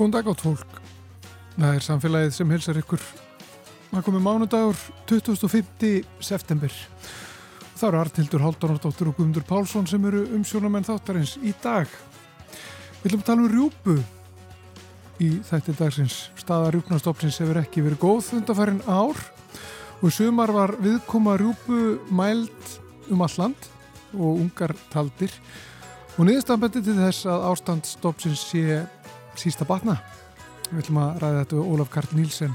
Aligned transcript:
Góðan 0.00 0.14
dag 0.14 0.28
átt 0.32 0.40
fólk. 0.40 0.76
Það 1.60 1.74
er 1.76 1.84
samfélagið 1.84 2.30
sem 2.32 2.52
hilsar 2.54 2.78
ykkur. 2.80 3.02
Það 3.90 4.04
komi 4.06 4.20
mánudagur 4.24 4.78
25. 5.10 5.90
september. 6.24 6.76
Það 7.76 7.84
eru 7.90 7.98
Artildur 8.00 8.40
Haldunardóttur 8.46 9.10
og 9.10 9.18
Guðmundur 9.18 9.44
Pálsson 9.44 9.84
sem 9.90 10.06
eru 10.08 10.22
umsjónamenn 10.38 10.86
þáttarins 10.88 11.34
í 11.44 11.52
dag. 11.60 11.84
Við 13.02 13.10
viljum 13.10 13.24
tala 13.26 13.44
um 13.44 13.50
rjúpu 13.52 13.98
í 15.20 15.28
þætti 15.50 15.74
dagsins. 15.76 16.16
Staða 16.40 16.70
rjúpnastofnsins 16.72 17.42
hefur 17.42 17.60
ekki 17.60 17.84
verið 17.84 18.00
góð 18.00 18.30
undarfærin 18.38 18.80
ár 18.88 19.20
og 20.00 20.14
sumar 20.16 20.54
var 20.56 20.72
viðkoma 20.80 21.34
rjúpu 21.42 21.98
mæld 22.08 22.72
um 23.12 23.20
all 23.20 23.36
land 23.36 23.68
og 24.16 24.40
ungar 24.46 24.72
taldir 24.94 25.36
og 26.16 26.24
niðurstafnbendi 26.24 26.86
til 26.88 26.96
þess 27.02 27.28
að 27.28 27.46
ástand 27.52 27.92
stofnsins 27.92 28.46
sé 28.48 28.80
sísta 29.38 29.66
batna. 29.68 29.98
Við 30.70 30.84
ætlum 30.84 31.00
að 31.02 31.18
ræða 31.22 31.42
þetta 31.42 31.58
við 31.58 31.72
Ólaf 31.74 31.90
Karl 31.90 32.14
Nílsen, 32.16 32.54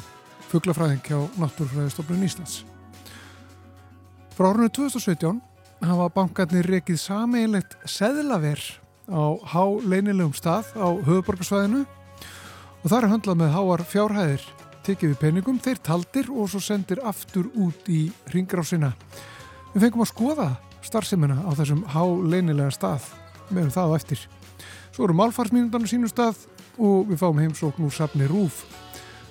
fugglafræðing 0.50 1.04
hjá 1.06 1.20
Náttúrfræðistofnun 1.42 2.26
Íslands. 2.28 2.64
Frá 4.36 4.50
árunni 4.50 4.72
2017 4.76 5.40
hafa 5.86 6.10
bankarnir 6.16 6.68
rekið 6.68 7.00
sameigilegt 7.00 7.76
seðlaver 7.88 8.62
á 9.12 9.24
háleynilegum 9.54 10.34
stað 10.36 10.72
á 10.80 10.88
höfuborgarsvæðinu 11.06 11.84
og 11.86 12.86
það 12.90 12.98
er 13.00 13.10
handlað 13.12 13.42
með 13.42 13.54
háar 13.56 13.84
fjárhæðir 13.90 14.46
tekið 14.86 15.12
við 15.12 15.22
peningum, 15.22 15.60
þeir 15.62 15.80
taldir 15.82 16.30
og 16.30 16.50
svo 16.52 16.62
sendir 16.62 17.02
aftur 17.06 17.48
út 17.58 17.88
í 17.90 18.06
ringrásina. 18.34 18.92
Við 19.74 19.88
fengum 19.88 20.04
að 20.06 20.12
skoða 20.12 20.50
starfseminna 20.86 21.42
á 21.42 21.52
þessum 21.58 21.86
háleynilega 21.90 22.74
stað 22.74 23.08
meðum 23.50 23.74
það 23.74 23.94
á 23.94 23.98
eftir. 23.98 24.26
Svo 24.94 25.08
eru 25.08 25.18
málfarsmínundan 25.18 25.88
á 25.88 25.90
sínum 25.90 26.12
stað 26.12 26.46
og 26.78 27.10
við 27.10 27.22
fáum 27.22 27.42
heimsókn 27.42 27.88
úr 27.88 27.94
safni 27.96 28.28
Rúf. 28.30 28.64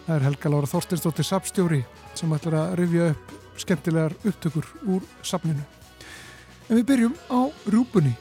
Það 0.07 0.17
er 0.17 0.27
Helga 0.29 0.53
Lára 0.53 0.69
Þorstinsdóttir 0.69 1.27
safstjóri 1.29 1.81
sem 2.15 2.33
ætlar 2.37 2.59
að 2.61 2.77
rifja 2.81 3.09
upp 3.15 3.33
skemmtilegar 3.61 4.17
upptökur 4.25 4.69
úr 4.97 5.07
safninu. 5.23 5.65
En 6.69 6.79
við 6.79 6.87
byrjum 6.91 7.17
á 7.29 7.41
rúpunni. 7.71 8.15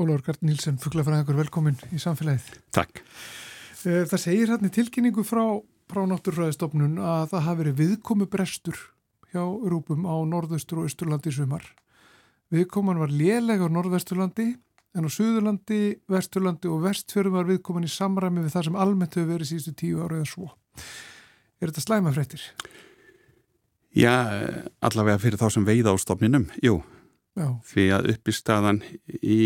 Ólafur 0.00 0.22
Gart 0.24 0.40
Nílsen, 0.40 0.78
fugglafræðingur, 0.80 1.36
velkomin 1.36 1.76
í 1.92 1.98
samfélagið. 2.00 2.46
Takk. 2.72 3.02
Eh, 3.84 4.06
það 4.08 4.22
segir 4.22 4.48
hérna 4.48 4.70
tilkynningu 4.72 5.24
frá, 5.28 5.44
frá 5.92 6.00
Náttúrfræðistofnun 6.08 6.96
að 7.04 7.26
það 7.34 7.44
hafi 7.46 7.60
verið 7.60 7.78
viðkomu 7.82 8.28
brestur 8.32 8.78
hjá 9.34 9.42
rúpum 9.44 10.06
á 10.08 10.16
norðaustur 10.24 10.80
og 10.80 10.88
austurlandi 10.88 11.32
sumar. 11.36 11.66
Viðkoman 12.50 13.00
var 13.02 13.12
lélega 13.12 13.68
á 13.68 13.74
norðvesturlandi 13.76 14.48
en 14.96 15.06
á 15.06 15.10
suðurlandi, 15.12 16.00
vesturlandi 16.10 16.70
og 16.72 16.86
vestfjörðum 16.86 17.36
var 17.36 17.50
viðkoman 17.50 17.86
í 17.86 17.92
samræmi 17.92 18.44
við 18.46 18.54
það 18.56 18.70
sem 18.70 18.78
almennt 18.80 19.18
hefur 19.18 19.32
verið 19.34 19.50
síðustu 19.52 19.74
tíu 19.84 20.00
ára 20.00 20.22
eða 20.22 20.30
svo. 20.32 20.48
Er 21.60 21.68
þetta 21.70 21.84
slæma 21.84 22.14
fréttir? 22.16 22.46
Já, 23.92 24.16
allavega 24.80 25.20
fyrir 25.20 25.38
þá 25.38 25.50
sem 25.52 25.66
veiða 25.68 25.92
á 25.92 25.96
stofninum, 26.00 26.48
jú. 26.64 26.78
Já. 27.36 27.52
Því 27.68 27.84
að 27.94 28.08
upp 28.14 28.30
í 29.20 29.40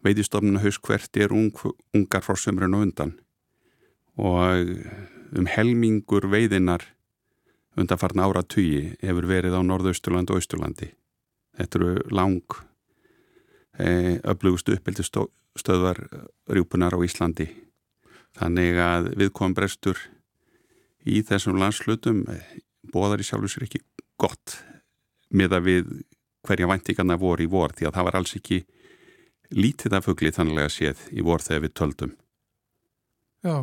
staðan 0.00 0.08
í 0.08 0.14
veiðistofnuna 0.14 0.60
hauskvert 0.62 1.16
er 1.16 1.32
ung, 1.32 1.52
ungar 1.94 2.22
frá 2.22 2.36
sömurinn 2.36 2.74
og 2.74 2.82
undan 2.86 3.12
og 4.16 5.36
um 5.36 5.46
helmingur 5.46 6.26
veiðinar 6.26 6.82
undanfarn 7.76 8.20
ára 8.20 8.42
tugi 8.42 8.96
hefur 9.00 9.26
verið 9.26 9.54
á 9.54 9.60
norðausturlandi 9.62 10.32
og 10.32 10.40
austurlandi. 10.40 10.90
Þetta 11.56 11.78
eru 11.78 11.94
lang 12.10 12.42
e, 13.78 14.18
öflugust 14.24 14.68
uppbyldi 14.68 15.04
stöðvar 15.04 16.00
rjúpunar 16.48 16.96
á 16.96 16.98
Íslandi. 17.04 17.48
Þannig 18.36 18.76
að 18.78 19.14
viðkomum 19.16 19.54
brestur 19.54 19.96
í 21.06 21.22
þessum 21.22 21.58
landslutum 21.58 22.26
bóðar 22.92 23.20
í 23.20 23.24
sjálfur 23.24 23.50
sér 23.50 23.68
ekki 23.68 23.84
gott 24.18 24.58
með 25.30 25.56
að 25.56 25.64
við 25.64 25.94
hverja 26.42 26.68
væntingarna 26.68 27.16
voru 27.20 27.44
í 27.44 27.50
vor 27.50 27.72
því 27.76 27.86
að 27.86 27.94
það 27.94 28.04
var 28.04 28.16
alls 28.16 28.36
ekki 28.36 28.64
lítið 29.54 29.96
af 29.98 30.06
fugli 30.06 30.32
þannlega 30.34 30.72
séð 30.72 31.02
í 31.14 31.24
vor 31.26 31.42
þegar 31.44 31.64
við 31.66 31.74
töldum. 31.80 32.14
Já, 33.44 33.56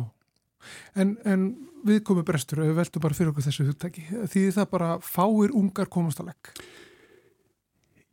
en, 0.98 1.16
en 1.24 1.48
við 1.86 2.02
komum 2.06 2.26
brestur 2.26 2.62
og 2.62 2.70
við 2.70 2.80
veltum 2.80 3.04
bara 3.04 3.16
fyrir 3.16 3.32
okkur 3.32 3.46
þessu 3.46 3.68
hugtæki. 3.68 4.04
Því 4.32 4.44
það 4.56 4.70
bara 4.72 4.90
fáir 5.04 5.54
ungar 5.56 5.90
komast 5.92 6.22
að 6.22 6.32
legg. 6.32 6.52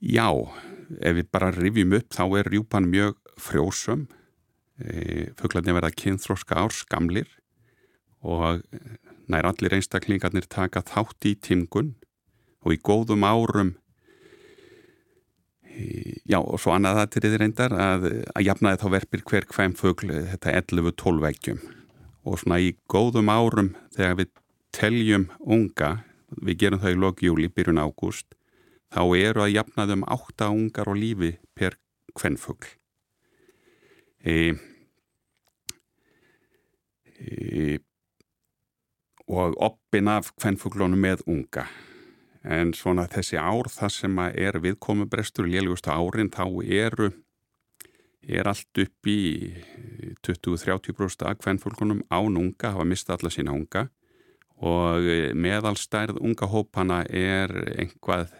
Já, 0.05 0.29
ef 1.01 1.17
við 1.17 1.31
bara 1.33 1.53
rifjum 1.55 1.95
upp 1.97 2.13
þá 2.13 2.23
er 2.39 2.51
rjúpan 2.51 2.91
mjög 2.91 3.17
frjósum. 3.41 4.05
E, 4.75 5.31
Fuglarnir 5.39 5.77
verða 5.77 5.95
kynþróska 5.95 6.59
árs 6.59 6.83
gamlir 6.91 7.29
og 8.25 8.63
nær 9.31 9.47
allir 9.47 9.77
einstaklingarnir 9.77 10.47
taka 10.51 10.83
þátt 10.85 11.27
í 11.29 11.35
timgun 11.39 11.93
og 12.65 12.75
í 12.75 12.79
góðum 12.83 13.25
árum 13.25 13.75
Já 16.25 16.37
og 16.39 16.59
svo 16.61 16.71
annað 16.75 17.01
það 17.01 17.09
til 17.11 17.21
þið 17.25 17.37
reyndar 17.41 17.73
að, 17.75 18.05
að 18.31 18.45
jafnaði 18.47 18.79
þá 18.81 18.85
verpir 18.93 19.23
hver 19.27 19.47
hvaim 19.51 19.73
fögl 19.75 20.11
þetta 20.31 20.53
11-12 20.61 21.23
vekkjum 21.25 21.59
og 22.25 22.39
svona 22.41 22.59
í 22.63 22.71
góðum 22.91 23.29
árum 23.29 23.73
þegar 23.95 24.15
við 24.21 24.31
teljum 24.75 25.25
unga, 25.39 25.89
við 26.41 26.61
gerum 26.63 26.81
það 26.81 26.95
í 26.95 27.01
logjúli, 27.03 27.49
byrjun 27.51 27.81
ágúst, 27.83 28.37
þá 28.91 29.01
eru 29.19 29.43
að 29.45 29.53
jafnaði 29.55 29.97
um 29.97 30.07
8 30.15 30.49
ungar 30.55 30.91
á 30.91 30.93
lífi 30.95 31.35
per 31.55 31.77
hvenn 32.15 32.39
fögl. 32.39 32.71
E, 34.25 34.55
e, 37.19 37.77
og 39.27 39.59
oppin 39.59 40.09
af 40.09 40.31
hvenn 40.39 40.57
föglunum 40.61 41.03
með 41.03 41.21
unga 41.29 41.67
en 42.45 42.73
svona 42.77 43.07
þessi 43.09 43.39
ár 43.41 43.69
það 43.73 43.93
sem 43.95 44.19
er 44.29 44.59
viðkomubrestur 44.61 45.47
lélugustu 45.49 45.89
árin 45.89 46.29
þá 46.33 46.45
eru 46.63 47.11
er 48.25 48.47
allt 48.49 48.81
upp 48.81 49.09
í 49.09 49.21
20-30% 50.25 51.25
af 51.29 51.41
hvernfólkunum 51.43 52.03
án 52.09 52.37
unga 52.39 52.73
hafa 52.73 52.85
mistað 52.87 53.19
alla 53.19 53.33
sína 53.33 53.53
unga. 53.53 53.87
Og 54.65 55.09
meðalstærð 55.35 56.21
unga 56.23 56.47
hópana 56.49 57.01
er 57.09 57.51
einhvað 57.75 58.31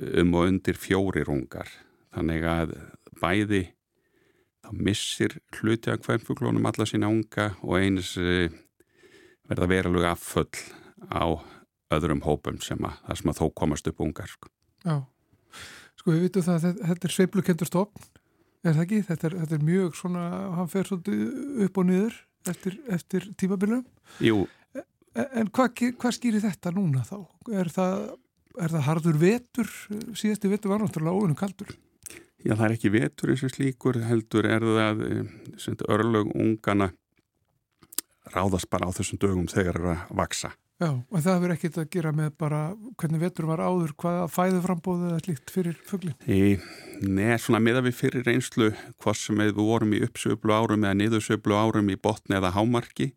um 0.00 0.34
og 0.34 0.48
undir 0.48 0.78
fjórir 0.80 1.30
ungar. 1.30 1.68
Þannig 2.14 2.46
að 2.48 2.74
bæði 3.20 3.62
þá 4.64 4.72
missir 4.74 5.38
hluti 5.60 5.92
af 5.92 6.02
hvernfólkunum 6.06 6.66
alla 6.66 6.88
sína 6.88 7.10
unga 7.12 7.52
og 7.62 7.78
eins 7.78 8.16
verða 9.50 9.70
verulega 9.70 10.14
afföll 10.16 10.64
á 11.06 11.38
öðrum 11.96 12.22
hópum 12.24 12.60
sem 12.64 12.80
að 12.86 12.96
það 13.06 13.20
sem 13.20 13.32
að 13.32 13.40
þó 13.40 13.46
komast 13.62 13.90
upp 13.90 14.02
ungar 14.04 14.30
sko. 14.30 14.50
Já, 14.84 14.96
sko 16.00 16.14
við 16.14 16.24
vitum 16.28 16.46
það 16.46 16.56
að 16.56 16.80
þetta, 16.90 17.08
er 17.08 17.16
sveiplukendur 17.16 17.70
stofn 17.70 18.08
er 18.64 18.76
það 18.76 18.82
ekki? 18.84 19.02
Þetta 19.08 19.28
er, 19.28 19.36
þetta 19.42 19.56
er 19.56 19.68
mjög 19.68 19.98
svona, 19.98 20.24
hann 20.58 20.70
fer 20.70 20.88
svolítið 20.88 21.20
upp 21.66 21.80
og 21.80 21.86
niður 21.88 22.16
eftir, 22.50 22.80
eftir 22.92 23.28
tímabilum 23.40 23.84
Jú 24.24 24.46
En 25.10 25.48
hvað 25.50 25.80
hva 25.98 26.12
skýrir 26.14 26.42
þetta 26.44 26.70
núna 26.70 27.00
þá? 27.02 27.16
Er 27.50 27.70
það, 27.74 27.94
er 28.62 28.70
það 28.70 28.84
hardur 28.86 29.16
vetur? 29.18 29.70
Síðasti 30.14 30.50
vetur 30.52 30.70
var 30.70 30.84
náttúrulega 30.84 31.18
óvinnum 31.18 31.38
kaldur 31.38 31.72
Já, 32.40 32.54
það 32.54 32.64
er 32.68 32.74
ekki 32.76 32.92
vetur 32.94 33.32
eins 33.32 33.42
og 33.44 33.52
slíkur 33.52 33.98
heldur 34.06 34.48
er 34.48 34.64
það 34.64 35.02
sem 35.60 35.76
örlög 35.90 36.30
ungana 36.32 36.92
ráðast 38.30 38.70
bara 38.70 38.88
á 38.88 38.94
þessum 38.94 39.20
dögum 39.20 39.48
þegar 39.50 39.80
það 39.80 39.90
er 39.90 39.96
að 39.96 40.18
vaksa 40.22 40.52
Já, 40.80 40.94
og 40.96 41.20
það 41.20 41.34
hefur 41.34 41.52
ekkert 41.52 41.78
að 41.82 41.88
gera 41.92 42.10
með 42.16 42.28
bara 42.40 42.58
hvernig 42.96 43.20
vetur 43.20 43.46
var 43.50 43.60
áður, 43.60 43.90
hvaða 44.00 44.28
fæðu 44.32 44.60
frambóðu 44.64 45.08
eða 45.10 45.24
líkt 45.26 45.50
fyrir 45.52 45.74
fugglin? 45.84 46.14
Nei, 46.24 47.34
svona 47.36 47.60
meða 47.60 47.82
við 47.84 47.98
fyrir 47.98 48.24
reynslu 48.24 48.70
hvort 49.02 49.20
sem 49.20 49.42
við 49.42 49.58
vorum 49.58 49.92
í 49.92 50.00
uppsöflu 50.06 50.54
árum 50.56 50.86
eða 50.86 50.96
niðursöflu 50.96 51.58
árum 51.58 51.90
í 51.92 51.98
botni 52.00 52.38
eða 52.38 52.54
hámarki 52.54 53.10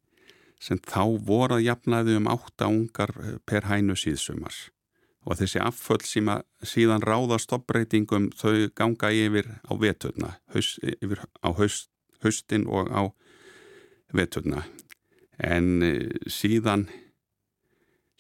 sem 0.60 0.81
þá 0.83 1.15
voru 1.24 1.56
að 1.56 1.63
jafnaði 1.69 2.18
um 2.19 2.27
átta 2.33 2.68
ungar 2.68 3.15
per 3.48 3.69
hænu 3.69 3.95
síðsumars 3.95 4.66
og 5.24 5.39
þessi 5.39 5.62
afföll 5.63 6.04
sem 6.04 6.27
síðan 6.68 7.06
ráða 7.07 7.38
stoppbreytingum 7.39 8.27
þau 8.36 8.68
ganga 8.75 9.13
yfir 9.16 9.48
á 9.63 9.71
veturna, 9.80 10.33
haus, 10.51 10.75
yfir 10.83 11.24
á 11.39 11.50
haust, 11.56 11.88
haustin 12.27 12.68
og 12.68 12.92
á 12.92 13.07
veturna 14.12 14.66
en 15.39 15.80
eh, 15.80 16.12
síðan 16.27 16.89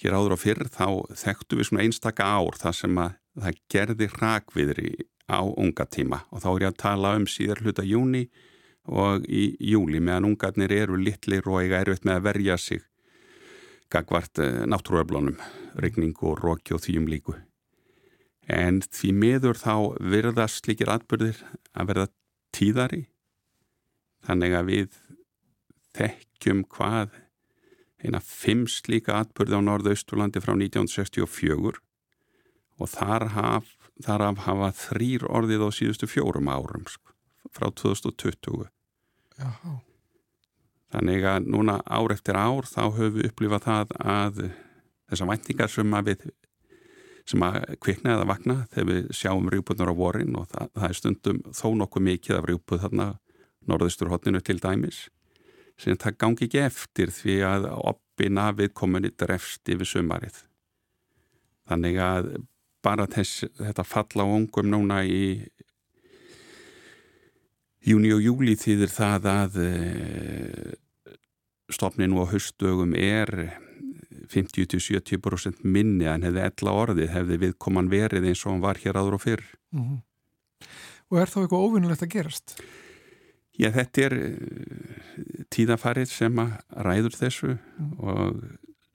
hér 0.01 0.17
áður 0.17 0.35
á 0.35 0.39
fyrr 0.39 0.69
þá 0.73 0.87
þekktu 1.19 1.59
við 1.59 1.69
svona 1.69 1.83
einstaka 1.85 2.25
ár 2.25 2.57
þar 2.59 2.77
sem 2.77 3.01
að 3.03 3.19
það 3.43 3.59
gerði 3.73 4.07
rakviðri 4.13 4.93
á 5.29 5.41
unga 5.43 5.85
tíma 5.89 6.23
og 6.31 6.43
þá 6.43 6.49
er 6.53 6.65
ég 6.65 6.71
að 6.71 6.81
tala 6.83 7.13
um 7.17 7.27
síðar 7.29 7.61
hluta 7.63 7.85
júni 7.87 8.27
og 8.83 9.23
í 9.31 9.53
júli 9.63 10.01
meðan 10.03 10.33
ungarnir 10.33 10.73
eru 10.75 10.97
litlir 10.99 11.47
og 11.47 11.61
eiga 11.61 11.79
erfitt 11.83 12.03
með 12.07 12.19
að 12.19 12.27
verja 12.27 12.57
sig 12.59 12.83
gagvart 13.93 14.39
eh, 14.41 14.63
náttúruöflunum, 14.65 15.37
regning 15.77 16.17
og 16.25 16.39
róki 16.41 16.73
og 16.73 16.81
þýjum 16.81 17.09
líku. 17.11 17.35
En 18.49 18.81
því 18.81 19.11
miður 19.15 19.59
þá 19.59 19.75
verðast 20.01 20.67
líkir 20.67 20.91
atbyrðir 20.91 21.39
að 21.71 21.91
verða 21.91 22.07
tíðari 22.53 23.03
þannig 24.27 24.55
að 24.57 24.71
við 24.71 24.97
þekkjum 25.93 26.65
hvað 26.73 27.13
eina 28.03 28.19
fimm 28.23 28.65
slíka 28.69 29.17
atbyrði 29.21 29.59
á 29.59 29.61
Norðausturlandi 29.63 30.41
frá 30.43 30.53
1964 30.55 31.79
og 32.81 32.89
þar, 32.91 33.27
haf, 33.35 33.71
þar 34.03 34.25
af 34.27 34.43
hafa 34.47 34.69
þrýr 34.75 35.25
orðið 35.29 35.65
á 35.65 35.69
síðustu 35.77 36.09
fjórum 36.09 36.51
árum 36.51 36.85
sko, 36.89 37.13
frá 37.53 37.69
2020. 37.71 38.67
Já. 39.39 39.49
Þannig 40.93 41.25
að 41.25 41.49
núna 41.49 41.79
ár 41.89 42.13
eftir 42.13 42.37
ár 42.37 42.67
þá 42.69 42.83
höfum 42.93 43.17
við 43.17 43.29
upplifað 43.31 43.67
það 43.67 43.93
að 44.03 44.41
þessar 45.09 45.29
væntingar 45.31 45.71
sem 45.73 45.95
að 45.97 46.09
við 46.11 46.25
sem 47.29 47.43
að 47.45 47.59
kvikna 47.79 48.17
eða 48.17 48.27
vakna 48.27 48.55
þegar 48.73 48.87
við 48.89 49.11
sjáum 49.15 49.49
rjúpunar 49.51 49.91
á 49.93 49.95
vorin 49.95 50.35
og 50.35 50.49
það, 50.51 50.71
það 50.75 50.87
er 50.89 50.97
stundum 50.99 51.41
þó 51.55 51.67
nokkuð 51.79 52.05
mikið 52.09 52.37
af 52.37 52.47
rjúpuð 52.49 52.81
þarna 52.83 53.05
norðusturhóttinu 53.71 54.41
til 54.43 54.57
dæmis 54.59 55.05
sem 55.79 55.97
það 55.99 56.17
gangi 56.21 56.47
ekki 56.47 56.63
eftir 56.63 57.11
því 57.13 57.37
að 57.47 57.67
oppina 57.73 58.51
við 58.55 58.73
komunni 58.77 59.11
drefst 59.17 59.69
yfir 59.69 59.89
sumarið. 59.89 60.43
Þannig 61.69 61.99
að 62.03 62.29
bara 62.83 63.07
þess, 63.07 63.45
þetta 63.57 63.85
falla 63.87 64.27
á 64.27 64.33
ungum 64.35 64.69
núna 64.69 65.01
í 65.07 65.47
júni 67.83 68.13
og 68.15 68.23
júli 68.23 68.55
þýðir 68.59 68.91
það 68.91 69.27
að 69.31 69.59
eh, 69.63 70.71
stopninu 71.71 72.23
á 72.23 72.25
höstdögum 72.31 72.95
er 72.99 73.31
50-70% 74.33 75.63
minni 75.67 76.07
en 76.09 76.25
hefði 76.25 76.45
ella 76.47 76.77
orðið, 76.83 77.11
hefði 77.13 77.39
viðkoman 77.47 77.91
verið 77.91 78.29
eins 78.29 78.43
og 78.45 78.53
hann 78.53 78.63
var 78.63 78.79
hér 78.81 78.99
áður 78.99 79.17
og 79.19 79.23
fyrr. 79.25 79.43
Mm 79.73 79.83
-hmm. 79.83 79.99
Og 81.11 81.19
er 81.19 81.29
þá 81.29 81.39
eitthvað 81.41 81.65
óvinnulegt 81.67 82.03
að 82.03 82.13
gerast? 82.15 82.55
Já, 83.53 83.69
þetta 83.69 84.01
er 84.01 84.13
tíðafarið 85.53 86.09
sem 86.11 86.41
að 86.43 86.55
ræður 86.87 87.17
þessu 87.19 87.51
mm. 87.53 87.93
og 88.01 88.43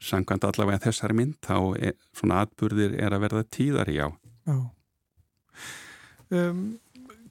sangkvæmt 0.09 0.47
allavega 0.47 0.83
þessari 0.87 1.17
mynd, 1.19 1.39
þá 1.43 1.57
er, 1.89 1.95
svona 2.15 2.43
atbyrðir 2.45 2.99
er 3.03 3.15
að 3.15 3.25
verða 3.27 3.45
tíðar, 3.55 3.91
já. 3.91 4.07
Já. 4.47 4.59
Um, 6.29 6.63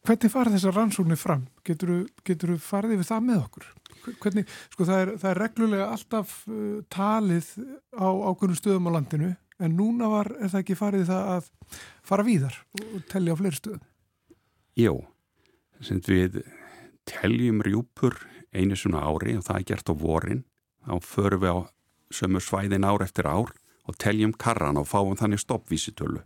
hvernig 0.07 0.33
fara 0.33 0.51
þessar 0.51 0.75
rannsóknir 0.75 1.19
fram? 1.19 1.45
Getur 1.67 2.07
þú 2.25 2.57
farið 2.63 2.97
yfir 2.97 3.11
það 3.11 3.27
með 3.29 3.43
okkur? 3.45 3.67
hvernig, 4.21 4.47
sko 4.73 4.87
það 4.87 5.01
er, 5.01 5.11
það 5.21 5.29
er 5.31 5.41
reglulega 5.41 5.89
alltaf 5.93 6.37
uh, 6.51 6.79
talið 6.93 7.49
á 7.97 8.07
ákveðnum 8.07 8.59
stöðum 8.59 8.89
á 8.91 8.95
landinu 8.97 9.33
en 9.57 9.75
núna 9.77 10.09
var, 10.11 10.31
er 10.37 10.51
það 10.53 10.63
ekki 10.63 10.77
farið 10.77 11.05
það 11.09 11.31
að 11.35 11.51
fara 12.05 12.25
víðar 12.27 12.57
og 12.77 13.05
tellja 13.11 13.35
á 13.35 13.39
fleiri 13.39 13.59
stöðum? 13.59 13.85
Jó, 14.77 14.93
sem 15.81 16.01
við 16.05 16.41
teljum 17.09 17.63
rjúpur 17.65 18.19
einu 18.57 18.77
svona 18.77 19.03
ári 19.05 19.37
og 19.37 19.45
það 19.47 19.59
er 19.59 19.67
gert 19.71 19.91
á 19.91 19.93
vorin. 19.97 20.43
Þá 20.87 20.95
förum 21.03 21.43
við 21.43 21.53
á 21.53 21.59
sömur 22.13 22.43
svæðin 22.43 22.87
ár 22.87 23.03
eftir 23.03 23.27
ár 23.27 23.53
og 23.87 23.97
teljum 24.01 24.33
karran 24.33 24.79
og 24.79 24.87
fáum 24.87 25.17
þannig 25.19 25.43
stoppvísitölu. 25.43 26.23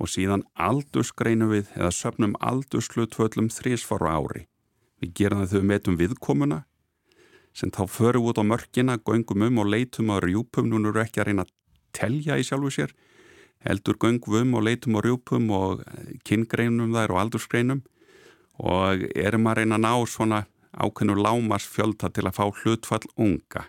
Og 0.00 0.10
síðan 0.10 0.44
aldursgreinum 0.58 1.52
við 1.52 1.70
eða 1.76 1.92
söpnum 1.94 2.34
aldurslutvöllum 2.42 3.50
þrísfáru 3.52 4.10
ári. 4.10 4.46
Við 5.00 5.14
gerum 5.20 5.44
það 5.44 5.52
þau 5.54 5.68
metum 5.70 5.98
viðkomuna 6.00 6.64
sem 7.54 7.70
þá 7.70 7.84
förum 7.86 8.26
út 8.26 8.40
á 8.42 8.44
mörkina, 8.44 8.98
göngum 8.98 9.46
um 9.46 9.60
og 9.62 9.68
leitum 9.70 10.10
á 10.10 10.18
rjúpum, 10.18 10.66
nú 10.66 10.80
eru 10.82 11.02
ekki 11.04 11.22
að 11.22 11.28
reyna 11.28 11.44
að 11.46 11.52
telja 11.94 12.38
í 12.38 12.46
sjálfu 12.46 12.72
sér, 12.74 12.94
heldur 13.62 13.94
göngum 13.94 14.40
um 14.40 14.56
og 14.58 14.64
leitum 14.66 14.98
á 14.98 15.00
rjúpum 15.04 15.46
og 15.54 15.84
kynngreinum 16.26 16.90
þær 16.90 17.14
og 17.14 17.20
aldursgreinum. 17.22 17.84
Og 18.58 19.06
erum 19.14 19.46
að 19.50 19.60
reyna 19.60 19.78
að 19.78 19.84
ná 19.86 19.92
svona 20.10 20.40
ákveðnu 20.78 21.16
lámars 21.18 21.66
fjölda 21.70 22.10
til 22.10 22.26
að 22.28 22.36
fá 22.38 22.44
hlutfall 22.62 23.06
unga. 23.16 23.68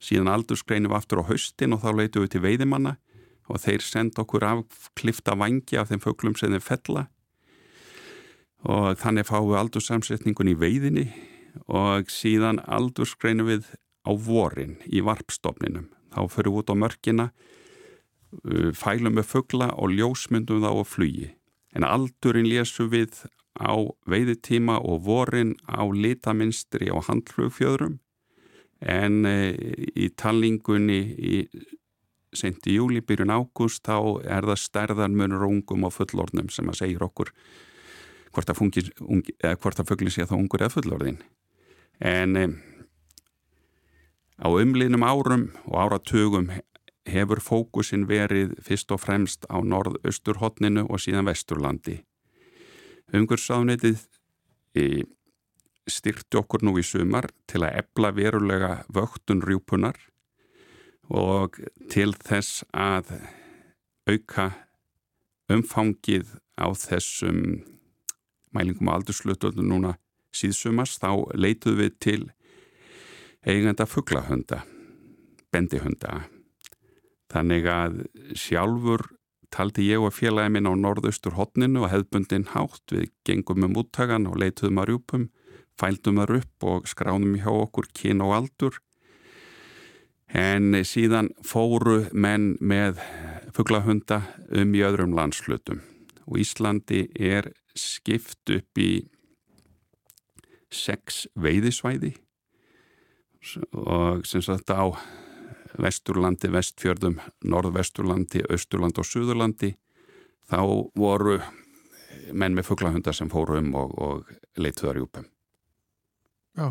Síðan 0.00 0.32
aldursgreinum 0.32 0.96
aftur 0.96 1.22
á 1.22 1.28
haustin 1.28 1.76
og 1.76 1.84
þá 1.84 1.90
leitum 1.92 2.24
við 2.24 2.34
til 2.34 2.44
veiðimanna 2.44 2.96
og 3.50 3.60
þeir 3.60 3.84
senda 3.84 4.22
okkur 4.24 4.46
af 4.46 4.90
klifta 4.96 5.36
vangi 5.38 5.78
af 5.78 5.90
þeim 5.90 6.02
föglum 6.04 6.36
sem 6.38 6.54
þeir 6.54 6.64
fella 6.64 7.08
og 8.68 8.98
þannig 9.00 9.28
fáum 9.28 9.48
við 9.50 9.60
aldursamsetningun 9.60 10.50
í 10.52 10.56
veiðinni 10.58 11.06
og 11.72 12.10
síðan 12.12 12.60
aldursgreinu 12.68 13.46
við 13.48 13.70
á 14.04 14.12
vorin 14.12 14.76
í 14.86 15.02
varpstofninum. 15.04 15.88
Þá 16.10 16.20
fyrir 16.32 16.52
við 16.52 16.60
út 16.60 16.72
á 16.72 16.76
mörkina, 16.76 17.26
uh, 18.44 18.70
fælum 18.76 19.18
við 19.18 19.28
fuggla 19.30 19.70
og 19.76 19.94
ljósmyndum 19.94 20.64
þá 20.64 20.70
á 20.70 20.84
flugi. 20.84 21.30
En 21.74 21.86
aldurinn 21.86 22.48
lésum 22.50 22.90
við 22.90 23.24
á 23.58 23.74
veiðitíma 24.10 24.78
og 24.80 25.04
vorin 25.06 25.56
á 25.66 25.82
litaminstri 25.88 26.90
á 26.92 26.98
handflugfjöðrum 27.08 27.98
en 28.80 29.26
uh, 29.28 29.50
í 29.96 30.10
talningunni 30.16 31.00
í 31.18 31.42
senti 32.30 32.76
júli, 32.76 33.02
byrjun 33.02 33.34
ágúst 33.34 33.82
þá 33.88 34.22
er 34.22 34.46
það 34.46 34.62
stærðan 34.62 35.16
munur 35.18 35.48
ungum 35.48 35.88
og 35.88 35.96
fullornum 35.96 36.50
sem 36.52 36.68
að 36.70 36.84
segja 36.84 37.02
okkur 37.02 37.32
hvort 38.30 38.52
að 38.52 39.88
fuggli 39.90 40.12
sé 40.14 40.28
þá 40.30 40.36
ungur 40.38 40.62
eða 40.62 40.76
fullorðin 40.76 41.18
en 42.00 42.36
um, 42.38 42.56
á 44.40 44.48
umliðnum 44.48 45.04
árum 45.04 45.48
og 45.66 45.76
áratugum 45.82 46.52
hefur 47.10 47.40
fókusin 47.42 48.06
verið 48.08 48.54
fyrst 48.64 48.92
og 48.94 49.02
fremst 49.02 49.46
á 49.50 49.58
norð-austurhotninu 49.60 50.86
og 50.88 51.00
síðan 51.02 51.28
vesturlandi. 51.28 52.00
Umhverfsáðnitið 53.10 54.04
styrti 55.90 56.38
okkur 56.38 56.62
nú 56.62 56.76
í 56.78 56.84
sumar 56.86 57.26
til 57.50 57.64
að 57.66 57.80
ebla 57.82 58.12
verulega 58.14 58.72
vöktun 58.94 59.42
rjúpunar 59.42 59.98
og 61.10 61.58
til 61.90 62.12
þess 62.14 62.62
að 62.70 63.10
auka 64.06 64.50
umfangið 65.50 66.36
á 66.54 66.70
þessum 66.78 67.40
mælingum 68.54 68.90
aldurslutöldum 68.94 69.66
núna 69.66 69.96
síðsumars 70.34 70.98
þá 71.02 71.10
leituð 71.34 71.80
við 71.82 71.96
til 71.98 72.22
eigenda 73.42 73.86
fugglahönda, 73.88 74.62
bendihönda. 75.50 76.26
Þannig 77.30 77.66
að 77.70 78.02
sjálfur 78.38 79.06
taldi 79.54 79.88
ég 79.90 80.02
og 80.02 80.14
félagi 80.14 80.52
minn 80.54 80.68
á 80.70 80.74
norðaustur 80.74 81.36
hotninu 81.38 81.84
og 81.84 81.92
hefðbundin 81.92 82.48
hátt 82.54 82.94
við 82.94 83.10
gengum 83.26 83.66
um 83.66 83.76
úttagan 83.82 84.28
og 84.30 84.38
leituðum 84.40 84.80
að 84.82 84.92
rjúpum, 84.92 85.26
fældum 85.80 86.22
að 86.22 86.36
upp 86.40 86.66
og 86.72 86.88
skránum 86.90 87.38
hjá 87.40 87.50
okkur 87.50 87.90
kyn 87.96 88.22
og 88.24 88.36
aldur. 88.38 88.80
En 90.30 90.76
síðan 90.86 91.32
fóru 91.42 92.04
menn 92.14 92.54
með 92.60 93.00
fugglahönda 93.56 94.22
um 94.54 94.74
í 94.78 94.84
öðrum 94.86 95.16
landslutum 95.18 95.82
og 96.30 96.38
Íslandi 96.38 97.08
er 97.18 97.50
skipt 97.74 98.52
upp 98.54 98.78
í 98.78 98.92
sex 100.70 101.24
veiðisvæði 101.34 102.14
og 103.74 104.22
sem 104.28 104.42
sagt 104.44 104.70
á 104.70 104.94
Vesturlandi, 105.80 106.50
Vestfjörðum, 106.52 107.18
Norðvesturlandi, 107.44 108.44
Östurland 108.52 108.98
og 109.00 109.08
Suðurlandi 109.08 109.74
þá 110.50 110.60
voru 110.98 111.40
menn 112.32 112.54
með 112.54 112.70
fugglahundar 112.70 113.16
sem 113.16 113.30
fóru 113.30 113.58
um 113.60 113.74
og, 113.78 113.96
og 113.98 114.60
leituðar 114.60 115.00
í 115.00 115.04
upphum. 115.04 115.26
Já, 116.58 116.68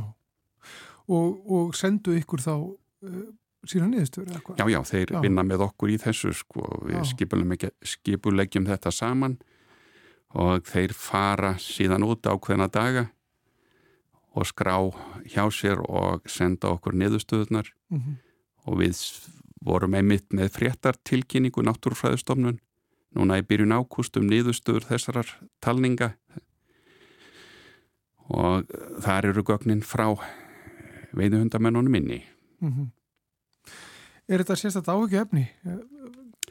og, 1.09 1.37
og 1.49 1.75
sendu 1.77 2.15
ykkur 2.19 2.43
þá 2.43 2.53
uh, 2.55 3.21
sína 3.67 3.89
hvað? 3.89 4.57
Já, 4.59 4.65
já, 4.71 4.79
þeir 4.91 5.13
já. 5.15 5.19
vinna 5.23 5.45
með 5.47 5.65
okkur 5.69 5.93
í 5.93 5.99
þessu 6.01 6.33
sko, 6.35 6.65
við 6.87 7.07
skipulegjum 7.83 8.67
þetta 8.69 8.91
saman 8.93 9.39
og 10.37 10.67
þeir 10.69 10.93
fara 10.93 11.55
síðan 11.59 12.05
út 12.05 12.27
á 12.29 12.33
hvena 12.37 12.69
daga 12.69 13.07
og 14.37 14.45
skrá 14.45 14.77
hjá 15.25 15.47
sér 15.51 15.81
og 15.81 16.27
senda 16.29 16.69
okkur 16.75 16.93
niðurstöðunar 16.93 17.71
mm 17.89 17.97
-hmm. 17.97 18.17
Og 18.69 18.79
við 18.83 19.01
vorum 19.65 19.97
einmitt 19.97 20.29
með 20.35 20.53
fréttartilkynningu 20.55 21.63
náttúrufræðistofnun 21.65 22.59
núna 23.17 23.39
í 23.41 23.45
byrjun 23.45 23.75
ákustum 23.75 24.27
niðurstöður 24.29 24.85
þessarar 24.91 25.33
talninga 25.63 26.13
og 28.29 28.69
þar 29.01 29.31
eru 29.31 29.43
gögnin 29.43 29.81
frá 29.81 30.13
veiðuhundamennunum 31.17 31.91
minni 31.91 32.21
mm 32.61 32.71
-hmm. 32.71 32.89
Er 34.29 34.43
þetta 34.43 34.55
sérstaklega 34.55 34.93
áhugju 34.93 35.19
efni? 35.23 35.43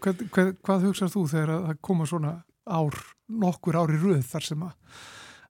Hvað, 0.02 0.22
hvað, 0.34 0.48
hvað 0.66 0.84
hugsað 0.88 1.12
þú 1.14 1.20
þegar 1.30 1.50
það 1.66 1.76
koma 1.80 2.06
svona 2.06 2.32
ár, 2.66 2.96
nokkur 3.28 3.78
ári 3.78 3.98
röð 4.02 4.24
þar 4.26 4.46
sem 4.48 4.64
að, 4.66 4.72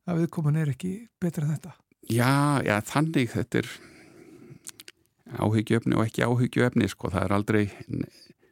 að 0.04 0.20
viðkoman 0.22 0.56
er 0.60 0.72
ekki 0.74 0.92
betra 1.20 1.46
en 1.46 1.54
þetta? 1.54 1.72
Já, 2.08 2.60
já, 2.64 2.74
þannig 2.84 3.32
þetta 3.32 3.62
er 3.62 3.70
áhugju 5.36 5.78
efni 5.78 5.96
og 5.98 6.06
ekki 6.06 6.24
áhugju 6.24 6.64
efni, 6.66 6.88
sko, 6.88 7.10
það 7.12 7.24
er 7.24 7.34
aldrei 7.36 7.64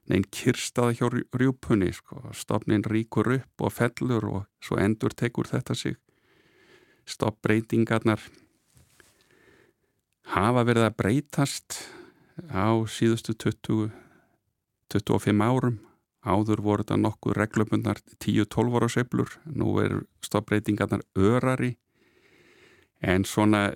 neinn 0.06 0.26
kirstaða 0.30 0.94
hjá 0.98 1.08
rjúpunni, 1.10 1.92
sko, 1.94 2.28
stopnin 2.36 2.84
ríkur 2.86 3.32
upp 3.38 3.64
og 3.66 3.72
fellur 3.74 4.26
og 4.30 4.42
svo 4.62 4.78
endur 4.82 5.14
tekur 5.16 5.48
þetta 5.50 5.74
sig. 5.74 5.96
Stoppbreytingarnar 7.06 8.22
hafa 10.34 10.64
verið 10.66 10.88
að 10.88 10.96
breytast 10.98 11.80
á 12.50 12.74
síðustu 12.90 13.34
20, 13.34 13.90
25 14.92 15.44
árum. 15.46 15.80
Áður 16.26 16.62
voru 16.66 16.82
þetta 16.82 16.98
nokkuð 16.98 17.36
reglumundar 17.38 18.00
10-12 18.18 18.78
ára 18.78 18.88
seiflur 18.90 19.36
nú 19.46 19.76
er 19.78 20.00
stoppbreytingarnar 20.26 21.04
örari. 21.14 21.76
En 22.98 23.22
svona 23.24 23.68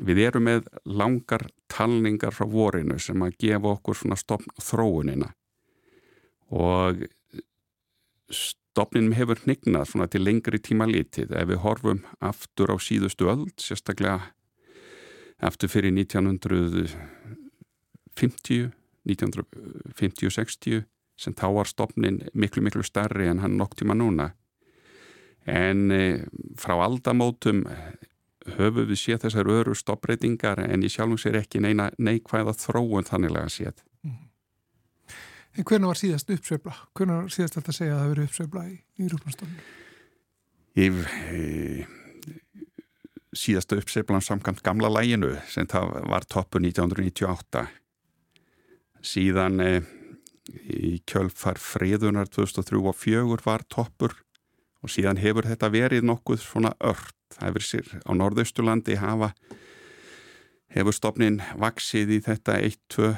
við 0.00 0.22
erum 0.26 0.46
með 0.48 0.68
langar 0.88 1.46
talningar 1.72 2.32
frá 2.32 2.46
vorinu 2.48 2.98
sem 3.00 3.22
að 3.24 3.36
gefa 3.44 3.74
okkur 3.76 3.98
svona 3.98 4.18
stopp 4.20 4.46
þróunina. 4.60 5.32
Og 6.52 7.04
stopninum 8.32 9.16
hefur 9.16 9.40
hnignað 9.44 9.90
svona 9.90 10.08
til 10.08 10.24
lengri 10.24 10.60
tíma 10.60 10.88
litið. 10.88 11.34
Ef 11.36 11.48
við 11.50 11.60
horfum 11.64 12.04
aftur 12.20 12.72
á 12.72 12.76
síðustu 12.80 13.28
öll 13.32 13.48
sérstaklega 13.60 14.32
aftur 15.42 15.68
fyrir 15.72 15.92
1900 15.92 16.88
1950, 18.16 18.72
1950-60 19.08 20.84
sem 21.16 21.34
þá 21.36 21.48
var 21.56 21.70
stopnin 21.70 22.20
miklu 22.34 22.62
miklu 22.64 22.84
starri 22.86 23.28
en 23.30 23.42
hann 23.42 23.58
nokk 23.58 23.76
tíma 23.78 23.96
núna. 23.96 24.32
En 25.46 25.90
e, 25.90 26.24
frá 26.58 26.76
aldamótum 26.84 27.64
höfu 28.56 28.84
við 28.88 28.98
séð 28.98 29.24
þessar 29.26 29.50
öru 29.52 29.74
stoppreitingar 29.78 30.62
en 30.64 30.84
ég 30.84 30.92
sjálfum 30.92 31.20
sér 31.20 31.40
ekki 31.42 31.62
neina 31.62 31.90
neikvæða 31.98 32.54
þróun 32.58 33.08
þanniglega 33.08 33.52
séð 33.52 33.82
mm. 34.06 34.20
En 35.52 35.66
hvernig 35.68 35.90
var 35.90 35.98
síðast 36.00 36.30
uppsveifla? 36.32 36.72
Hvernig 36.96 37.18
var 37.18 37.32
síðast 37.34 37.58
þetta 37.58 37.72
að 37.72 37.76
segja 37.76 37.94
að 37.94 37.98
það 38.00 38.12
veri 38.12 38.26
uppsveifla 38.28 38.62
í, 38.64 38.76
í 38.96 39.08
rúpnastofnum? 39.12 39.64
Ég 40.80 41.00
e, 41.28 41.86
síðasta 43.36 43.76
uppsveiflan 43.82 44.24
samkvæmt 44.24 44.62
gamla 44.64 44.88
læginu 44.92 45.34
sem 45.52 45.68
það 45.68 45.98
var 46.08 46.24
toppu 46.24 46.62
1998 46.62 47.66
síðan 49.12 49.60
e, 49.60 49.72
í 50.72 50.94
kjölfar 51.08 51.60
friðunar 51.60 52.32
2003 52.32 52.80
og 52.80 52.96
2004 52.96 53.44
var 53.44 53.66
toppur 53.68 54.16
og 54.82 54.90
síðan 54.90 55.20
hefur 55.22 55.46
þetta 55.46 55.70
verið 55.72 56.06
nokkuð 56.06 56.40
svona 56.42 56.72
ört. 56.82 57.14
Það 57.32 57.48
hefur 57.48 57.66
sér 57.66 57.92
á 58.04 58.10
norðaustulandi 58.18 58.98
hafa 59.00 59.32
hefur 60.72 60.96
stopnin 60.96 61.40
vaksið 61.60 62.16
í 62.16 62.18
þetta 62.24 62.58
1-2 62.64 63.12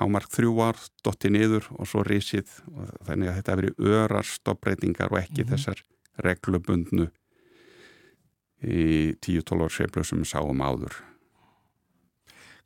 hámark 0.00 0.30
þrjú 0.32 0.54
ár, 0.64 0.78
dotti 1.04 1.30
niður 1.32 1.66
og 1.76 1.88
svo 1.88 2.02
risið 2.06 2.52
og 2.72 2.92
þannig 3.08 3.30
að 3.30 3.38
þetta 3.38 3.54
hefur 3.54 3.66
verið 3.66 3.96
örar 4.00 4.28
stoppbreytingar 4.28 5.12
og 5.12 5.20
ekki 5.20 5.42
mm 5.42 5.48
-hmm. 5.48 5.56
þessar 5.56 5.82
reglubundnu 6.24 7.10
í 8.60 9.16
10-12 9.20 9.64
ár 9.64 9.72
seflu 9.72 10.04
sem 10.04 10.18
við 10.18 10.32
sáum 10.32 10.60
áður. 10.60 10.94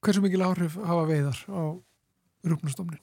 Hversu 0.02 0.20
mikil 0.20 0.42
áhrif 0.42 0.74
hafa 0.76 1.06
veiðar 1.08 1.38
á 1.48 1.62
rúknastofnin? 2.44 3.00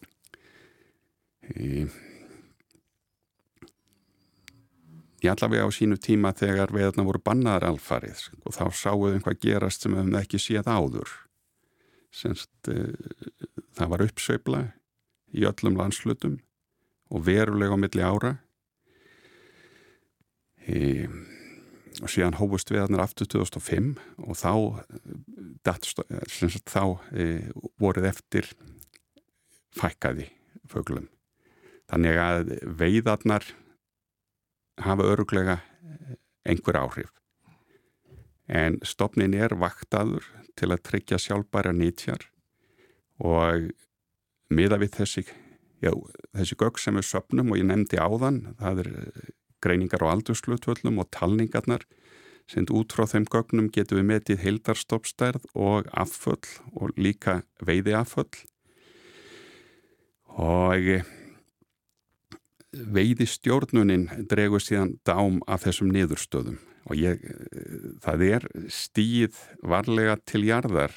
Ég 5.21 5.29
allavega 5.29 5.67
á 5.67 5.69
sínu 5.69 5.99
tíma 6.01 6.31
þegar 6.33 6.71
veðarna 6.73 7.05
voru 7.05 7.21
bannaðar 7.21 7.67
alfarið 7.69 8.23
og 8.41 8.55
sko, 8.55 8.55
þá 8.57 8.65
sáuðum 8.73 9.21
hvað 9.21 9.41
gerast 9.43 9.83
sem 9.83 9.93
við 9.93 10.01
hefum 10.01 10.15
ekki 10.17 10.39
séð 10.41 10.69
áður. 10.71 11.11
Senst, 12.11 12.49
e, 12.65 12.89
það 13.77 13.91
var 13.93 14.03
uppsveifla 14.07 14.61
í 15.37 15.45
öllum 15.45 15.77
landslutum 15.77 16.39
og 17.13 17.27
verulega 17.27 17.77
á 17.77 17.81
milli 17.83 18.01
ára. 18.01 18.33
E, 20.65 21.05
og 22.01 22.09
síðan 22.09 22.39
hófust 22.41 22.73
veðarnar 22.73 23.05
aftur 23.05 23.29
2005 23.29 23.93
og 24.25 24.41
þá, 24.41 24.53
dat, 25.61 25.85
senst, 26.33 26.65
þá 26.65 26.97
e, 27.13 27.29
voruð 27.77 28.09
eftir 28.09 28.49
fækkaði 29.77 30.31
föglum. 30.71 31.11
Þannig 31.91 32.17
að 32.25 32.55
veiðarnar 32.79 33.45
hafa 34.79 35.07
öruglega 35.13 35.59
einhver 36.47 36.79
áhrif. 36.79 37.11
En 38.47 38.79
stopnin 38.83 39.33
er 39.33 39.55
vaktaður 39.55 40.25
til 40.59 40.71
að 40.71 40.83
tryggja 40.87 41.19
sjálfbæra 41.21 41.71
nýtjar 41.75 42.27
og 43.21 43.69
miða 44.51 44.79
við 44.81 44.97
þessi, 44.97 45.23
já, 45.83 45.91
þessi 46.35 46.57
gögg 46.59 46.81
sem 46.81 46.97
við 46.99 47.07
söpnum 47.07 47.53
og 47.53 47.61
ég 47.61 47.69
nefndi 47.69 48.01
áðan, 48.01 48.41
það 48.59 48.83
er 48.83 48.91
greiningar 49.63 50.03
á 50.03 50.11
aldurslutvöllum 50.11 50.99
og 50.99 51.09
talningarnar 51.13 51.85
sem 52.49 52.65
út 52.73 52.91
frá 52.91 53.05
þeim 53.07 53.27
gögnum 53.31 53.69
getum 53.71 54.01
við 54.01 54.09
metið 54.09 54.43
heildarstoppstærð 54.43 55.45
og 55.55 55.87
afföll 55.95 56.49
og 56.75 56.91
líka 56.97 57.41
veiði 57.63 57.95
afföll 57.95 58.41
og 60.31 61.05
veiði 62.71 63.27
stjórnunin 63.27 64.07
dregur 64.31 64.63
síðan 64.63 64.95
dám 65.07 65.41
af 65.47 65.65
þessum 65.65 65.91
niðurstöðum. 65.93 66.59
Og 66.89 66.97
ég, 66.97 67.21
það 68.01 68.23
er 68.27 68.47
stíð 68.73 69.37
varlega 69.61 70.15
til 70.25 70.45
jarðar 70.47 70.95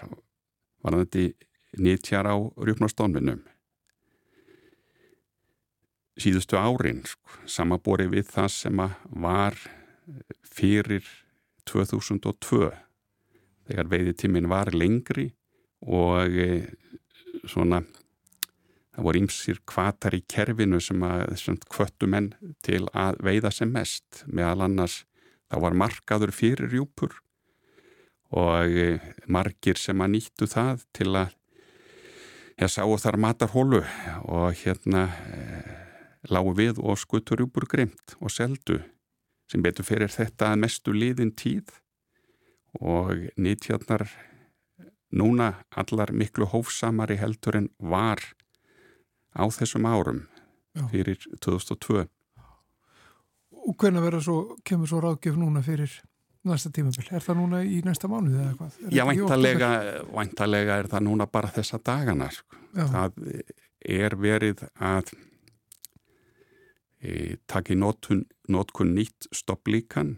varðandi 0.85 1.35
nýttjar 1.76 2.28
á 2.31 2.37
rjúpnastónminum 2.38 3.43
síðustu 6.21 6.59
árin 6.59 7.02
sko, 7.07 7.40
samabori 7.50 8.07
við 8.12 8.28
það 8.31 8.50
sem 8.54 8.83
var 9.25 9.59
fyrir 10.47 11.07
2002 11.66 12.71
þegar 13.69 13.90
veiði 13.90 14.14
tímin 14.23 14.50
var 14.52 14.71
lengri 14.76 15.31
og 15.85 16.38
eh, 16.38 16.69
svona 17.49 17.83
það 18.94 19.06
voru 19.08 19.22
ymsir 19.24 19.60
kvatar 19.66 20.14
í 20.14 20.22
kerfinu 20.30 20.80
sem 20.82 21.02
að 21.02 21.34
kvöttu 21.70 22.08
menn 22.10 22.32
til 22.62 22.84
að 22.94 23.18
veiða 23.26 23.50
sem 23.54 23.72
mest. 23.74 24.22
Meðal 24.26 24.68
annars 24.68 25.02
það 25.50 25.64
var 25.66 25.78
markaður 25.82 26.34
fyrir 26.34 26.70
rjúpur 26.70 27.16
og 28.34 28.70
e, 28.70 28.98
margir 29.30 29.78
sem 29.78 30.00
að 30.02 30.14
nýttu 30.16 30.48
það 30.50 30.84
til 30.96 31.10
að 31.14 31.34
ég 32.62 32.70
sá 32.70 32.82
þar 32.82 33.18
matarhólu 33.22 33.82
og 34.30 34.54
hérna 34.62 35.08
e, 35.30 35.40
lágu 36.30 36.54
við 36.56 36.80
og 36.82 36.98
skutur 36.98 37.42
rjúpur 37.42 37.66
grimt 37.70 38.16
og 38.20 38.32
seldu 38.32 38.80
sem 39.50 39.62
betur 39.62 39.86
fyrir 39.86 40.10
þetta 40.10 40.52
að 40.52 40.62
mestu 40.64 40.94
liðin 40.94 41.34
tíð. 41.36 41.66
Og 42.82 43.28
nýttjarnar 43.38 44.08
núna 45.14 45.52
allar 45.78 46.10
miklu 46.10 46.48
hófsamari 46.50 47.20
heldur 47.20 47.60
en 47.60 47.68
var 47.78 48.22
á 49.35 49.45
þessum 49.50 49.87
árum 49.91 50.25
Já. 50.75 50.87
fyrir 50.91 51.21
2002 51.45 52.07
Og 53.64 53.76
hvernig 53.81 54.03
verður 54.05 54.25
svo, 54.25 54.38
kemur 54.67 54.91
svo 54.91 54.99
ráðgjöf 55.00 55.38
núna 55.41 55.62
fyrir 55.64 55.93
næsta 56.45 56.69
tímabill? 56.75 57.07
Er 57.17 57.23
það 57.25 57.38
núna 57.38 57.62
í 57.64 57.79
næsta 57.87 58.11
mánuði 58.12 58.43
eða 58.43 58.57
hvað? 58.59 58.75
Er 58.85 58.97
Já, 58.99 59.05
væntalega, 59.09 59.71
væntalega 60.12 60.76
er 60.83 60.88
það 60.93 61.07
núna 61.07 61.26
bara 61.33 61.53
þessa 61.55 61.81
dagana 61.81 62.29
sko. 62.35 62.59
það 62.75 63.23
er 63.85 64.17
verið 64.21 64.67
að 64.81 65.14
e, 67.00 67.37
taki 67.49 67.76
nótkun 67.79 68.95
nýtt 68.97 69.29
stopplíkan 69.33 70.17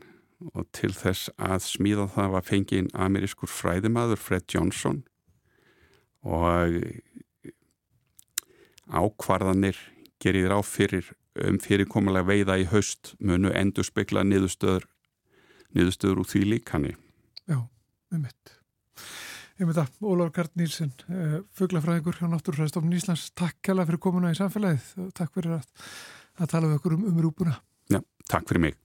og 0.53 0.67
til 0.77 0.93
þess 0.93 1.31
að 1.39 1.63
smíða 1.65 2.09
það 2.13 2.33
var 2.35 2.47
fengið 2.47 2.91
amerískur 2.93 3.51
fræðimaður 3.51 4.21
Fred 4.21 4.51
Johnson 4.53 5.05
og 6.27 6.83
ákvarðanir 8.91 9.79
gerir 10.23 10.53
á 10.55 10.61
fyrir 10.65 11.13
um 11.45 11.59
fyrirkomulega 11.61 12.27
veiða 12.31 12.59
í 12.61 12.67
haust 12.71 13.15
munu 13.21 13.51
endur 13.53 13.85
spekla 13.87 14.25
niðurstöður 14.25 14.87
niðurstöður 15.77 16.23
úr 16.23 16.31
því 16.31 16.43
líkani. 16.55 16.95
Já, 17.45 17.59
með 18.13 18.23
mitt. 18.29 18.55
Ég 19.57 19.69
með 19.69 19.79
það, 19.81 19.93
Ólaf 20.05 20.33
Gard 20.37 20.57
Nílsson, 20.61 20.93
eh, 21.09 21.37
fugglafræðingur 21.57 22.19
hjá 22.21 22.29
Náttúrfræðistofnun 22.29 22.97
Íslands. 22.97 23.31
Takk 23.37 23.61
kæla 23.65 23.87
fyrir 23.89 24.03
komuna 24.05 24.33
í 24.33 24.37
samfélagið 24.37 24.89
og 25.05 25.13
takk 25.17 25.33
fyrir 25.37 25.57
að, 25.57 25.71
að 26.41 26.51
tala 26.53 26.69
við 26.69 26.81
okkur 26.81 26.97
um, 26.99 27.07
um 27.13 27.23
rúpuna. 27.25 27.57
Já, 27.93 28.01
takk 28.29 28.49
fyrir 28.49 28.67
mig. 28.67 28.77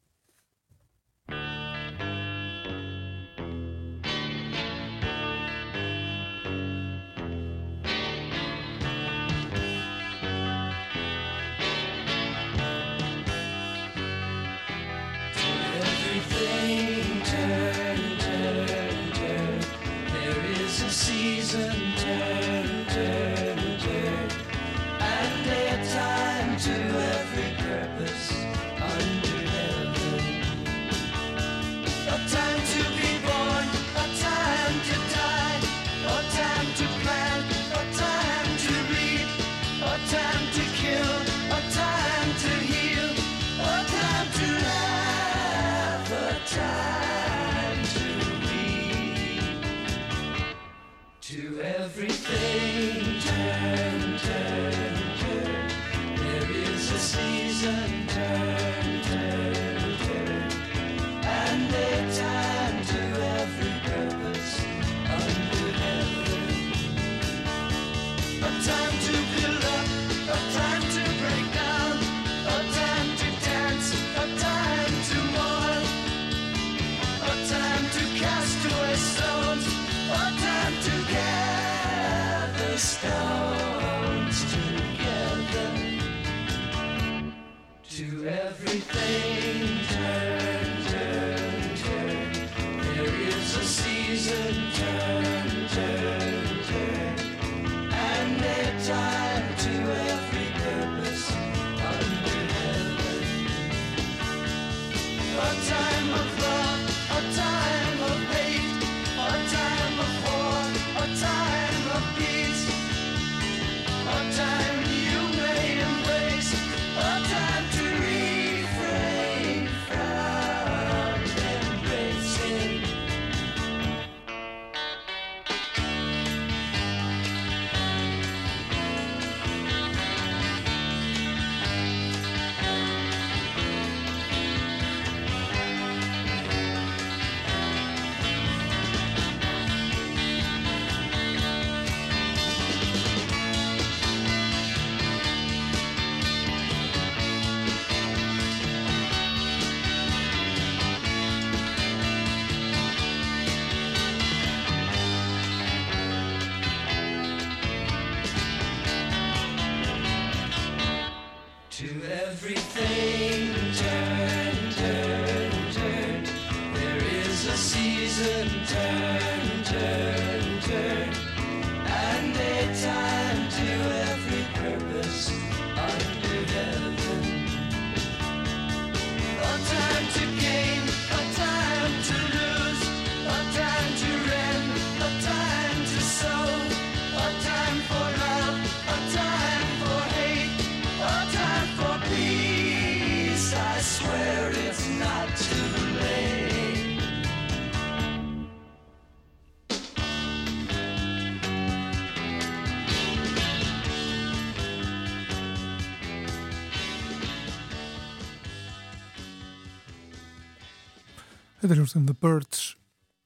Þetta 211.71 211.85
hljómsnum 211.85 212.07
The 212.09 212.15
Birds 212.19 212.61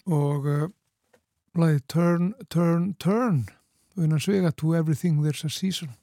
og 0.05 0.43
uh, 0.45 0.65
lagið 1.57 1.79
Turn, 1.89 2.25
Turn, 2.53 2.83
Turn 3.01 3.39
unan 3.97 4.21
svega 4.21 4.51
To 4.61 4.75
Everything 4.77 5.23
There's 5.23 5.41
a 5.41 5.49
Season. 5.49 5.95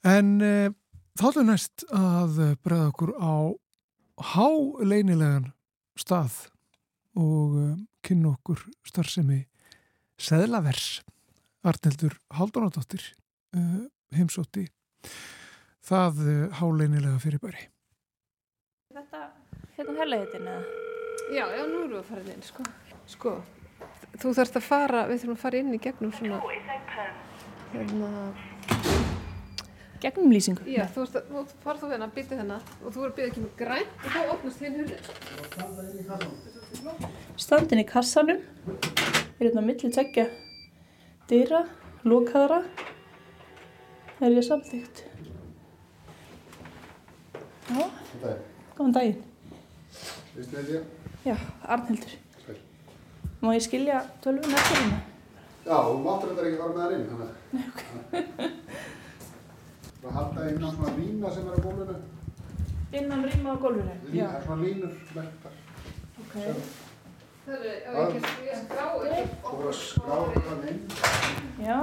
En 0.00 0.38
uh, 0.40 0.72
þá 1.20 1.26
er 1.28 1.44
næst 1.44 1.84
að 1.92 2.40
uh, 2.40 2.54
bregða 2.64 2.88
okkur 2.88 3.12
á 3.20 3.36
háleinilegan 4.32 5.50
stað 6.00 6.38
og 7.20 7.58
uh, 7.60 7.74
kynna 8.00 8.32
okkur 8.38 8.62
starfsemi 8.88 9.42
Seðlavers. 10.16 11.02
Arneldur 11.68 12.16
Haldunadóttir 12.32 13.10
uh, 13.52 13.84
heimsótti 14.16 14.70
það 15.84 16.24
uh, 16.24 16.62
háleinilega 16.62 17.20
fyrirbæri. 17.20 17.68
Þetta 18.96 19.28
hérna 19.78 19.94
herleitin 20.00 20.46
eða? 20.50 20.62
Já, 21.34 21.44
já, 21.54 21.62
nú 21.68 21.76
erum 21.84 21.92
við 21.92 21.98
að 22.00 22.08
fara 22.10 22.22
inn, 22.34 22.42
sko. 22.46 22.62
Sko, 23.08 23.32
þú 24.20 24.32
þarfst 24.36 24.56
að 24.60 24.64
fara, 24.68 25.00
við 25.08 25.16
þurfum 25.22 25.36
að 25.38 25.42
fara 25.44 25.60
inn 25.62 25.74
í 25.76 25.80
gegnum 25.86 26.12
svona, 26.16 26.38
hérna, 27.72 28.10
Gegnum 29.98 30.30
lýsingu? 30.30 30.62
já, 30.70 30.84
þú 30.94 31.00
veist 31.02 31.16
að, 31.18 31.24
þú 31.32 31.40
farð 31.64 31.80
þú 31.82 31.88
hérna, 31.90 32.06
býtið 32.14 32.38
hérna 32.38 32.58
og 32.84 32.92
þú 32.94 32.98
verður 33.02 33.08
að 33.10 33.16
býða 33.16 33.28
ekki 33.32 33.40
með 33.42 33.54
grænt 33.58 33.92
og 33.98 34.10
þá 34.14 34.20
opnast 34.34 34.60
hinn 34.62 34.76
hurðin. 34.78 35.02
Standin 37.38 37.82
í 37.82 37.86
kassanum 37.88 38.40
er 38.68 39.42
hérna 39.48 39.62
milli 39.66 39.90
tveggja 39.90 40.26
dyra, 41.30 41.60
lokaðara 42.06 42.60
er 44.22 44.30
ég 44.38 44.46
samþygt 44.46 45.02
Já, 47.68 47.84
góðan 48.78 48.94
daginn 48.96 49.18
Því? 50.38 50.80
Já, 51.26 51.34
Arnhildur 51.66 52.10
Sæl. 52.46 52.56
Má 53.42 53.54
ég 53.54 53.62
skilja 53.64 54.04
tölvun 54.22 54.54
eftir 54.54 54.76
hérna? 54.78 54.98
Já, 55.66 55.76
þú 55.82 55.96
máttur 56.04 56.30
þetta 56.30 56.44
ekki 56.46 56.60
fara 56.60 56.72
með 56.74 56.82
það 56.84 56.92
inn, 56.94 57.06
þannig 57.10 57.28
að 57.28 57.34
Það 59.98 60.12
halda 60.14 60.40
innan 60.52 60.76
svona 60.76 60.92
lína 60.94 61.28
sem 61.34 61.48
er 61.48 61.54
á 61.58 61.60
gólfinu. 61.66 61.96
Innan 63.00 63.24
rýma 63.26 63.48
á 63.50 63.56
gólfinu. 63.64 63.94
Lína, 64.12 64.28
það 64.28 64.36
er 64.38 64.42
svona 64.46 64.62
línur 64.62 64.92
merktar. 65.16 65.54
Ok. 66.22 66.34
Það 67.48 67.54
er, 67.58 67.64
ef 67.82 67.92
ég 67.98 68.14
ekki 68.20 68.46
ég 68.46 68.58
skrá 68.62 68.84
ekki. 68.94 69.22
Svo 69.42 69.50
voru 69.58 69.68
að 69.72 69.78
skráta 69.82 70.38
þann 70.46 70.62
inn. 70.70 70.80
Já. 71.66 71.78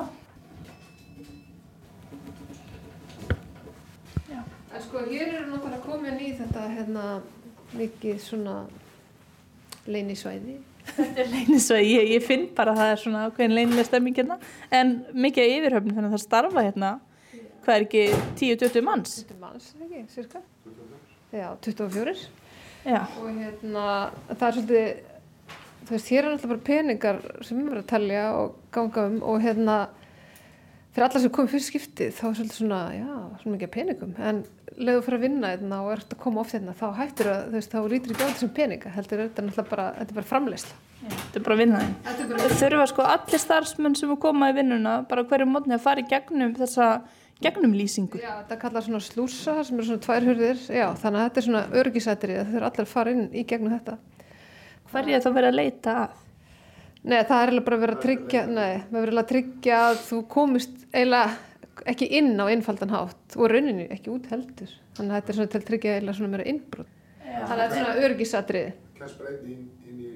En 4.76 4.82
sko, 4.84 4.98
hér 5.12 5.28
eru 5.28 5.48
náttúrulega 5.52 5.84
komin 5.86 6.20
í 6.24 6.34
þetta 6.40 6.62
hérna 6.72 7.04
mikið 7.80 8.22
svona 8.24 8.56
leynisvæði. 9.90 10.56
Þetta 10.86 11.24
er 11.24 11.30
leynisvæði, 11.32 11.92
ég, 11.96 12.12
ég 12.16 12.26
finn 12.26 12.46
bara 12.56 12.74
að 12.74 12.82
það 12.82 12.92
er 12.94 13.02
svona 13.02 13.26
ákveðin 13.30 13.56
leynileg 13.58 13.88
stemming 13.88 14.20
hérna. 14.20 14.38
En 14.74 14.96
mikið 15.14 15.46
af 15.48 15.56
yfirhöfnum 15.60 15.98
þannig 15.98 16.12
að 16.12 16.18
það 16.18 16.24
starfa 16.26 16.66
hérna, 16.66 16.92
hvað 17.66 17.76
er 17.76 17.88
ekki 17.88 18.04
10-20 18.42 18.86
manns? 18.86 19.18
20 19.26 19.42
manns, 19.42 19.72
ekki, 19.82 20.04
cirka? 20.14 20.44
Já, 21.34 21.50
24. 21.66 22.16
Já. 22.86 23.02
Og 23.20 23.30
hérna, 23.34 23.86
það 24.30 24.48
er 24.48 24.58
svolítið, 24.60 24.90
þú 25.86 25.96
veist, 25.96 26.10
hér 26.14 26.22
er 26.22 26.32
náttúrulega 26.32 26.52
bara 26.54 26.66
peningar 26.70 27.22
sem 27.42 27.58
við 27.58 27.70
verðum 27.72 27.82
að 27.82 27.90
talja 27.90 28.26
og 28.38 28.60
ganga 28.76 29.08
um 29.10 29.18
og 29.26 29.40
hérna, 29.42 29.78
fyrir 30.96 31.06
alla 31.10 31.22
sem 31.22 31.32
komið 31.36 31.52
fyrir 31.52 31.66
skiptið, 31.66 32.12
þá 32.16 32.24
er 32.30 32.36
svolítið 32.38 32.58
svona, 32.62 32.80
já, 32.96 33.16
svona 33.42 33.56
mikið 33.58 33.72
peningum. 33.74 34.14
En 34.16 34.38
leiðu 34.80 35.02
fyrir 35.04 35.20
að 35.20 35.26
vinna 35.26 35.52
hérna 35.52 35.80
og 35.84 35.92
ert 35.96 36.16
að 36.16 36.22
koma 36.24 36.42
oft 36.44 36.56
hérna, 36.56 36.76
þá 36.80 36.86
hættir 37.02 37.32
að, 37.32 37.42
þú 37.50 37.58
veist, 37.60 37.74
þá 37.74 37.92
lítur 37.92 38.14
ekki 38.16 38.24
á 38.24 38.32
þessum 38.32 38.54
peninga. 38.56 38.94
Heldur 38.96 39.24
þetta 39.26 39.46
náttúrulega 39.46 39.74
bara, 39.74 39.88
þetta 40.00 40.16
er 40.16 40.20
bara 40.22 40.30
framleysla. 40.32 40.80
Þetta 41.06 41.42
er 41.42 41.46
bara 41.46 41.60
Það 42.08 42.56
þurfa 42.62 42.88
sko 42.94 43.06
allir 43.12 43.44
starfsmenn 43.44 44.00
sem 44.00 44.16
koma 44.24 44.50
í 44.50 44.56
vinnuna 44.56 44.96
bara 45.10 45.28
hverju 45.28 45.50
mótni 45.52 45.76
að 45.76 45.84
fara 45.84 46.02
í 46.02 46.08
gegnum 46.10 46.56
þessa 46.58 46.90
gegnum 47.44 47.76
lýsingu. 47.76 48.22
já, 48.24 48.32
þetta 48.40 48.60
kallar 48.62 48.86
svona 48.86 49.04
slúsa 49.04 49.58
sem 49.68 49.76
eru 49.76 49.90
svona 49.90 50.04
tvær 50.06 50.28
hurðir, 50.30 50.62
já, 50.72 50.88
þannig 51.02 51.20
að 51.20 51.26
þetta 51.28 51.42
er 51.42 51.48
svona 51.50 51.64
örgisætri 51.82 52.38
að 52.40 52.46
þau 52.52 52.56
eru 52.56 52.70
allir 52.70 52.86
að 52.86 52.94
fara 52.94 53.12
inn 53.12 53.26
í 53.36 53.44
gegnum 53.44 53.76
þetta. 53.76 53.98
Hverju 54.94 55.18
er 55.18 55.26
þá 55.26 55.32
verið 55.36 55.50
að 55.50 55.60
leita 55.60 55.96
að? 56.06 56.22
Nei, 57.06 57.20
það 57.22 57.38
er 57.38 57.52
eiginlega 57.52 57.66
bara 57.68 57.82
verið 57.84 57.96
að 57.96 58.06
tryggja, 58.06 58.42
nei, 58.50 58.72
við 58.90 58.96
verðum 58.98 59.22
að 59.22 59.28
tryggja 59.30 59.82
að 59.92 60.00
þú 60.08 60.20
komist 60.32 60.86
eiginlega 60.90 61.86
ekki 61.92 62.08
inn 62.18 62.32
á 62.42 62.46
einfaldan 62.50 62.94
hátt 62.94 63.36
og 63.38 63.50
rauninni 63.52 63.86
ekki 63.94 64.14
út 64.14 64.30
heldur. 64.32 64.72
Þannig 64.98 65.12
að 65.12 65.20
þetta 65.20 65.34
er 65.34 65.38
svona 65.38 65.52
til 65.52 65.60
að 65.60 65.68
tryggja 65.68 65.96
eiginlega 65.96 66.18
svona 66.18 66.32
meira 66.34 66.48
innbrot. 66.50 66.94
Þannig 67.26 67.52
að 67.52 67.60
þetta 67.60 67.76
er 67.76 67.84
svona 67.84 68.08
örgisatriði. 68.08 68.72
Í. 69.92 70.08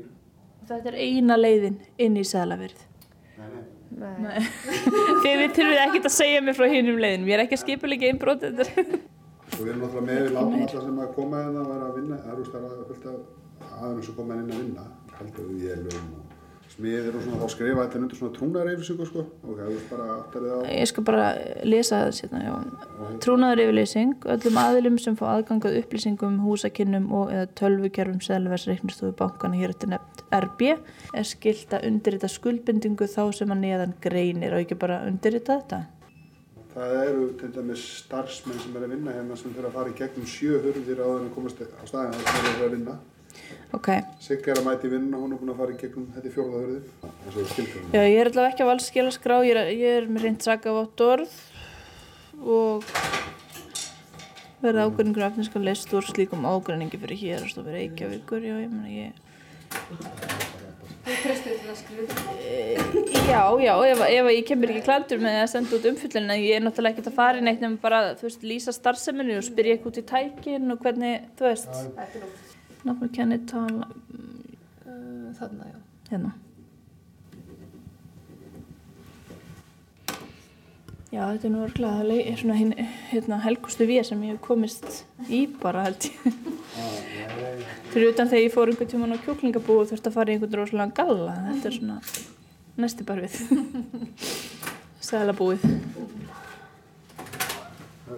Þetta 0.69 0.91
er 0.91 0.97
eina 1.04 1.38
leiðin 1.38 1.78
inn 2.06 2.17
í 2.17 2.23
sælaverð. 2.25 2.82
Nei, 3.38 3.52
nei. 3.54 3.63
Nei. 3.99 4.39
Þið 5.23 5.36
við 5.43 5.54
þurfið 5.58 5.82
ekkert 5.84 6.10
að 6.10 6.15
segja 6.15 6.41
mér 6.45 6.58
frá 6.58 6.67
hinnum 6.71 7.02
leiðinum. 7.04 7.30
Ég 7.30 7.38
er 7.38 7.43
ekki 7.45 7.58
að 7.60 7.63
skipa 7.65 7.91
líka 7.91 8.10
innbrot. 8.10 8.45
Þetta. 8.45 9.02
Og 9.49 9.62
við 9.62 9.71
erum 9.73 9.84
náttúrulega 9.84 10.08
með 10.08 10.23
við 10.23 10.34
látum 10.38 10.58
alla 10.63 10.84
sem 10.88 11.04
að 11.04 11.13
koma 11.17 11.43
hérna 11.43 11.63
að 11.65 11.71
vera 11.73 11.91
að 11.91 11.99
vinna. 11.99 12.19
Það 12.23 12.34
er 12.34 12.41
úrst 12.45 12.58
að 12.58 12.67
fullt 12.89 13.08
af 13.12 13.78
aðeins 13.84 14.10
sem 14.10 14.17
koma 14.17 14.39
inn 14.39 14.49
að 14.54 14.62
vinna. 14.63 14.89
Heldur 15.19 15.49
við 15.49 15.89
og 15.89 16.29
smiðir 16.74 17.18
og 17.18 17.24
svona. 17.26 17.40
Þá 17.42 17.54
skrifa 17.54 17.84
þetta 17.86 18.00
undir 18.00 18.20
svona 18.20 18.36
trúnareyfisíku 18.38 19.08
sko. 19.10 19.26
Og 19.44 19.58
það 19.58 19.72
er 19.74 19.84
bara 19.90 20.08
aftarið 20.16 20.56
á. 20.56 20.58
Ég 20.76 20.90
skal 20.92 21.06
bara 21.10 21.28
lesa 21.68 22.02
það 22.04 22.16
sérna, 22.20 22.42
yfirleysing, 23.66 24.16
öllum 24.36 24.60
aðilum 24.64 24.98
sem 25.02 25.18
fá 25.20 25.26
aðgangað 25.34 25.78
upplýsingum, 25.82 26.40
húsakinnum 26.46 27.12
og 27.16 27.34
eða 27.36 27.52
tölvukerfum 27.60 28.22
selversreiknistofu 28.26 29.14
bankana 29.20 29.60
hér 29.60 29.76
eftir 29.76 29.94
nefnt 29.94 30.26
RB 30.40 30.74
er 30.74 31.26
skilt 31.28 31.74
að 31.74 31.88
undirrita 31.90 32.30
skuldbindingu 32.32 33.08
þá 33.10 33.24
sem 33.36 33.50
að 33.54 33.64
neðan 33.66 33.96
greinir 34.04 34.54
og 34.56 34.66
ekki 34.66 34.78
bara 34.80 35.04
undirrita 35.10 35.60
þetta. 35.62 35.84
Það 36.70 36.92
eru 37.04 37.24
til 37.40 37.48
dæmis 37.56 37.86
starfsmenn 38.06 38.60
sem 38.62 38.76
er 38.78 38.84
að 38.86 38.92
vinna 38.94 39.16
hérna 39.16 39.36
sem 39.40 39.52
fyrir 39.56 39.72
að 39.72 39.78
fara 39.80 39.90
í 39.90 39.96
gegnum 39.98 40.28
sjö 40.30 40.60
hurðir 40.64 41.02
áður 41.02 41.24
en 41.24 41.32
að 41.32 41.34
komast 41.34 41.58
á 41.66 41.84
staðin 41.90 42.90
þar 43.50 43.58
sem 43.58 43.58
þeir 43.58 43.58
eru 43.58 43.58
að 43.58 43.58
vinna. 43.58 43.70
Ok, 43.70 43.90
Sigga 44.26 44.52
er 44.52 44.60
að 44.60 44.68
mæti 44.68 44.90
vinnuna, 44.94 45.22
hún 45.22 45.34
er 45.34 45.40
búin 45.42 45.54
að 45.54 45.60
fara 45.62 45.74
í 45.74 45.80
gegnum 45.80 46.08
þetta 46.16 46.30
já 47.94 48.02
ég 48.02 48.20
er 48.20 48.30
allavega 48.32 48.50
ekki 48.54 48.64
að 48.66 48.72
valskila 48.72 49.12
skrá, 49.14 49.36
ég 49.46 49.54
er, 49.56 49.72
ég 49.74 49.98
er 50.00 50.10
með 50.10 50.26
reynd 50.26 50.42
sakavott 50.46 51.04
orð 51.06 51.34
og 52.40 52.88
verða 54.64 54.88
ágreiningur 54.88 55.28
efniska 55.30 55.62
list 55.64 55.94
úr 55.94 56.06
slíkum 56.08 56.48
ágreiningi 56.50 57.00
fyrir 57.00 57.22
hér 57.22 57.46
og 57.46 57.52
stofið 57.54 57.78
Reykjavíkur, 57.78 58.42
já 58.50 58.56
ég 58.60 58.70
meina 58.74 58.90
ég 58.90 59.12
Þú 61.10 61.16
treystir 61.24 61.56
til 61.58 61.70
að 61.72 61.78
skrifa. 61.80 62.14
Já, 63.30 63.42
já, 63.64 63.72
ef, 63.88 64.02
ef 64.04 64.28
ég 64.30 64.44
kemur 64.46 64.74
ekki 64.74 64.84
klandur 64.86 65.22
með 65.24 65.38
að 65.40 65.48
senda 65.54 65.78
út 65.78 65.88
umfyllin 65.90 66.28
en 66.30 66.42
ég 66.42 66.58
er 66.58 66.64
náttúrulega 66.66 66.98
ekkert 66.98 67.10
að 67.10 67.18
fara 67.18 67.40
í 67.40 67.46
neitt 67.46 67.64
nema 67.64 67.80
bara, 67.82 68.02
þú 68.20 68.28
veist, 68.28 68.46
lýsa 68.46 68.74
starfseminu 68.76 69.38
og 69.40 69.46
spyrja 69.48 69.78
eitthvað 69.78 69.92
út 69.94 70.02
í 70.02 70.06
tækin 70.12 70.74
og 70.74 70.84
hvernig, 70.84 71.26
þú 71.40 71.48
veist, 71.48 71.74
náttúrulega 72.84 73.15
kenni 73.15 73.39
tala, 73.50 73.88
Uh, 74.89 75.30
þarna, 75.38 75.65
já. 75.70 75.80
hérna. 76.10 76.32
Já, 81.10 81.24
þetta 81.26 81.46
er 81.48 81.52
nú 81.54 81.62
örglega 81.65 82.38
svona 82.38 82.56
hinn, 82.58 82.74
hérna, 83.10 83.38
helgustu 83.42 83.86
við 83.89 84.04
sem 84.08 84.24
ég 84.26 84.36
hef 84.36 84.42
komist 84.46 85.06
í 85.30 85.44
bara 85.62 85.84
held 85.88 86.06
ég. 86.10 86.18
Fyrir 87.94 88.12
utan 88.12 88.30
þegar 88.30 88.44
ég 88.46 88.54
fór 88.54 88.70
einhvern 88.70 88.92
tímann 88.92 89.13
á 89.18 89.24
kjúklingabú 89.26 89.80
og 89.82 89.89
þurfti 89.89 90.10
að 90.12 90.18
fara 90.18 90.30
í 90.30 90.38
einhvern 90.38 90.58
rosalega 90.60 90.98
galla, 91.02 91.34
þetta 91.52 91.70
er 91.70 91.78
svona 91.78 91.98
næsti 92.80 93.08
bara 93.10 93.26
við. 93.26 93.34
Sæðalabúið. 95.02 95.65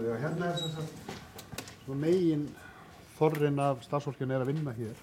Já, 0.02 0.13
hérna 0.24 0.47
er 0.47 0.56
þess 0.60 0.78
að 0.80 0.88
svo 1.86 1.95
megin 2.00 2.45
þorrin 3.21 3.62
af 3.62 3.84
starfsfólkinu 3.86 4.36
er 4.36 4.45
að 4.45 4.51
vinna 4.51 4.73
hér. 4.73 4.95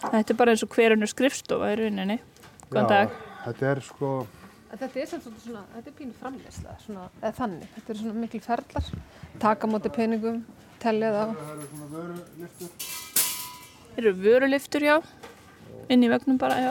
Þetta 0.00 0.32
er 0.32 0.38
bara 0.38 0.52
eins 0.52 0.64
og 0.64 0.74
hverjunu 0.74 1.08
skrifstofa 1.08 1.72
í 1.72 1.80
rauninni. 1.80 2.20
Góðan 2.70 2.92
dag. 2.92 3.18
Þetta 3.44 3.68
er 3.70 3.80
sko, 3.84 4.10
Þetta 4.70 5.00
er 5.02 5.08
sem 5.10 5.22
svona, 5.24 5.64
þetta 5.74 5.90
er 5.90 5.94
pínu 5.98 6.12
framleysla, 6.14 6.74
svona, 6.84 7.08
eða 7.18 7.32
þannig. 7.40 7.70
Þetta 7.74 7.90
er 7.90 7.98
svona 7.98 8.20
miklu 8.22 8.40
ferlar, 8.44 8.90
taka 9.42 9.66
á 9.66 9.72
móti 9.72 9.90
peningum, 9.90 10.36
tellja 10.82 11.10
þá. 11.10 11.24
það 11.40 11.50
eru 11.54 11.66
svona 11.72 11.88
vöruliftur. 11.96 12.86
Þeir 13.96 14.04
eru 14.04 14.12
vöruliftur, 14.20 14.86
já. 14.86 14.94
Inn 15.90 16.06
í 16.06 16.12
vegnum 16.12 16.38
bara, 16.38 16.60
já. 16.62 16.70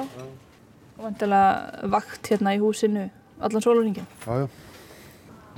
Og 0.95 1.03
vantilega 1.09 1.91
vakt 1.91 2.31
hérna 2.31 2.55
í 2.55 2.63
húsinu 2.63 3.09
allan 3.43 3.67
sólaringin. 3.67 4.07
Já, 4.23 4.45
já. 4.45 4.68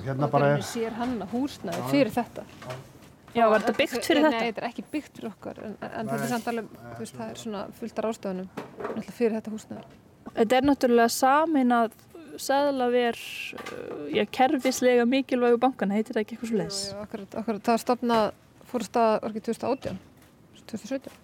Hérna 0.01 0.27
Og 0.27 0.33
bara 0.33 0.53
þetta 0.53 0.57
er, 0.57 0.63
er 0.63 0.69
sér 0.71 0.97
hanna 0.97 1.27
húsnæði 1.31 1.89
fyrir 1.91 2.13
þetta. 2.15 2.45
Já, 3.31 3.45
var 3.47 3.63
þetta 3.63 3.77
byggt 3.77 4.07
fyrir 4.07 4.25
Nei, 4.25 4.31
þetta? 4.31 4.45
þetta 4.45 4.61
er 4.61 4.67
ekki 4.67 4.83
byggt 4.91 5.19
fyrir 5.19 5.29
okkar, 5.31 5.59
en, 5.63 5.75
en 5.87 6.09
þetta 6.09 6.23
er 6.25 6.31
samt 6.33 6.47
alveg, 6.51 6.71
þú 6.83 7.03
veist, 7.03 7.17
það 7.19 7.29
er 7.29 7.37
svona 7.39 7.61
fullt 7.77 7.99
af 7.99 8.05
ráðstöðunum, 8.07 8.49
náttúrulega 8.57 9.15
fyrir 9.15 9.35
þetta 9.37 9.53
húsnæði. 9.53 9.99
Þetta 10.31 10.57
er 10.57 10.67
náttúrulega 10.67 11.13
samin 11.15 11.75
að 11.77 11.95
seðlaver, 12.41 13.19
uh, 13.61 14.03
já, 14.11 14.23
kerfislega 14.35 15.07
mikilvægu 15.07 15.61
bankana, 15.63 15.95
heitir 15.95 16.17
það 16.17 16.25
ekki 16.25 16.37
eitthvað 16.37 16.51
svo 16.51 16.59
leis? 16.59 16.81
Jú, 16.83 16.91
jú, 16.91 17.05
Akkurat, 17.05 17.39
akkurat, 17.41 17.63
það 17.69 17.81
stopnað, 17.85 18.27
fór 18.71 18.87
að 18.89 19.15
orðið 19.29 19.47
2018, 19.47 20.01
2017. 20.73 21.19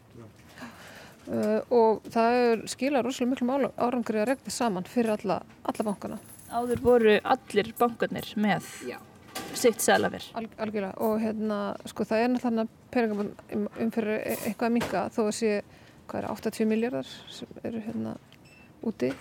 Uh, 1.27 1.59
og 1.75 2.05
það 2.07 2.39
er 2.39 2.65
skilað 2.71 3.03
rosalega 3.03 3.33
miklu 3.33 3.71
árangri 3.75 4.21
að 4.21 4.29
regna 4.29 4.53
saman 4.53 4.87
fyrir 4.87 5.17
alla, 5.17 5.41
alla 5.67 5.87
bankana. 5.89 6.23
Áður 6.47 6.83
voru 6.83 7.15
allir 7.23 7.71
bankarnir 7.79 8.29
með 8.39 8.67
Já. 8.87 8.97
sitt 9.53 9.83
seðlaver. 9.83 10.27
Al, 10.39 10.45
algjörlega 10.57 10.93
og 11.03 11.17
hérna, 11.21 11.61
sko 11.89 12.07
það 12.07 12.23
er 12.23 12.33
náttúrulega 12.33 12.67
peningum 12.93 13.23
um, 13.27 13.65
um 13.67 13.91
eitthvað 13.91 14.67
að 14.69 14.75
minka 14.77 15.07
þó 15.15 15.23
að 15.27 15.33
sé, 15.39 15.55
hvað 16.07 16.21
er 16.23 16.29
80 16.35 16.69
miljardar 16.71 17.15
sem 17.31 17.65
eru 17.67 17.83
hérna 17.83 18.15
úti 18.85 19.11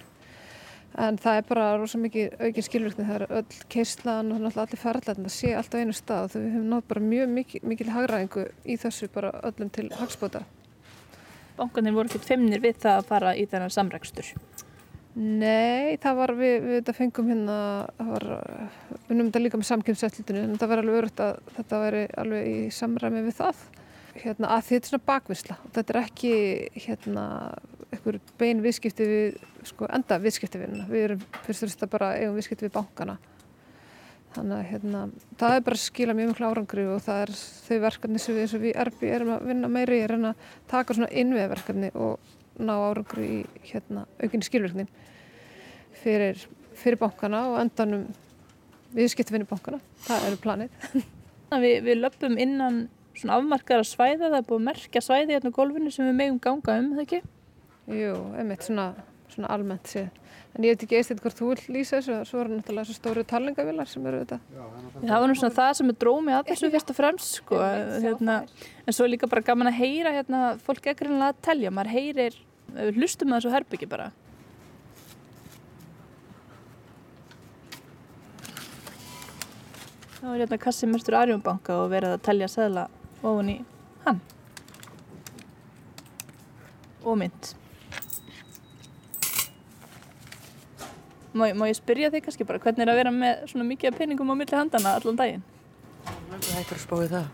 en 0.96 1.18
það 1.20 1.38
er 1.38 1.46
bara 1.48 1.64
rosa 1.76 1.98
mikið 2.00 2.36
aukin 2.40 2.64
skilvirkni, 2.64 3.06
það 3.06 3.16
er 3.18 3.34
öll 3.38 3.58
keislan 3.72 4.32
og 4.32 4.40
náttúrulega 4.40 4.64
allir 4.64 4.80
ferðarlega, 4.80 5.24
það 5.26 5.34
sé 5.34 5.52
alltaf 5.56 5.82
einu 5.82 5.96
stað 5.96 6.28
og 6.28 6.32
þau 6.32 6.44
hefum 6.44 6.68
nátt 6.72 6.88
bara 6.92 7.02
mjög 7.04 7.32
mikil, 7.36 7.60
mikil 7.72 7.88
hagræðingu 7.92 8.46
í 8.64 8.78
þessu 8.80 9.08
bara 9.12 9.32
öllum 9.46 9.72
til 9.74 9.88
hagspóta. 9.98 10.44
Bankarnir 11.56 11.96
voru 11.96 12.10
ekkert 12.10 12.28
feimnir 12.28 12.64
við 12.64 12.80
það 12.84 13.00
að 13.00 13.10
fara 13.10 13.34
í 13.36 13.44
þennan 13.50 13.72
samrækstur. 13.72 14.32
Nei, 15.16 15.96
það 15.96 16.18
var 16.18 16.30
við, 16.36 16.54
við 16.60 16.74
þetta 16.76 16.92
fengum 16.92 17.28
hérna, 17.30 17.56
það 17.96 18.08
var, 18.10 18.24
við 18.90 19.14
nefnum 19.14 19.30
þetta 19.30 19.40
líka 19.40 19.60
með 19.60 19.68
samkynnsætlutinu, 19.70 20.42
en 20.44 20.60
það 20.60 20.72
var 20.72 20.82
alveg 20.82 20.98
örugt 20.98 21.22
að 21.24 21.38
þetta 21.56 21.78
væri 21.80 22.02
alveg 22.20 22.50
í 22.50 22.58
samræmi 22.76 23.22
við 23.24 23.38
það. 23.38 23.62
Hérna, 24.16 24.50
að 24.52 24.66
þetta 24.66 24.82
er 24.82 24.90
svona 24.90 25.06
bakvisla 25.08 25.56
og 25.62 25.72
þetta 25.76 25.94
er 25.94 26.00
ekki 26.02 26.34
hérna 26.84 27.24
einhver 27.92 28.20
bein 28.40 28.60
viðskipti 28.64 29.08
við, 29.08 29.40
sko, 29.70 29.88
enda 29.96 30.20
viðskipti 30.20 30.60
við 30.60 30.68
hérna. 30.68 30.90
Við 30.92 31.08
erum 31.08 31.24
fyrst 31.46 31.64
og 31.64 31.70
fyrst 31.70 31.88
bara 31.96 32.12
eigum 32.20 32.36
viðskipti 32.36 32.68
við 32.68 32.76
bankana. 32.76 33.16
Þannig 34.36 34.56
að 34.58 34.70
hérna, 34.74 35.02
það 35.40 35.56
er 35.56 35.66
bara 35.70 35.78
að 35.80 35.84
skila 35.86 36.16
mjög 36.16 36.32
miklu 36.34 36.50
árangri 36.50 36.88
og 36.92 37.04
það 37.06 37.22
er 37.24 37.36
þau 37.40 37.76
verkefni 37.86 38.20
sem 38.20 38.36
við 38.36 38.44
eins 38.44 38.56
og 38.58 38.64
við 38.66 38.80
erbi 38.84 39.12
erum 39.16 39.36
að 39.36 39.46
vinna 39.48 39.70
meiri, 39.72 40.00
er 40.04 40.18
að 40.18 40.48
taka 40.68 40.96
svona 40.96 41.14
innviðverkefni 41.24 41.94
og 41.96 42.34
ná 42.62 42.74
árangri 42.88 43.26
í 43.26 43.40
hérna, 43.70 44.06
aukinni 44.22 44.46
skilvirkni 44.46 44.86
fyrir, 46.02 46.40
fyrir 46.76 46.98
bankana 47.00 47.46
og 47.50 47.60
endanum 47.60 48.06
viðskiptvinni 48.96 49.48
bankana, 49.48 49.80
það 50.06 50.28
eru 50.30 50.42
planið. 50.42 50.82
Við, 51.62 51.76
við 51.86 52.00
löpum 52.00 52.32
innan 52.42 52.78
svona 53.14 53.36
afmarkaðara 53.38 53.86
svæða, 53.86 54.30
það 54.32 54.34
er 54.38 54.46
búið 54.48 54.58
að 54.58 54.64
merkja 54.66 55.02
svæði 55.04 55.36
hérna 55.36 55.52
á 55.54 55.56
golfinu 55.56 55.92
sem 55.94 56.08
við 56.08 56.16
megum 56.18 56.40
ganga 56.42 56.74
um, 56.80 56.88
það 56.96 57.02
ekki? 57.04 57.20
Jú, 57.94 58.14
einmitt 58.40 58.66
svona, 58.66 58.86
svona 59.30 59.52
almennt 59.54 59.92
séð. 59.92 60.08
En 60.56 60.64
ég 60.64 60.72
veit 60.72 60.84
ekki 60.86 60.96
eist 60.96 61.10
eitthvað 61.12 61.26
hvort 61.26 61.40
þú 61.40 61.46
vil 61.50 61.74
lýsa 61.76 61.98
þessu, 61.98 62.14
svo 62.24 62.38
eru 62.40 62.54
náttúrulega 62.56 62.88
þessu 62.88 62.96
stóru 62.96 63.22
talningavilar 63.28 63.88
sem 63.90 64.06
eru 64.08 64.22
þetta. 64.22 64.38
Það 65.02 65.10
var 65.12 65.28
nú 65.28 65.34
svona 65.36 65.56
það 65.58 65.72
sem 65.76 65.90
er 65.92 65.98
drómið 66.00 66.36
að 66.38 66.46
þessu 66.50 66.70
fyrst 66.72 66.92
og 66.92 66.96
fremst, 66.96 67.34
sko, 67.42 67.58
hérna, 68.06 68.36
en 68.86 68.96
svo 68.96 69.04
er 69.04 69.12
líka 69.12 69.28
bara 69.28 69.44
gaman 69.44 69.68
að 69.68 69.82
heyra, 69.82 70.14
hérna, 70.16 70.40
fólk 70.64 70.88
er 70.88 70.96
greinlega 70.96 71.34
að 71.34 71.42
telja, 71.44 71.72
maður 71.76 71.92
heyrir, 71.92 72.38
við 72.72 73.02
hlustum 73.02 73.34
að 73.36 73.42
þessu 73.42 73.52
herbyggi 73.52 73.90
bara. 73.90 74.08
Það 80.16 80.32
var 80.32 80.40
hérna 80.46 80.60
kassi 80.64 80.88
mestur 80.88 81.18
Arjónbanka 81.20 81.76
og 81.82 81.92
verið 81.92 82.16
að 82.16 82.24
telja 82.30 82.48
seðla 82.48 82.88
ofan 83.20 83.52
í 83.52 83.60
hann. 84.08 84.24
Og 87.04 87.20
mynd. 87.20 87.52
Má, 91.36 91.50
má 91.52 91.66
ég 91.68 91.76
spyrja 91.76 92.08
þig 92.14 92.24
kannski 92.24 92.46
bara, 92.48 92.60
hvernig 92.62 92.86
er 92.86 92.90
að 92.92 92.98
vera 93.02 93.10
með 93.12 93.42
svona 93.50 93.66
mikið 93.68 93.96
peningum 93.98 94.30
á 94.32 94.34
milli 94.38 94.56
handana 94.56 94.94
allan 94.96 95.18
daginn? 95.18 95.42
Það 96.06 96.36
er 96.38 96.54
hættur 96.56 96.78
að 96.78 96.84
spá 96.84 96.94
í 96.96 97.08
það. 97.10 97.26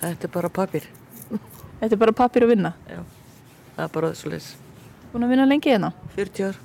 Þetta 0.00 0.26
er 0.26 0.32
bara 0.34 0.50
papir. 0.58 0.88
Þetta 1.80 1.92
er 1.92 2.00
bara 2.02 2.14
pappir 2.18 2.46
að 2.46 2.52
vinna. 2.54 2.72
Já, 2.90 3.02
það 3.76 3.84
er 3.84 3.92
bara 3.94 4.10
þessu 4.14 4.32
leys. 4.32 4.48
Búin 5.12 5.26
að 5.26 5.34
vinna 5.34 5.46
lengi 5.46 5.70
hérna. 5.70 5.92
40 6.16 6.48
ár 6.48 6.58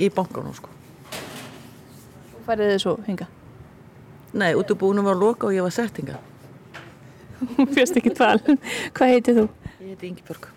í 0.00 0.08
bankanum 0.16 0.56
sko. 0.56 0.72
Þú 1.12 2.44
færið 2.48 2.72
þið 2.72 2.80
svo 2.86 2.96
hinga. 3.06 3.28
Nei, 4.36 4.50
útubúinum 4.56 5.06
var 5.08 5.18
að 5.18 5.26
loka 5.26 5.50
og 5.50 5.56
ég 5.56 5.66
var 5.66 5.76
settinga. 5.76 6.20
Hún 7.56 7.68
fyrst 7.76 8.00
ekki 8.00 8.16
tval. 8.16 8.38
Hvað 8.96 9.12
heitir 9.12 9.42
þú? 9.42 9.50
Ég 9.76 9.92
heiti 9.92 10.14
Ingibjörg. 10.14 10.48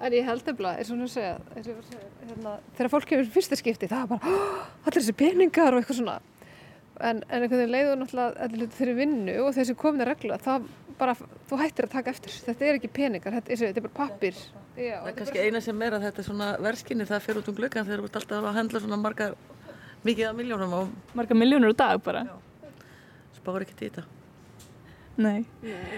En 0.00 0.12
ég 0.14 0.24
held 0.24 0.46
efla, 0.52 0.76
eins 0.78 0.90
og 0.92 0.98
hún 1.00 1.08
segja, 1.10 1.36
eins 1.56 1.66
og 1.66 1.72
ég 1.72 1.76
var 1.78 1.84
að 1.84 1.92
segja, 1.92 2.08
hérna, 2.28 2.50
þegar 2.78 2.90
fólk 2.92 3.06
kemur 3.10 3.30
fyrsta 3.34 3.56
skipti, 3.58 3.88
það 3.90 4.02
er 4.04 4.10
bara, 4.12 4.20
"Oh, 4.30 4.66
allir 4.86 5.02
þessi 5.02 5.14
peningar 5.18 5.74
og 5.74 5.80
eitthvað 5.82 5.98
svona. 5.98 6.20
En, 7.00 7.22
en 7.30 7.42
einhvern 7.42 7.58
veginn 7.58 7.72
leiður 7.74 7.98
náttúrulega 7.98 8.42
allir 8.44 8.58
hluti 8.62 8.78
þeirri 8.78 8.94
vinnu 8.98 9.34
og 9.46 9.54
þessi 9.54 9.74
komin 9.78 10.00
að 10.02 10.08
regla, 10.12 10.38
það 10.38 10.68
bara, 10.98 11.14
þú 11.48 11.58
hættir 11.58 11.84
að 11.86 11.90
taka 11.90 12.10
eftir. 12.10 12.30
Þetta 12.46 12.62
er 12.66 12.74
ekki 12.78 12.88
peningar, 12.92 13.32
þetta, 13.32 13.50
er- 13.50 13.56
þetta 13.56 13.76
er 13.82 13.86
bara 13.88 14.08
pappir. 14.08 14.34
Já, 14.78 15.02
Það 15.02 15.08
er 15.08 15.14
kannski 15.18 15.38
eina 15.42 15.60
sem 15.60 15.82
er 15.82 15.90
að 15.92 16.02
þetta 16.06 16.18
er 16.18 16.24
svona 16.30 16.48
verskinni, 16.62 17.04
það 17.06 17.22
fer 17.22 17.34
út 17.38 17.48
um 17.48 17.54
gluggan 17.54 17.86
þegar 17.86 17.98
þú 17.98 18.04
ert 18.04 18.16
alltaf 18.22 18.44
að 18.44 18.54
handla 18.54 18.80
svona 18.80 18.96
margar, 19.02 19.34
mikið 20.04 20.28
af 20.30 20.36
miljónum 20.36 20.72
og 20.72 20.88
Marga 21.14 21.34
miljónur 21.34 21.74
á 21.74 21.76
dag 21.76 22.02
bara. 22.02 22.26
spáir 23.34 23.62
ekkert 23.66 23.82
í 23.82 23.90
þetta. 23.90 24.04
Nei. 25.18 25.40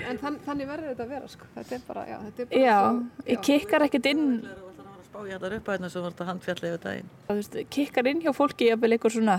En 0.09 0.17
þann, 0.21 0.39
þannig 0.47 0.69
verður 0.71 0.93
þetta 0.95 1.05
að 1.05 1.11
vera, 1.15 1.27
sko. 1.29 1.49
Þetta 1.57 1.75
er 1.77 1.83
bara, 1.89 2.05
já, 2.09 2.17
þetta 2.27 2.43
er 2.45 2.47
bara 2.51 2.61
Já, 2.65 2.77
svo- 2.81 3.27
ég 3.35 3.43
kikkar 3.45 3.85
ekkert 3.87 4.07
inn, 4.09 4.23
Það 4.41 4.55
alltaf 4.55 4.71
að 4.71 4.87
fara 4.87 5.01
að 5.01 5.09
spá 5.11 5.19
í 5.21 5.33
þetta 5.35 5.57
upp 5.59 5.69
að 5.75 5.91
sem 5.91 6.03
var 6.07 6.15
þetta 6.15 6.29
handfjalli 6.31 6.71
yfir 6.71 6.83
daginn. 6.87 7.11
þú 7.29 7.37
veist, 7.41 7.59
kikkar 7.77 8.09
inn 8.11 8.23
hjá 8.25 8.33
fólki 8.37 8.71
jafnvel 8.71 8.93
eitthvað 8.97 9.17
svona, 9.19 9.37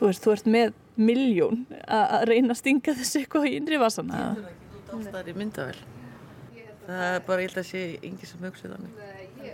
þú 0.00 0.08
veist, 0.08 0.24
þú 0.24 0.32
ert 0.36 0.48
með 0.56 0.72
miljón 0.96 1.66
að 1.86 2.24
reyna 2.30 2.54
að 2.56 2.60
stinga 2.62 2.94
þessu 2.96 3.20
eitthvað 3.20 3.50
í 3.50 3.54
innri 3.60 3.76
vasana. 3.82 4.22
Það 4.88 5.20
er 5.20 5.28
í 5.28 5.36
myndavel. 5.36 5.76
Það 6.86 7.02
er 7.16 7.20
bara, 7.26 7.42
ég 7.42 7.50
held 7.50 7.60
að 7.60 7.66
sé 7.66 7.80
yngi 8.06 8.26
sem 8.30 8.44
hugsi 8.46 8.68
þannig. 8.70 9.00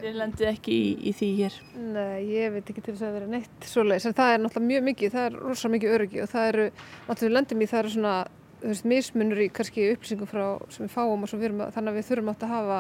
Þið 0.03 0.17
lendið 0.19 0.49
ekki 0.49 0.73
í, 0.73 0.87
í 1.09 1.13
því 1.17 1.29
hér. 1.37 1.57
Nei, 1.77 2.21
ég 2.33 2.53
veit 2.55 2.71
ekki 2.71 2.83
til 2.85 2.95
þess 2.95 3.05
að 3.07 3.17
vera 3.17 3.27
neitt 3.33 3.67
svoleiðis, 3.69 4.07
en 4.09 4.15
það 4.19 4.33
er 4.35 4.41
náttúrulega 4.43 4.69
mjög 4.71 4.85
mikið, 4.89 5.13
það 5.17 5.27
er 5.29 5.37
rosa 5.43 5.71
mikið 5.73 5.95
öryggi 5.97 6.23
og 6.25 6.31
það 6.33 6.49
eru, 6.53 6.65
náttúrulega 7.09 7.29
við 7.29 7.35
lendum 7.37 7.63
í 7.63 7.69
það 7.73 7.81
eru 7.83 7.93
svona, 7.97 8.15
veist, 8.71 8.85
mismunur 8.89 9.41
í 9.43 9.49
kannski 9.55 9.89
upplýsingum 9.95 10.29
frá 10.31 10.45
sem 10.73 10.87
við 10.87 10.93
fáum 10.95 11.23
og 11.25 11.31
svo 11.31 11.39
við 11.41 11.51
erum 11.51 11.65
að, 11.67 11.73
þannig 11.77 11.93
að 11.93 11.99
við 11.99 12.09
þurfum 12.11 12.31
átt 12.33 12.45
að 12.47 12.53
hafa, 12.55 12.79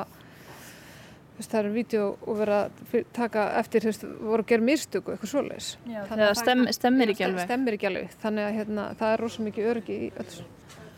veist, 1.37 1.51
það 1.53 1.59
eru 1.63 1.73
vídeo 1.77 2.07
og 2.27 2.39
vera 2.39 2.59
að 2.67 3.05
taka 3.17 3.45
eftir, 3.61 3.85
þú 3.85 3.91
veist, 3.93 4.07
voru 4.23 4.45
að 4.45 4.51
gera 4.53 4.67
mistöku, 4.69 5.15
eitthvað 5.15 5.33
svoleiðis. 5.33 5.71
Já, 5.91 6.01
það- 6.11 6.35
stemm, 6.43 6.67
stemmir 6.79 7.13
ekki 7.15 7.27
alveg. 7.29 7.47
Stemmir 7.49 7.79
ekki 7.79 7.89
alveg, 7.91 8.17
þannig 8.23 8.49
að 8.49 8.59
hérna, 8.61 8.89
það 9.01 9.15
er 9.17 9.25
rosa 9.27 9.43
mikið 9.43 9.71
öryggi 9.73 9.99
í 9.99 10.11
öllu. 10.23 10.49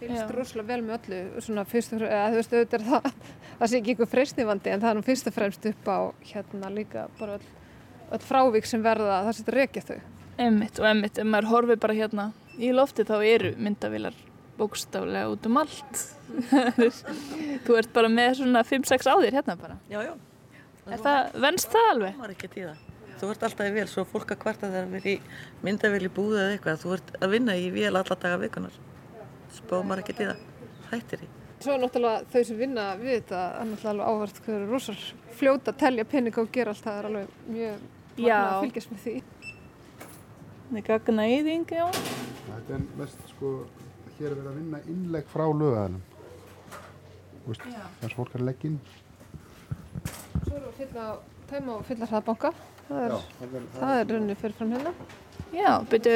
Fylgst 0.04 0.32
rosalega 0.36 0.68
vel 0.68 0.82
með 0.84 0.96
öllu, 0.98 1.20
svona 1.40 1.64
fyrst 1.64 1.92
og 1.94 2.00
fremst, 2.02 2.12
eða 2.12 2.30
þú 2.32 2.40
veist, 2.40 2.52
auðvitað 2.52 2.80
er 2.80 2.86
það, 2.90 3.20
það 3.60 3.70
sé 3.70 3.78
ekki 3.78 3.94
ykkur 3.94 4.10
freysnivandi 4.12 4.72
en 4.74 4.80
það 4.82 4.90
er 4.90 4.98
nú 4.98 5.04
fyrst 5.06 5.30
og 5.30 5.36
fremst 5.38 5.66
upp 5.70 5.88
á 5.88 5.98
hérna 6.32 6.70
líka 6.74 7.06
bara 7.18 7.38
öll, 7.38 7.46
öll 8.12 8.26
frávik 8.26 8.66
sem 8.68 8.82
verða 8.84 9.22
það 9.24 9.38
setja 9.38 9.54
rekja 9.54 9.82
þau. 9.88 10.00
Emmitt 10.44 10.80
og 10.82 10.88
emmitt, 10.90 11.18
ef 11.22 11.24
maður 11.30 11.48
horfir 11.54 11.80
bara 11.80 11.94
hérna 11.94 12.32
í 12.58 12.72
lofti 12.74 13.06
þá 13.06 13.16
eru 13.22 13.54
myndavilar 13.56 14.14
bókstaflega 14.58 15.30
út 15.32 15.46
um 15.48 15.60
allt. 15.60 16.00
Þú 17.66 17.76
ert 17.80 17.92
bara 17.94 18.10
með 18.12 18.40
svona 18.40 18.64
5-6 18.66 19.10
á 19.10 19.14
þér 19.20 19.38
hérna 19.40 19.56
bara. 19.60 19.78
Já, 19.90 20.00
já. 20.06 20.14
Er 20.84 21.00
það, 21.04 21.38
venst 21.46 21.70
það 21.72 21.90
alveg? 21.92 22.16
Það 22.16 22.24
var 22.26 22.34
ekkert 22.34 22.58
í 22.58 22.66
það. 22.66 22.82
Þú 23.14 23.30
ert 23.32 23.46
alltaf 23.46 23.68
í 23.70 23.74
vél, 23.76 23.86
svo 23.88 24.04
fólk 24.10 24.34
að 24.34 24.42
kvarta 24.42 24.68
þegar 24.72 24.90
við 24.90 25.06
í 25.08 25.14
myndavél 25.64 26.02
í 26.04 26.10
búðu 26.12 26.40
eða 26.42 26.56
eitthvað. 26.56 26.82
Þú 26.82 26.96
ert 26.98 27.14
að 27.20 27.32
vinna 27.36 27.56
í 27.56 27.70
vél 27.72 27.92
alla 27.94 28.18
daga 28.26 28.40
vikunar. 28.42 28.76
Ekkert 29.54 30.20
í 30.20 30.28
það. 30.28 30.44
Hættir 30.90 31.24
í. 31.24 31.30
Svo 31.64 31.72
er 31.72 31.80
náttúrulega 31.80 32.26
þau 32.28 32.42
sem 32.44 32.58
vinna 32.58 32.82
við 33.00 33.14
þetta, 33.14 33.38
það 33.40 33.60
er 33.62 33.68
náttúrulega 33.70 33.92
alveg 33.94 34.08
áhvert 34.10 34.40
hvað 34.44 34.56
eru 34.58 34.66
rosal 34.68 34.96
fljóta 35.38 35.72
telja 35.80 36.04
peninga 36.04 36.42
og 36.42 36.50
gera 36.52 36.74
allt, 36.74 36.82
það 36.84 36.98
er 36.98 37.08
alveg 37.08 37.30
mjög 37.54 37.86
Já. 38.20 38.34
magnað 38.34 38.50
að 38.50 38.64
fylgjast 38.66 38.92
með 38.92 39.00
því. 39.04 39.14
Það 40.64 40.80
er 40.80 40.86
gagna 40.90 41.26
yðing, 41.30 41.72
já. 41.78 41.86
Þetta 42.50 42.76
er 42.76 42.84
mest 43.00 43.24
sko, 43.30 43.52
hér 44.24 44.32
er 44.32 44.40
verið 44.40 44.50
að 44.50 44.60
vinna 44.60 44.80
innlegg 44.88 45.26
frá 45.28 45.44
lögaðanum. 45.52 46.02
Þess 47.44 48.16
fólk 48.16 48.32
er 48.32 48.40
að 48.40 48.46
leggja 48.48 48.70
inn. 48.70 48.78
Svo 50.44 50.56
erum 50.56 50.64
við 50.64 50.68
að 50.68 50.78
fylla, 50.78 51.08
tæma 51.50 51.74
og 51.74 51.82
fylla 51.88 52.08
hraðbanka, 52.08 52.52
það 52.88 53.02
er, 53.04 53.16
það 53.74 53.92
er, 53.92 54.00
er 54.00 54.12
runni 54.14 54.37
fyrir 54.40 54.56
fram 54.58 54.72
hérna. 54.74 54.94
Já, 55.54 55.70
byrju, 55.90 56.14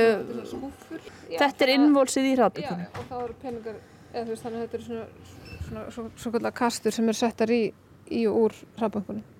þetta 1.34 1.66
er 1.66 1.72
innvolsið 1.74 2.28
í 2.28 2.32
Já, 2.32 2.38
hraðbyggjum. 2.40 2.84
og 2.88 3.10
þá 3.10 3.16
eru 3.18 3.36
peningar, 3.42 3.80
eða 4.12 4.22
þú 4.22 4.32
veist 4.32 4.46
þannig 4.46 4.60
að 4.60 4.64
þetta 4.64 4.78
eru 4.78 4.86
svona, 4.86 5.34
svona 5.66 5.82
svo, 5.94 6.04
svo 6.18 6.32
kallar 6.34 6.54
kastur 6.62 6.96
sem 6.96 7.10
eru 7.12 7.20
settar 7.20 7.52
í, 7.54 7.60
í 8.08 8.22
og 8.30 8.38
úr 8.46 8.56
hraðbankunum. 8.78 9.34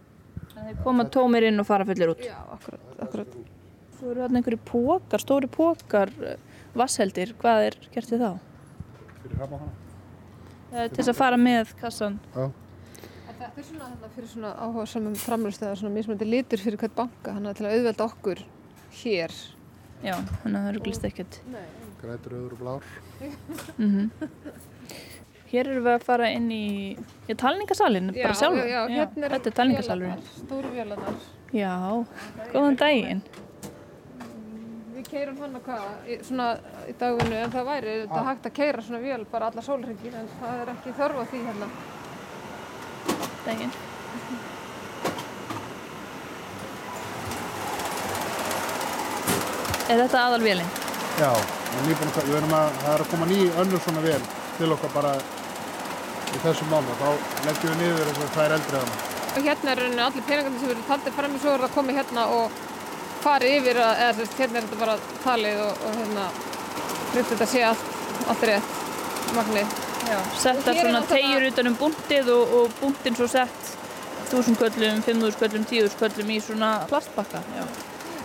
Þeir 0.59 0.83
koma 0.85 1.07
tómir 1.14 1.48
inn 1.48 1.62
og 1.62 1.66
fara 1.68 1.87
fullir 1.88 2.12
út. 2.12 2.20
Já, 2.26 2.37
akkurat, 2.52 2.85
akkurat. 3.00 3.38
Svo 3.96 4.12
eru 4.12 4.22
þarna 4.26 4.42
einhverju 4.42 4.61
pókar, 4.68 5.22
stóri 5.24 5.48
pókar, 5.50 6.12
vassheldir. 6.78 7.33
Hvað 7.40 7.70
er 7.70 7.78
gert 7.94 8.12
við 8.12 8.26
þá? 8.26 8.47
Fyrir 9.24 9.42
hraðbankana. 9.42 9.74
Það 10.68 10.81
er 10.85 10.88
til 10.92 11.00
þess 11.00 11.12
að 11.12 11.20
fara 11.22 11.40
með 11.40 11.74
kassan. 11.81 12.18
Já, 12.35 12.48
þetta 13.28 13.48
er 13.48 13.68
svona 13.70 13.90
þarna 13.90 14.11
fyrir 14.14 14.33
svona 14.33 14.54
áhuga 14.59 14.87
samum 14.92 15.18
framlöstu 15.22 15.68
eða 15.68 15.81
svona 15.81 15.94
mismöndi 15.94 16.28
litur 16.28 16.62
fyrir 16.62 16.81
hvert 16.83 16.96
banka, 16.98 17.37
hann 17.37 17.48
er 17.48 17.59
til 17.59 17.68
að 17.68 17.76
auðvelda 17.78 18.09
okkur 18.09 18.42
hér. 19.02 19.37
Já, 20.04 20.14
það 20.44 20.72
ruglist 20.76 21.07
ekkert. 21.09 21.40
grætur, 21.98 22.37
öður 22.38 22.52
og 22.54 22.59
blár. 22.62 22.90
Mm 23.78 24.11
Hér 25.48 25.64
erum 25.64 25.87
við 25.87 25.94
að 25.94 26.02
fara 26.04 26.26
inn 26.28 26.50
í, 26.52 26.64
í 27.24 27.35
talningasalinn, 27.40 28.11
bara 28.12 28.35
sjálfur. 28.37 28.66
Já, 28.68 28.83
já, 28.83 28.98
hérna 28.98 29.24
er 29.24 29.33
Þetta 29.33 29.48
er 29.48 29.54
talningasalurinn. 29.57 30.26
Stóru 30.42 30.72
vélarnar. 30.74 31.22
Já, 31.57 31.70
góðan 32.52 32.76
daginn. 32.76 33.22
Við 34.98 35.12
keirum 35.12 35.37
hann 35.38 35.52
að 35.54 35.61
hvað, 35.62 35.82
svona 36.26 36.44
í 36.90 36.92
dagvinnu, 36.98 37.37
en 37.38 37.52
það 37.52 37.68
væri 37.68 37.92
þetta 38.00 38.22
hægt 38.26 38.46
að 38.48 38.54
keira 38.56 38.82
svona 38.82 38.98
vél 39.04 39.26
bara 39.30 39.50
alla 39.52 39.62
sólringir, 39.62 40.16
en 40.18 40.26
það 40.40 40.62
er 40.62 40.72
ekki 40.72 40.94
þörf 40.98 41.20
á 41.22 41.24
því 41.30 41.42
hérna. 41.44 41.68
Daginn. 43.44 43.70
Er 49.87 50.02
þetta 50.02 50.24
aðalvélinn? 50.24 50.76
Já, 51.22 51.30
en 51.30 51.87
nýbúin 51.87 52.11
að, 52.11 52.26
við 52.26 52.38
erum 52.40 52.58
að, 52.58 52.82
það 52.82 52.94
er 52.96 53.04
að 53.04 53.12
koma 53.14 53.28
ný 53.30 53.40
önnur 53.62 53.84
svona 53.87 54.02
vel 54.02 54.22
til 54.58 54.74
okkar 54.74 54.96
bara 54.98 55.12
í 56.34 56.42
þessum 56.42 56.74
mánu. 56.74 56.96
Þá 56.98 57.11
leggjum 57.46 57.70
við 57.70 57.84
niður 57.84 58.11
þess 58.16 58.26
að 58.26 58.34
það 58.34 58.48
er 58.48 58.56
eldrið 58.58 58.82
hana. 58.82 59.02
Og 59.28 59.46
hérna 59.46 59.70
er 59.76 59.84
rauninni 59.84 60.08
allir 60.08 60.26
peningandi 60.32 60.64
sem 60.64 60.74
eru 60.74 60.88
taldir 60.90 61.14
fram 61.14 61.38
í 61.38 61.44
svo 61.44 61.54
er 61.54 61.68
að 61.68 61.76
koma 61.78 61.94
hérna 61.94 62.32
og 62.34 62.64
fara 63.24 63.50
yfir, 63.59 63.81
að, 63.83 64.04
eða 64.04 64.16
sérst, 64.18 64.38
hérna 64.38 64.61
er 64.61 64.68
þetta 64.68 64.81
bara 64.83 64.96
talið 65.24 65.62
og, 65.64 65.83
og 65.88 65.98
hérna, 66.02 66.28
hlut 67.12 67.31
þetta 67.33 67.48
sé 67.52 67.64
allt, 67.68 67.90
allt 68.33 68.46
rétt, 68.50 68.76
magnið. 69.37 69.76
Já. 70.09 70.18
Er 70.18 70.78
svona 70.78 71.02
tegjur 71.09 71.48
utan 71.50 71.68
um 71.68 71.76
búntið 71.76 72.31
og, 72.33 72.54
og 72.59 72.78
búntin 72.81 73.18
svo 73.18 73.28
sett 73.28 73.74
þúsund 74.28 74.61
köllum, 74.61 75.02
fimmúðus 75.04 75.38
köllum, 75.40 75.64
tíðus 75.68 75.96
köllum 75.98 76.31
í 76.33 76.38
svona 76.44 76.70
plastbakka. 76.88 77.42
Já. 77.57 77.64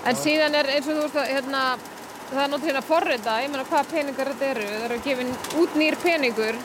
En 0.10 0.20
síðan 0.20 0.56
er 0.60 0.70
eins 0.74 0.88
og 0.88 0.98
þú 0.98 1.06
veist 1.06 1.20
að 1.22 1.30
hérna, 1.32 1.64
það 2.30 2.44
er 2.44 2.52
náttúrulega 2.52 2.82
að 2.82 2.90
forrita, 2.90 3.36
ég 3.44 3.52
meina 3.54 3.68
hvaða 3.70 3.90
peningar 3.92 4.32
þetta 4.34 4.50
eru, 4.52 4.70
það 4.74 4.86
eru 4.90 5.02
gefin 5.08 5.34
út 5.62 5.78
nýr 5.80 6.00
peningur 6.04 6.60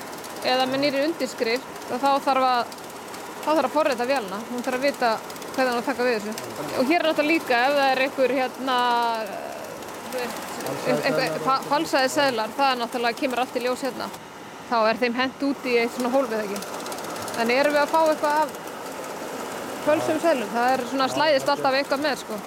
eða 0.48 0.66
með 0.70 0.82
nýri 0.84 1.04
undirskrift 1.06 1.92
og 1.92 2.02
þá 2.02 2.08
þarf 2.26 2.48
að, 2.48 2.72
þá 3.44 3.50
þarf 3.50 3.68
að 3.68 3.76
forrita 3.76 4.08
vélina, 4.08 4.40
hún 4.50 4.64
þarf 4.66 4.80
að 4.80 4.88
vita 4.88 5.12
hvernig 5.58 5.74
hann 5.74 5.86
taka 5.88 6.06
við 6.06 6.14
þessu. 6.22 6.32
Og 6.78 6.84
hér 6.86 7.00
er 7.00 7.06
náttúrulega 7.08 7.32
líka 7.34 7.54
ef 7.66 7.72
það 7.74 7.88
er 7.90 8.02
einhver 8.04 8.30
hérna 8.38 8.78
falsaði 11.68 12.08
seðlar, 12.12 12.50
það 12.56 12.70
er 12.70 12.78
náttúrulega 12.82 13.18
kemur 13.18 13.42
allt 13.42 13.58
í 13.58 13.64
ljós 13.64 13.82
hérna. 13.86 14.06
Þá 14.68 14.78
er 14.84 15.00
þeim 15.00 15.14
hent 15.18 15.44
út 15.48 15.66
í 15.66 15.74
eitt 15.80 15.94
svona 15.96 16.12
hólfið 16.12 16.44
ekki. 16.44 16.58
En 17.42 17.52
erum 17.54 17.74
við 17.74 17.82
að 17.82 17.92
fá 17.92 18.00
eitthvað 18.04 18.34
af 18.42 18.48
fölsum 19.86 20.18
seðlum? 20.22 20.50
Það 20.52 20.72
er 20.74 20.80
svona 20.92 21.08
slæðist 21.14 21.52
alltaf 21.54 21.78
eitthvað 21.78 22.04
með, 22.04 22.16
sko. 22.22 22.38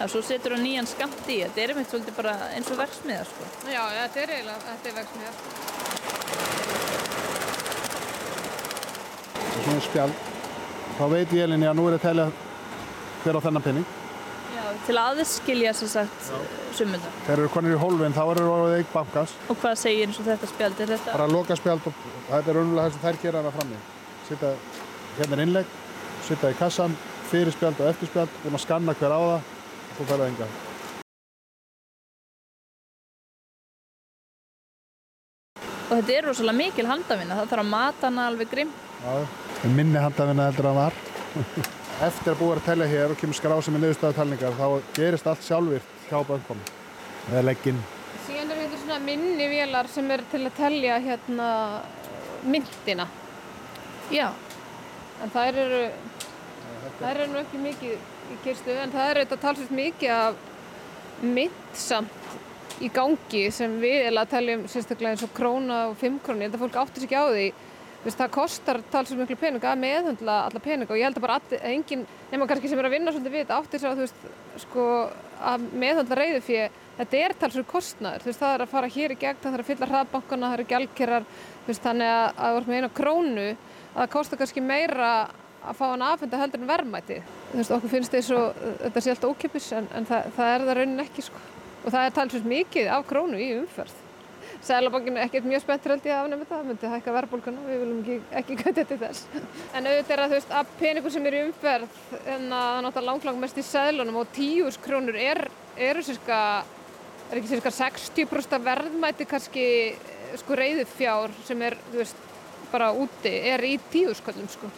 Já, 0.00 0.04
svo 0.08 0.22
setur 0.24 0.56
þú 0.56 0.60
nýjan 0.62 0.88
skamt 0.88 1.26
í. 1.28 1.40
Þetta 1.44 1.60
er 1.64 1.74
einmitt 1.74 1.90
svolítið 1.92 2.14
bara 2.20 2.34
eins 2.56 2.70
og 2.72 2.80
verksmiða, 2.80 3.24
sko. 3.28 3.42
Já, 3.68 3.82
þetta 3.96 4.24
er 4.24 4.34
eiginlega, 4.36 4.60
þetta 4.68 4.86
er 4.92 4.94
verksmiðar. 5.00 6.69
Svona 9.60 9.80
spjald, 9.84 10.20
þá 10.96 11.02
veit 11.12 11.32
vélinni 11.34 11.66
að 11.68 11.76
nú 11.76 11.82
er 11.90 11.96
að 11.98 12.04
telja 12.06 12.24
hver 13.22 13.36
á 13.36 13.40
þennan 13.44 13.64
penning. 13.64 13.88
Já, 14.54 14.62
til 14.86 14.96
að 14.96 15.20
aðskilja 15.20 15.72
sér 15.76 15.90
sagt 15.92 16.30
summundar. 16.78 17.12
Þegar 17.26 17.42
eru 17.42 17.50
konir 17.52 17.74
í 17.76 17.80
hólfin 17.82 18.16
þá 18.16 18.22
eru 18.22 18.46
orðið 18.54 18.76
einn 18.78 18.88
bankans. 18.94 19.34
Og 19.52 19.60
hvað 19.60 19.76
segir 19.82 20.08
eins 20.08 20.20
og 20.22 20.26
þetta 20.30 20.48
spjald? 20.48 20.80
Er 20.80 20.94
þetta... 20.94 21.12
Bara 21.12 21.28
loka 21.28 21.58
spjald 21.60 21.84
og 21.90 22.00
þetta 22.30 22.40
er 22.40 22.58
raunverulega 22.58 22.86
það 22.86 22.96
sem 22.96 23.04
þær 23.04 23.20
gera 23.26 23.42
hana 23.42 23.52
frammi. 23.58 23.82
Sitta 24.30 24.54
hérna 25.18 25.36
er 25.36 25.44
innlegg, 25.44 25.76
sitta 26.30 26.54
í 26.54 26.58
kassan, 26.62 26.96
fyrir 27.28 27.52
spjald 27.54 27.84
og 27.84 27.92
eftir 27.92 28.10
spjald, 28.10 28.34
búin 28.40 28.56
að 28.56 28.64
skanna 28.64 28.96
hver 28.96 29.12
á 29.12 29.20
það 29.20 29.36
og 29.36 29.94
þú 30.00 30.08
færðu 30.14 30.28
enga. 30.30 30.50
Og 35.90 35.96
þetta 35.98 36.12
er 36.16 36.28
rosalega 36.30 36.58
mikil 36.62 36.86
handavinna. 36.86 37.36
Það 37.42 37.48
þarf 37.50 37.64
að 37.64 37.72
mata 37.74 38.06
hana 38.06 38.30
alveg 38.30 38.50
grimm. 38.52 38.70
Já, 39.00 39.14
minni 39.68 40.00
handafinna 40.00 40.48
heldur 40.48 40.70
en 40.70 40.78
var. 40.80 40.98
Eftir 42.08 42.32
að 42.32 42.40
búið 42.40 42.58
að 42.58 42.66
telja 42.70 42.90
hér 42.90 43.14
og 43.14 43.20
kemur 43.20 43.36
skrá 43.36 43.56
sem 43.60 43.74
er 43.76 43.82
niðurstaða 43.84 44.16
talningar 44.16 44.54
þá 44.56 44.92
gerist 44.96 45.26
allt 45.28 45.44
sjálfvirt 45.44 46.04
hjá 46.08 46.20
bönkum. 46.28 46.60
Eða 47.30 47.46
legginn. 47.50 47.80
Síðan 48.26 48.54
eru 48.54 48.62
þetta 48.66 48.84
svona 48.84 49.00
minni 49.04 49.48
vélar 49.52 49.90
sem 49.92 50.08
eru 50.10 50.24
til 50.32 50.46
að 50.46 50.54
telja 50.56 51.00
hérna 51.04 51.50
myntina. 52.48 53.04
Já, 54.10 54.30
En 55.20 55.32
þær 55.32 55.58
eru, 55.60 55.80
þær 57.00 57.10
eru 57.10 57.26
nú 57.28 57.40
ekki 57.42 57.58
mikið 57.60 58.30
í 58.32 58.36
kyrstu 58.44 58.76
en 58.80 58.92
það 58.94 59.10
eru 59.10 59.24
þetta 59.24 59.38
talsveit 59.42 59.72
mikið 59.76 60.12
af 60.14 60.38
mynd 61.20 61.58
samt 61.76 62.80
í 62.80 62.88
gangi 62.94 63.42
sem 63.52 63.74
við 63.82 64.06
eða 64.06 64.24
teljum 64.30 64.62
sérstaklega 64.70 65.12
eins 65.12 65.24
og 65.26 65.34
króna 65.36 65.82
og 65.90 65.98
fimmkróni. 66.00 66.48
Að 66.48 66.62
fólk 66.62 66.78
áttur 66.80 67.02
sér 67.02 67.10
ekki 67.10 67.20
á 67.20 67.26
því. 67.28 67.48
Veist, 68.00 68.16
það 68.16 68.30
kostar 68.32 68.78
talsveit 68.88 69.18
miklu 69.20 69.36
pening 69.36 69.64
að 69.68 69.80
meðhundla 69.82 70.36
alla 70.46 70.60
peninga 70.64 70.94
og 70.94 70.96
ég 70.96 71.04
held 71.04 71.18
að 71.18 71.24
bara 71.26 71.34
allir, 71.36 71.64
engin, 71.68 72.06
nema 72.30 72.46
kannski 72.48 72.70
sem 72.70 72.80
er 72.80 72.88
að 72.88 72.94
vinna 72.94 73.12
svolítið 73.12 73.34
við 73.34 73.42
þetta 73.42 73.58
áttir 73.60 73.84
á 73.84 73.92
þú 73.92 74.04
veist, 74.06 74.22
sko, 74.62 74.86
að 75.50 75.66
meðhundla 75.82 76.16
reyðu 76.16 76.40
fyrir 76.46 76.78
þetta 77.00 77.20
er 77.20 77.34
talsveit 77.42 77.68
kostnaður. 77.68 78.24
Þú 78.24 78.30
veist, 78.30 78.40
það 78.40 78.54
er 78.54 78.64
að 78.64 78.72
fara 78.72 78.90
hér 78.96 79.14
í 79.14 79.18
gegn, 79.20 79.42
það 79.42 79.58
er 79.58 79.62
að 79.62 79.70
fylla 79.70 79.90
hraðbankana, 79.90 80.50
það 80.50 80.64
eru 80.64 81.22
veist, 81.66 81.84
þannig 81.84 82.10
að 82.14 82.26
að 82.40 82.56
þú 82.56 82.60
ert 82.60 82.70
með 82.70 82.80
eina 82.80 82.90
krónu 83.00 83.46
að 83.50 84.00
það 84.00 84.12
kostar 84.16 84.40
kannski 84.40 84.64
meira 84.64 85.12
að 85.60 85.76
fá 85.76 85.86
hann 85.90 86.04
aðfenda 86.04 86.40
heldur 86.40 86.62
en 86.62 86.70
verðmæti. 86.70 87.22
Okkur 87.60 87.92
finnst 87.92 88.14
að 88.16 88.54
þetta 88.84 89.02
sé 89.04 89.12
alltaf 89.12 89.34
ókipis 89.34 89.72
en, 89.76 89.88
en 89.92 90.08
það, 90.08 90.30
það 90.36 90.52
er 90.54 90.64
það 90.68 90.78
raunin 90.80 91.04
ekki 91.04 91.26
sko. 91.26 91.42
Og 91.80 91.92
það 91.92 92.06
er 92.06 92.14
talsveit 92.16 92.48
mikið 92.48 92.94
af 92.96 93.04
krónu 93.08 93.40
í 93.40 93.50
umferð. 93.58 93.98
Sælabankin 94.60 95.16
er 95.16 95.24
ekkert 95.24 95.46
mjög 95.48 95.62
spenntur 95.64 95.94
held 95.94 96.04
ég 96.04 96.12
að 96.12 96.26
afnæmi 96.26 96.44
það, 96.44 96.58
það 96.58 96.66
myndi 96.68 96.88
hækka 96.92 97.12
verðbólkuna, 97.14 97.62
við 97.64 97.78
viljum 97.80 98.00
ekki, 98.02 98.16
ekki 98.40 98.56
gæti 98.60 98.82
til 98.90 98.98
þess. 99.00 99.22
En 99.72 99.88
auðvitað 99.88 100.12
er 100.12 100.22
að 100.24 100.28
þú 100.28 100.36
veist, 100.36 100.52
að 100.58 100.74
peningur 100.82 101.14
sem 101.14 101.28
er 101.30 101.36
í 101.38 101.40
umferð, 101.46 101.94
en 102.18 102.44
að 102.44 102.66
það 102.66 102.84
náttúrulega 102.84 103.06
langlang 103.06 103.40
mest 103.40 103.60
í 103.60 103.64
sæðlunum 103.64 104.20
og 104.20 104.34
tíus 104.36 104.76
krónur 104.84 105.16
er, 105.16 105.40
eru 105.88 106.04
sérska, 106.04 106.40
er 107.30 107.40
ekki 107.40 107.52
sérska 107.54 107.72
60% 107.78 108.58
af 108.58 108.68
verðmæti 108.68 109.28
kannski 109.30 109.66
sko 110.42 110.60
reyðu 110.60 110.84
fjár 110.92 111.32
sem 111.48 111.64
er, 111.64 111.80
þú 111.88 112.02
veist, 112.02 112.24
bara 112.70 112.92
úti, 112.92 113.32
er 113.32 113.64
í 113.64 113.78
tíusköllum 113.90 114.50
sko. 114.52 114.68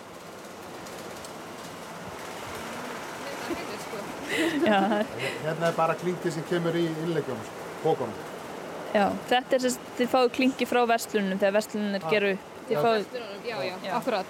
já, 4.63 4.79
Hérna 5.43 5.73
er 5.73 5.75
bara 5.77 5.99
klinkið 5.99 6.39
sem 6.39 6.47
kemur 6.49 6.79
í 6.79 6.87
innleggjum, 6.87 7.43
bókunum. 7.83 8.32
Já. 8.95 9.07
Þetta 9.31 9.57
er 9.59 9.65
sérst, 9.67 9.81
þið 9.99 10.11
fáið 10.15 10.31
klingi 10.39 10.69
frá 10.71 10.81
verslunum 10.91 11.39
þegar 11.41 11.57
verslunum 11.59 12.07
geru 12.11 12.33
upp. 12.37 12.49
Þið 12.69 12.83
fáið, 12.87 13.07
Já, 13.47 13.57
já, 13.67 13.75
Já. 13.85 13.93
akkurat. 13.99 14.27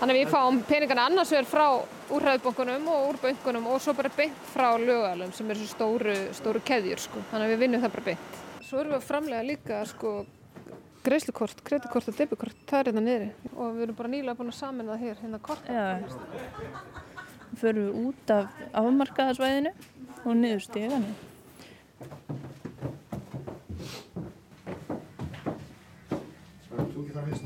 Þannig 0.00 0.16
að 0.16 0.20
við 0.20 0.30
fáum 0.32 0.58
peningana 0.64 1.06
annars 1.10 1.30
vegar 1.32 1.48
frá 1.50 1.64
úr 2.10 2.24
hraðbönkunum 2.24 2.86
og 2.88 3.08
úr 3.10 3.18
bönkunum 3.20 3.66
og 3.68 3.80
svo 3.84 3.92
bara 3.96 4.08
beint 4.16 4.36
frá 4.54 4.70
lögalum 4.80 5.32
sem 5.36 5.50
eru 5.52 5.60
svo 5.60 5.74
stóru, 5.74 6.14
stóru 6.36 6.60
keðjur 6.64 7.02
sko. 7.02 7.20
Þannig 7.32 7.46
að 7.48 7.52
við 7.54 7.62
vinnum 7.64 7.82
það 7.84 7.92
bara 7.96 8.06
beint. 8.10 8.38
Svo 8.64 8.80
erum 8.80 8.94
við 8.94 9.00
að 9.00 9.08
framlega 9.10 9.44
líka 9.50 9.80
sko 9.90 10.12
greiðslukort, 11.04 11.60
kreditkort 11.64 12.08
og 12.12 12.16
debitkort, 12.16 12.56
það 12.68 12.78
er 12.80 12.88
hérna 12.90 13.02
niðri 13.04 13.28
og 13.56 13.74
við 13.76 13.82
erum 13.86 13.96
bara 14.00 14.12
nýlega 14.12 14.36
búin 14.40 14.52
að 14.52 14.58
samina 14.60 14.92
það 14.96 15.04
hér, 15.04 15.20
hérna 15.24 15.38
korta. 15.40 15.72
já. 15.72 15.86
Förum 17.60 17.86
við 17.88 18.00
út 18.06 18.30
af 18.30 18.60
afmarkaðarsvæðinu 18.80 19.72
og 20.24 20.36
niður 20.36 20.60
steganu. 20.64 21.14
Þú 26.90 27.04
getur 27.06 27.20
að 27.20 27.28
fyrst. 27.30 27.44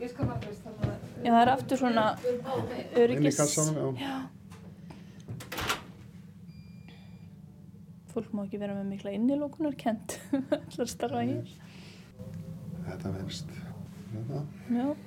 Ég 0.00 0.12
skal 0.12 0.28
bara 0.28 0.40
veist 0.44 0.64
þannig 0.64 0.90
að 0.90 1.15
Já, 1.26 1.32
það 1.32 1.40
er 1.40 1.50
aftur 1.50 1.80
svona 1.80 2.02
öryggis... 2.94 3.38
kassanum, 3.40 3.96
já. 3.98 4.16
Fólk 8.12 8.30
má 8.30 8.44
ekki 8.44 8.60
vera 8.62 8.76
með 8.76 8.92
mikla 8.92 9.14
innilókunar 9.16 9.74
kent. 9.80 10.20
Að 10.78 10.86
starfa 10.92 11.24
hér. 11.26 11.50
Þetta 12.86 13.10
verðist. 13.16 13.50
Hérna. 14.14 14.46
Já. 14.70 14.78
Já. 14.78 15.05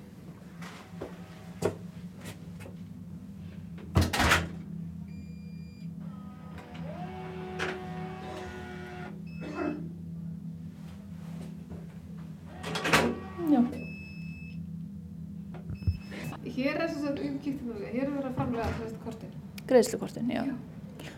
Greiðslukortin, 19.79 20.29
já. 20.35 20.43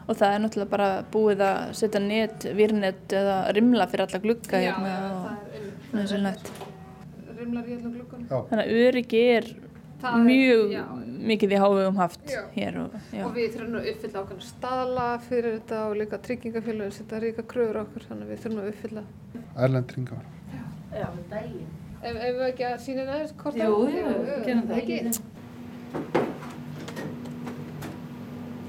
Og 0.08 0.15
það 0.17 0.36
er 0.36 0.39
náttúrulega 0.43 0.69
bara 0.71 0.89
búið 1.13 1.41
að 1.45 1.74
setja 1.78 2.00
net, 2.04 2.45
virnet 2.58 3.13
eða 3.17 3.36
rimla 3.56 3.88
fyrir 3.89 4.05
alla 4.07 4.20
glugga 4.24 4.59
hérna 4.62 4.93
og 5.07 5.26
það 5.26 5.57
er 5.57 5.66
nöðsynlegt. 5.97 6.51
rimlar 7.41 7.66
í 7.66 7.76
öllum 7.78 7.93
gluggunum. 7.95 8.26
Já. 8.30 8.39
Þannig 8.51 8.66
að 8.66 8.82
öryggi 8.86 9.22
er 9.38 9.47
Það 10.01 10.14
er- 10.18 10.26
mjög 10.26 10.72
já. 10.74 10.84
mikið 11.32 11.51
í 11.51 11.57
hávegum 11.62 11.95
haft 11.97 12.26
Já. 12.30 12.41
hér 12.55 12.78
og 12.84 12.91
já. 13.14 13.24
Og 13.26 13.34
við 13.36 13.49
þurfum 13.55 13.76
að 13.80 13.89
uppfylla 13.91 14.22
ákveðna 14.22 14.45
staðla 14.47 15.07
fyrir 15.28 15.57
þetta 15.59 15.80
og 15.89 15.95
líka 15.97 16.18
tryggingafélagin 16.28 16.91
setja 16.95 17.20
ríka 17.22 17.43
kröfur 17.43 17.78
á 17.78 17.82
okkur 17.86 18.05
þannig 18.09 18.26
að 18.26 18.32
við 18.32 18.39
þurfum 18.45 18.62
að 18.62 18.70
uppfylla. 18.72 19.03
Erlend 19.57 19.93
ringar. 19.97 20.24
Ef, 22.01 22.16
ef 22.16 22.36
við 22.36 22.45
ekki 22.49 22.66
að 22.66 22.80
sína 22.82 23.05
næðist 23.05 23.36
hvort 23.38 23.55
Jú, 23.55 23.74
jú, 23.93 24.05
gerum 24.45 24.66
það. 24.68 24.78
Ekki. 24.82 26.31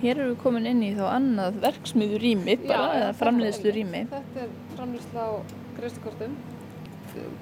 Hér 0.02 0.18
erum 0.18 0.32
við 0.32 0.38
komin 0.42 0.64
inn 0.66 0.80
í 0.82 0.88
þá 0.96 1.04
annað 1.12 1.60
verksmiðurými 1.62 2.56
bara, 2.64 2.86
Já, 2.90 2.96
eða 3.02 3.12
framleiðslu 3.20 3.74
rými. 3.76 4.00
Þetta 4.10 4.40
er 4.42 4.56
framlýsla 4.74 5.26
á 5.26 5.30
greiðslukortum. 5.76 6.34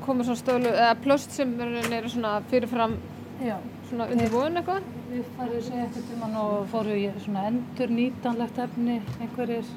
Komur 0.04 0.28
svona 0.28 0.40
stölu, 0.42 0.74
eða 0.74 0.98
plöst 1.00 1.32
sem 1.32 1.54
er 1.64 1.78
eru 2.00 2.10
svona 2.12 2.34
fyrirfram 2.50 2.98
Já, 3.40 3.54
svona 3.88 4.10
undir 4.12 4.28
von 4.34 4.60
eitthvað. 4.60 4.90
við 5.10 5.32
farið 5.38 5.72
ekkert 5.86 6.12
um 6.14 6.20
hann 6.26 6.36
og 6.42 6.68
fóru 6.70 6.98
í 7.00 7.08
svona 7.24 7.46
endur 7.48 7.94
nýtanlegt 7.96 8.60
efni, 8.66 9.00
einhverjir 9.24 9.72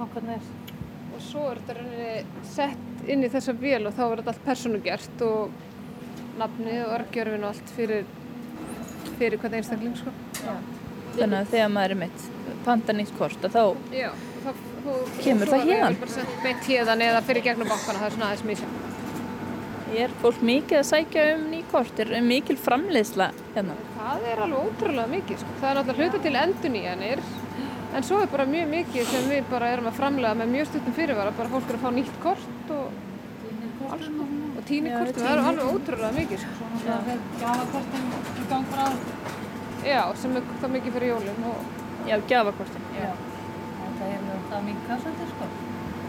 bankarnir. 0.00 0.48
Og 1.12 1.22
svo 1.28 1.46
er 1.50 1.60
þetta 1.60 1.76
rauninni 1.76 2.44
sett 2.56 3.06
inn 3.12 3.26
í 3.26 3.30
þessa 3.36 3.52
vél 3.60 3.84
og 3.84 3.94
þá 3.98 4.04
er 4.06 4.22
þetta 4.22 4.32
allt 4.32 4.46
persónugert 4.48 5.24
og 5.28 5.50
nafnið 6.40 6.84
og 6.86 6.94
örgjörfin 6.96 7.44
og 7.44 7.52
allt 7.52 7.74
fyrir, 7.76 8.06
fyrir 9.18 9.42
hvern 9.42 9.60
einstakling 9.60 9.98
sko. 10.00 10.14
Þannig 11.16 11.38
að 11.40 11.50
þegar 11.54 11.72
maður 11.74 11.96
er 11.96 12.00
meitt 12.04 12.28
panta 12.64 12.94
nýtt 12.96 13.12
kort 13.18 13.44
að 13.46 13.56
þá 13.56 13.94
Já, 13.96 14.10
og 14.12 14.44
það, 14.44 14.62
og, 14.92 15.10
Kemur 15.24 15.50
það 15.50 15.72
er 15.74 15.98
sett 16.12 16.38
beint 16.44 16.68
hérðan 16.68 17.04
eða 17.06 17.20
fyrir 17.26 17.46
gegnum 17.46 17.70
bankana, 17.70 18.00
það 18.02 18.08
er 18.08 18.16
svona 18.16 18.30
aðeins 18.30 18.46
mísjum. 18.50 18.78
er 20.04 20.16
fólk 20.22 20.42
mikið 20.46 20.78
að 20.78 20.88
sækja 20.90 21.26
um 21.34 21.46
ný 21.50 21.60
kort, 21.72 22.02
er 22.04 22.12
mikil 22.22 22.56
framleiðsla 22.60 23.30
hérna. 23.56 23.76
Það 23.96 24.26
er 24.32 24.42
alveg 24.46 24.68
ótrúlega 24.68 25.12
mikið 25.16 25.42
sko. 25.42 25.56
Það 25.60 25.70
er 25.70 25.78
náttúrulega 25.80 26.10
hluta 26.10 26.22
til 26.26 26.34
endurnýjanir 26.44 27.24
en 27.90 28.06
svo 28.06 28.20
er 28.22 28.30
bara 28.30 28.46
mjög 28.46 28.70
mikið 28.70 29.08
sem 29.10 29.28
við 29.32 29.48
bara 29.50 29.72
erum 29.74 29.90
að 29.90 29.98
framlega 29.98 30.38
með 30.38 30.52
mjög 30.54 30.70
stuttum 30.70 30.94
fyrirvara 30.94 31.34
bara 31.36 31.50
fólk 31.50 31.70
er 31.72 31.78
að 31.78 31.84
fá 31.84 31.90
nýtt 31.96 32.20
kort 32.22 32.72
og, 32.76 33.00
alls, 33.90 34.10
og 34.14 34.62
tíni 34.68 34.92
Já, 34.92 35.00
kort 35.00 35.18
það 35.18 35.32
er 35.32 35.44
alveg 35.50 35.74
ótrúlega 35.74 36.12
mikið 36.20 36.44
sko. 36.44 36.56
Svo 36.60 36.70
náttúrulega 36.70 37.02
þeir 37.08 37.20
gjafakortin 37.42 38.10
í 38.14 38.48
gang 38.52 38.70
frá 38.70 39.39
Já, 39.86 40.02
sem 40.20 40.36
er 40.36 40.48
það 40.60 40.74
mikið 40.76 40.96
fyrir 40.98 41.12
jólinn 41.14 41.44
og 41.50 41.78
Já, 42.08 42.16
gjafakortin. 42.28 42.86
Já. 42.96 43.10
Þetta 43.80 44.06
hefur 44.10 44.46
það 44.50 44.62
minka 44.68 44.96
svolítið 45.02 45.34
sko. 45.34 45.48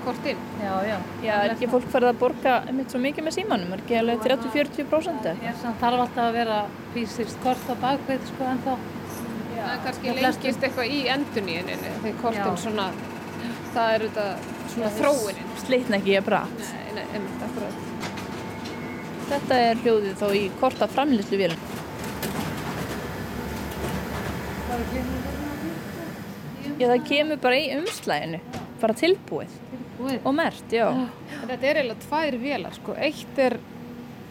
kortinn. 0.01 0.38
Já, 0.63 0.72
já. 0.88 0.95
Já, 1.22 1.34
er 1.43 1.51
ekki 1.53 1.67
fólk 1.69 1.89
farið 1.93 2.09
að 2.09 2.22
borga 2.24 2.53
einmitt 2.72 2.93
svo 2.93 3.01
mikið 3.03 3.28
með 3.28 3.36
símanum? 3.36 3.74
Er 3.76 3.84
ekki 3.84 3.97
alveg 3.99 4.24
30-40% 4.26 5.28
eða? 5.30 5.45
Ég 5.45 5.59
samt 5.61 5.78
þarf 5.84 6.05
alltaf 6.05 6.24
að 6.24 6.38
vera 6.39 6.55
fysiskt 6.95 7.43
kort 7.43 7.69
á 7.69 7.76
bakveit 7.84 8.26
sko 8.32 8.47
en 8.49 8.63
þá. 8.65 8.72
Það 9.51 9.69
er 9.76 9.84
kannski 9.86 10.15
lengist 10.17 10.65
eitthvað 10.65 10.95
í 10.95 11.01
endurníuninni 11.15 11.91
þegar 12.01 12.17
kortinn 12.24 12.49
Já. 12.49 12.61
svona, 12.63 12.88
það 13.76 13.93
er 13.93 14.07
þetta 14.07 14.26
svona 14.74 14.91
þróunin. 14.97 15.53
Slitna 15.61 15.99
ekki 15.99 16.15
ég 16.15 16.26
bara. 16.26 16.41
Nei, 16.57 16.95
nei, 16.97 17.05
einmitt, 17.11 17.45
akkurat. 17.45 17.88
Þetta 19.30 19.61
er 19.67 19.86
hljóðið 19.86 20.17
þá 20.17 20.28
í 20.39 20.43
korta 20.63 20.89
framlýslu 20.89 21.43
vélum. 21.43 21.69
Já, 26.82 26.88
það 26.89 27.03
kemur 27.09 27.41
bara 27.43 27.59
í 27.59 27.67
umslæginu. 27.77 28.39
Bara 28.82 28.95
tilbúið 28.97 29.51
Búið. 29.99 30.17
og 30.25 30.34
mert, 30.34 30.71
já. 30.73 30.88
En 30.89 31.49
þetta 31.49 31.67
er 31.69 31.79
eiginlega 31.82 32.05
tvær 32.07 32.38
vélar, 32.41 32.73
sko. 32.79 32.95
Eitt 32.97 33.41
er 33.43 33.57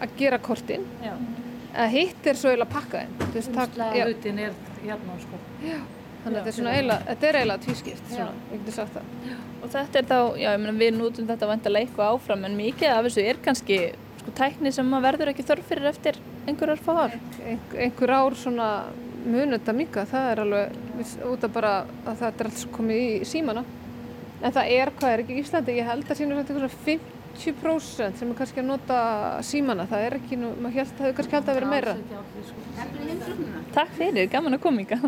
að 0.03 0.17
gera 0.19 0.39
kortinn, 0.43 0.87
Já. 1.05 1.13
eða 1.75 1.89
hitt 1.93 2.27
er 2.27 2.35
svo 2.41 2.51
eiginlega 2.51 2.67
að 2.67 2.75
pakka 2.75 3.03
þeim. 3.05 3.11
Já, 3.95 4.05
hlutin 4.09 4.39
er 4.47 4.53
hérna 4.83 5.19
sko. 5.23 5.41
Þannig 5.61 6.27
að 6.27 6.35
þetta 6.35 6.51
er 6.51 6.57
svona 6.59 6.73
eiginlega, 6.75 7.07
þetta 7.11 7.29
er 7.31 7.39
eiginlega 7.41 7.65
tvískipt, 7.67 8.09
svona, 8.11 8.33
ég 8.51 8.59
geti 8.65 8.73
sagt 8.77 8.97
það. 8.97 9.37
Og 9.61 9.71
þetta 9.77 9.99
er 10.01 10.09
þá, 10.11 10.19
já, 10.41 10.49
ég 10.51 10.61
meina 10.65 10.79
við 10.81 10.97
notum 10.99 11.29
þetta 11.31 11.47
vantilega 11.53 11.87
eitthvað 11.87 12.15
áfram 12.17 12.45
en 12.49 12.57
mikið 12.59 12.95
af 12.97 13.05
þessu 13.07 13.25
er 13.31 13.41
kannski 13.45 13.79
sko 14.21 14.35
tækni 14.37 14.73
sem 14.73 14.89
maður 14.91 15.07
verður 15.11 15.31
ekki 15.33 15.47
þörf 15.49 15.71
fyrir 15.71 15.89
eftir 15.93 16.19
einhverjar 16.49 16.83
fá 16.85 16.93
ár. 17.07 17.15
Einhver, 17.45 17.79
einhver 17.87 18.11
ár 18.19 18.37
svona 18.37 18.69
munu 19.25 19.57
þetta 19.59 19.75
mika, 19.77 20.05
það 20.09 20.27
er 20.33 20.43
alveg 20.45 20.77
viss- 20.99 21.19
út 21.31 21.45
af 21.45 21.53
bara 21.55 21.73
að 22.07 22.17
þetta 22.23 22.41
er 22.45 22.51
allt 22.51 22.61
svo 22.63 22.71
komið 22.77 23.01
í 23.05 23.25
símana. 23.29 23.65
En 24.43 24.53
það 24.57 24.71
er, 24.77 24.91
hvað 24.99 25.13
er 25.15 25.23
ekki 25.25 25.35
í 25.37 25.41
Íslandi, 25.45 25.77
ég 25.77 25.87
held 25.91 26.05
að 26.09 26.17
sínur 26.21 26.37
þetta 26.41 26.55
eitthvað 26.55 26.71
svona 26.71 26.99
50% 27.37 28.17
sem 28.19 28.31
er 28.31 28.37
kannski 28.41 28.61
að 28.63 28.69
nota 28.71 28.99
símana, 29.47 29.85
það 29.91 30.07
er 30.07 30.17
ekki, 30.19 30.37
nú, 30.41 30.49
maður 30.61 30.77
held, 30.81 30.93
það 30.97 31.07
hefur 31.07 31.17
kannski 31.21 31.37
held 31.37 31.49
að 31.49 31.59
vera 31.61 31.71
meira. 31.71 31.95
Alls. 31.97 32.55
Takk 33.77 33.93
fyrir, 33.99 34.31
gaman 34.33 34.57
að 34.57 34.63
koma 34.65 34.81
ykkar. 34.87 35.05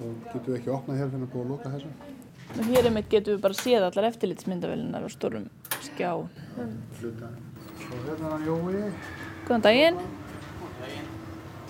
Og 0.00 0.14
getum 0.32 0.52
við 0.54 0.56
ekki 0.58 0.70
opnað 0.72 0.96
hér 1.00 1.10
fyrir 1.12 1.26
að 1.26 1.32
búið 1.32 1.44
að 1.44 1.50
loka 1.52 1.72
þessu? 1.74 1.90
Og 2.50 2.64
hér 2.66 2.86
einmitt 2.88 3.10
getum 3.12 3.36
við 3.36 3.42
bara 3.44 3.54
séð 3.58 3.82
allar 3.86 4.06
eftirlitsmyndavélinar 4.10 5.04
á 5.06 5.08
stórum 5.12 5.46
skjá. 5.84 6.10
Hérna 7.90 8.28
er. 8.40 8.92
Góðan 9.46 9.64
daginn. 9.64 9.98
Þetta 10.00 10.34
er 10.34 10.64
okkur 10.64 10.80
þeim 10.80 11.06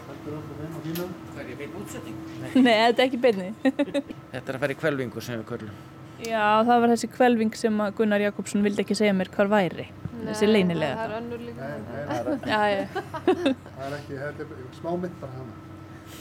á 0.00 0.14
fínu. 0.14 0.19
Það 0.30 1.40
er 1.40 1.48
í 1.50 1.56
bein 1.60 1.72
útsetting. 1.80 2.18
Nei, 2.60 2.74
þetta 2.74 3.02
er 3.02 3.06
ekki 3.06 3.20
beinni. 3.22 3.48
Þetta 4.32 4.44
er 4.52 4.56
að 4.56 4.60
fara 4.64 4.74
í 4.74 4.78
kvelvingu 4.80 5.22
sem 5.24 5.40
við 5.40 5.46
köllum. 5.50 5.80
Já, 6.20 6.44
það 6.68 6.80
var 6.84 6.90
þessi 6.92 7.08
kvelving 7.14 7.54
sem 7.56 7.78
að 7.80 7.94
Gunnar 7.96 8.20
Jakobsson 8.20 8.64
vildi 8.66 8.82
ekki 8.84 8.96
segja 8.98 9.14
mér 9.16 9.30
hvar 9.32 9.48
væri. 9.50 9.86
Þessi 10.20 10.44
Það 10.44 10.52
leynilega. 10.52 11.04
er 11.06 11.14
önnur 11.16 11.40
líka. 11.46 11.68
Nei, 11.70 11.78
nei, 11.86 12.02
það 12.10 12.28
er- 12.28 12.40
já, 12.52 12.60
það 12.90 13.86
er 13.86 13.96
ekki, 13.98 14.18
þetta 14.20 14.46
er 14.46 14.64
smámynd 14.80 15.14
bara 15.22 15.38
hana. 15.38 15.54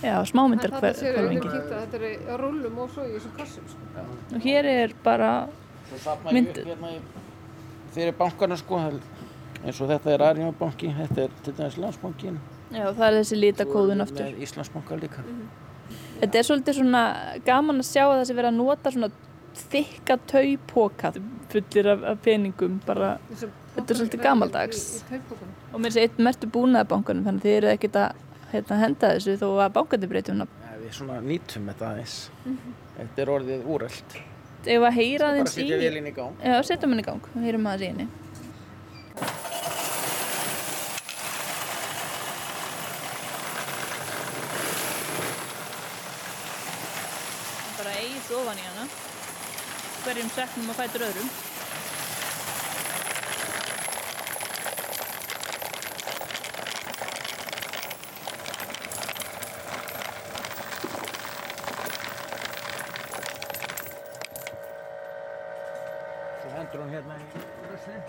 já 0.06 0.14
við 1.10 1.18
kvelvingi. 1.18 1.50
kíkta, 1.50 1.82
þetta 1.84 2.00
er 2.00 2.32
á 2.32 2.36
rúllum 2.40 2.78
og 2.86 2.94
svo 2.94 3.08
í 3.10 3.12
þessum 3.18 3.34
kassum, 3.40 3.66
sko. 3.74 4.06
Og 4.38 4.46
hér 4.48 4.70
er 4.72 4.94
bara, 5.04 5.32
Svo 5.90 5.98
safna 6.06 6.32
Mynd- 6.38 6.54
ég 6.54 6.62
upp 6.64 6.70
hérna 6.72 6.94
í, 6.96 7.02
fyrir 7.98 8.16
bankana 8.22 8.56
sko, 8.62 8.80
eins 9.66 9.82
og 9.84 9.90
þetta 9.92 10.14
er 10.16 10.24
Arjónbanki, 10.30 10.94
þetta 11.02 11.26
er 11.28 11.36
til 11.44 11.54
dæmis 11.60 11.78
Landsbankin. 11.82 12.40
Já, 12.74 12.86
það 12.86 13.08
er 13.08 13.18
þessi 13.20 13.40
litakóðun 13.40 14.06
aftur. 14.06 14.30
Með 14.30 14.46
Íslandsbanka 14.46 15.00
líka. 15.02 15.24
Þetta 16.20 16.40
er 16.42 16.48
svolítið 16.48 16.80
svona 16.82 17.04
gaman 17.48 17.82
að 17.82 17.90
sjá 17.90 18.04
að 18.06 18.18
þessi 18.22 18.38
verið 18.38 18.52
að 18.52 18.58
nota 18.60 18.94
svona 18.94 19.12
þykka 19.60 20.18
taupóka 20.30 21.12
fullir 21.50 21.88
af, 21.94 22.04
af 22.12 22.20
peningum 22.24 22.80
bara 22.86 23.16
Þetta 23.34 23.94
er 23.94 24.00
svolítið 24.02 24.24
gamaldags. 24.26 24.82
Í, 24.84 25.00
í 25.00 25.10
taupbókunum. 25.14 25.54
og 25.74 25.84
mér 25.84 25.94
sé 25.96 26.04
einn 26.06 26.26
mertu 26.26 26.50
búnaðabankanum 26.52 27.28
þannig 27.28 27.40
að 27.40 27.48
þið 27.48 27.58
eru 27.60 27.70
ekkert 27.74 28.00
að 28.02 28.24
hérna, 28.52 28.80
henda 28.84 29.12
þessu 29.16 29.36
þó 29.40 29.48
að 29.64 29.74
bankandi 29.78 30.10
breytum 30.12 30.40
nafn. 30.42 30.64
Ja, 30.66 30.78
við 30.82 30.96
svona 30.98 31.20
nýtum 31.24 31.70
þetta 31.72 31.92
aðeins. 31.94 32.18
Þetta 32.98 33.24
er 33.24 33.32
orðið 33.36 33.70
úreld. 33.76 34.18
Ef 34.66 34.88
að 34.90 34.98
heyra 35.00 35.20
Bara 35.24 35.30
aðeins 35.32 35.54
í 35.56 35.62
setja 35.62 35.80
vélinn 35.80 36.10
í 36.10 36.16
gang. 36.18 36.42
Já, 36.44 36.58
setjum 36.68 36.96
hann 36.96 37.04
í 37.04 37.08
gang, 37.08 37.30
við 37.36 37.48
heyrum 37.48 37.70
aðeins 37.72 37.86
í 37.86 37.92
henni 37.94 38.10
Bara 47.78 47.94
eigið 47.96 48.24
ofan 48.50 48.62
í 48.62 48.66
hana 48.66 48.86
hverjum 50.04 50.30
seknum 50.34 50.70
að 50.74 50.78
fætur 50.80 51.04
öðrum 51.06 51.28
Svo 66.42 66.50
hendur 66.56 66.84
hún 66.84 66.94
hérna 66.94 67.18
í 67.20 67.26
ruslinn. 67.70 68.04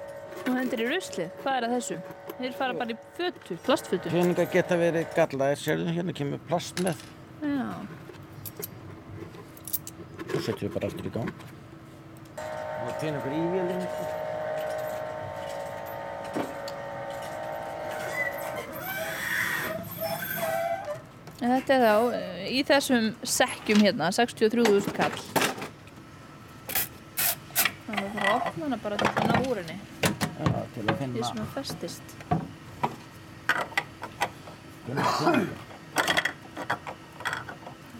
og 0.47 0.53
hendur 0.57 0.82
í 0.82 0.88
ruslið, 0.91 1.30
hvað 1.43 1.57
er 1.59 1.66
að 1.66 1.72
þessu? 1.76 1.97
Þeir 2.41 2.55
fara 2.59 2.76
bara 2.80 2.95
í 2.95 2.99
fötu, 3.18 3.57
plastfötu 3.66 4.12
Peningar 4.12 4.49
geta 4.55 4.78
verið 4.80 5.09
gallaðir, 5.16 5.61
sérðu, 5.61 5.95
hérna 5.97 6.14
kemur 6.16 6.41
plast 6.49 6.80
með. 6.84 7.03
Já, 7.43 7.66
Svo 10.41 10.55
setjum 10.55 10.70
við 10.70 10.76
bara 10.78 10.88
aftur 10.88 11.05
í 11.05 11.11
gang. 11.12 11.30
Og 12.41 12.93
peningur 13.03 13.32
í 13.36 13.41
vélinn. 13.53 13.82
en 21.41 21.53
þetta 21.55 21.74
er 21.74 21.82
þá 21.84 22.16
eh, 22.16 22.41
í 22.53 22.61
þessum 22.68 23.07
sekkjum 23.24 23.80
hérna 23.84 24.11
63.000 24.12 24.93
kall 24.97 25.20
þannig 27.86 28.05
að 28.05 28.11
það 28.12 28.16
þarf 28.16 28.28
að 28.28 28.34
opna 28.51 28.64
hana 28.66 28.78
bara 28.84 28.97
til 29.01 29.09
að 29.11 29.14
ná 29.30 29.36
úr 29.49 29.61
henni 29.62 29.78
Já, 29.80 30.61
til 30.74 30.84
að 30.84 30.91
því 30.91 30.97
finna. 31.01 31.26
sem 31.30 31.41
að 31.41 31.51
festist 31.57 32.07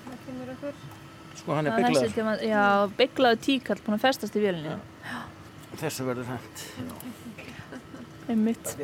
Það 0.01 0.16
kemur 0.26 0.49
einhver. 0.53 0.74
Sko, 1.41 1.57
hann 1.57 1.70
er 1.70 1.76
bygglaður. 1.78 2.45
já, 2.45 2.64
bygglaðu 2.99 3.41
tíkall 3.47 3.80
búin 3.86 3.97
að 3.97 4.05
festast 4.05 4.36
í 4.36 4.45
vélinni. 4.45 4.76
Þessu 5.80 6.05
verður 6.05 6.28
hent. 6.34 6.64
einmitt, 8.30 8.76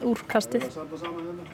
úrkastið. 0.00 0.64
Hérna. 0.70 1.50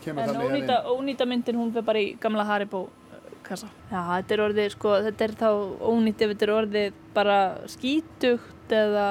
Kemur 0.00 0.22
en 0.22 0.40
ónýta, 0.40 0.76
ónýta 0.88 1.26
myndin 1.28 1.58
hún 1.60 1.72
fyrir 1.74 1.84
bara 1.84 2.00
í 2.00 2.12
gamla 2.20 2.46
Haribo 2.48 2.86
uh, 2.86 3.18
kassa. 3.44 3.68
Já, 3.90 3.98
þetta 4.00 4.36
er 4.36 4.42
orðið, 4.46 4.68
sko, 4.76 4.94
þetta 5.06 5.26
er 5.26 5.34
þá 5.42 5.48
ónýtt 5.90 6.24
ef 6.24 6.32
þetta 6.32 6.46
er 6.46 6.52
orðið 6.54 7.02
bara 7.16 7.38
skítugt 7.68 8.72
eða 8.72 9.08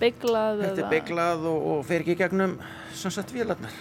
bygglað 0.00 0.64
Þetta 0.64 0.82
er 0.86 0.90
bygglað 0.96 1.46
og, 1.52 1.68
og 1.74 1.84
fer 1.86 2.02
ekki 2.02 2.16
gegnum 2.24 2.56
sem 2.96 3.14
sagt 3.14 3.34
vélarnar. 3.36 3.76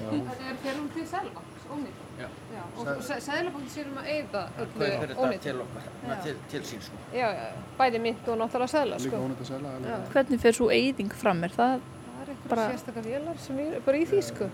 Þetta 0.00 0.36
er 0.50 0.60
fyrir 0.60 0.76
hún 0.82 0.92
til 0.92 1.06
Sælabanks, 1.08 1.59
ónýtt. 1.74 2.00
Já. 2.20 2.26
Já, 2.54 2.62
og 2.76 3.02
Sælabanks 3.24 3.76
sér 3.76 3.86
um 3.90 3.98
að 4.02 4.08
eyða 4.14 4.42
Kaupir 4.56 4.86
öllu 4.86 5.06
þetta 5.06 5.16
ónýtt. 5.24 5.40
til 5.46 5.60
okkar, 5.64 5.86
na, 6.08 6.16
til, 6.24 6.34
til 6.52 6.62
sín 6.68 6.82
sko. 6.84 6.96
Já, 7.14 7.28
já, 7.38 7.46
bæði 7.78 8.00
mynd 8.06 8.28
og 8.28 8.38
náttúrulega 8.42 8.72
Sæla, 8.74 8.96
Líka 8.98 9.10
sko. 9.16 9.22
ónýtt 9.26 9.44
að 9.50 9.68
alveg. 9.70 10.10
hvernig 10.12 10.40
fer 10.40 10.52
svo 10.58 10.68
eyðing 10.70 11.12
fram 11.22 11.44
er 11.44 11.54
það 11.56 11.80
Það 11.80 12.22
er 12.26 12.32
eitthvað 12.34 12.50
Bara- 12.50 12.70
sérstakar 12.72 13.04
vélar 13.08 13.38
sem 13.38 13.58
er 13.58 13.80
bara 13.86 13.96
í 13.96 14.04
því, 14.10 14.22
sko. 14.22 14.50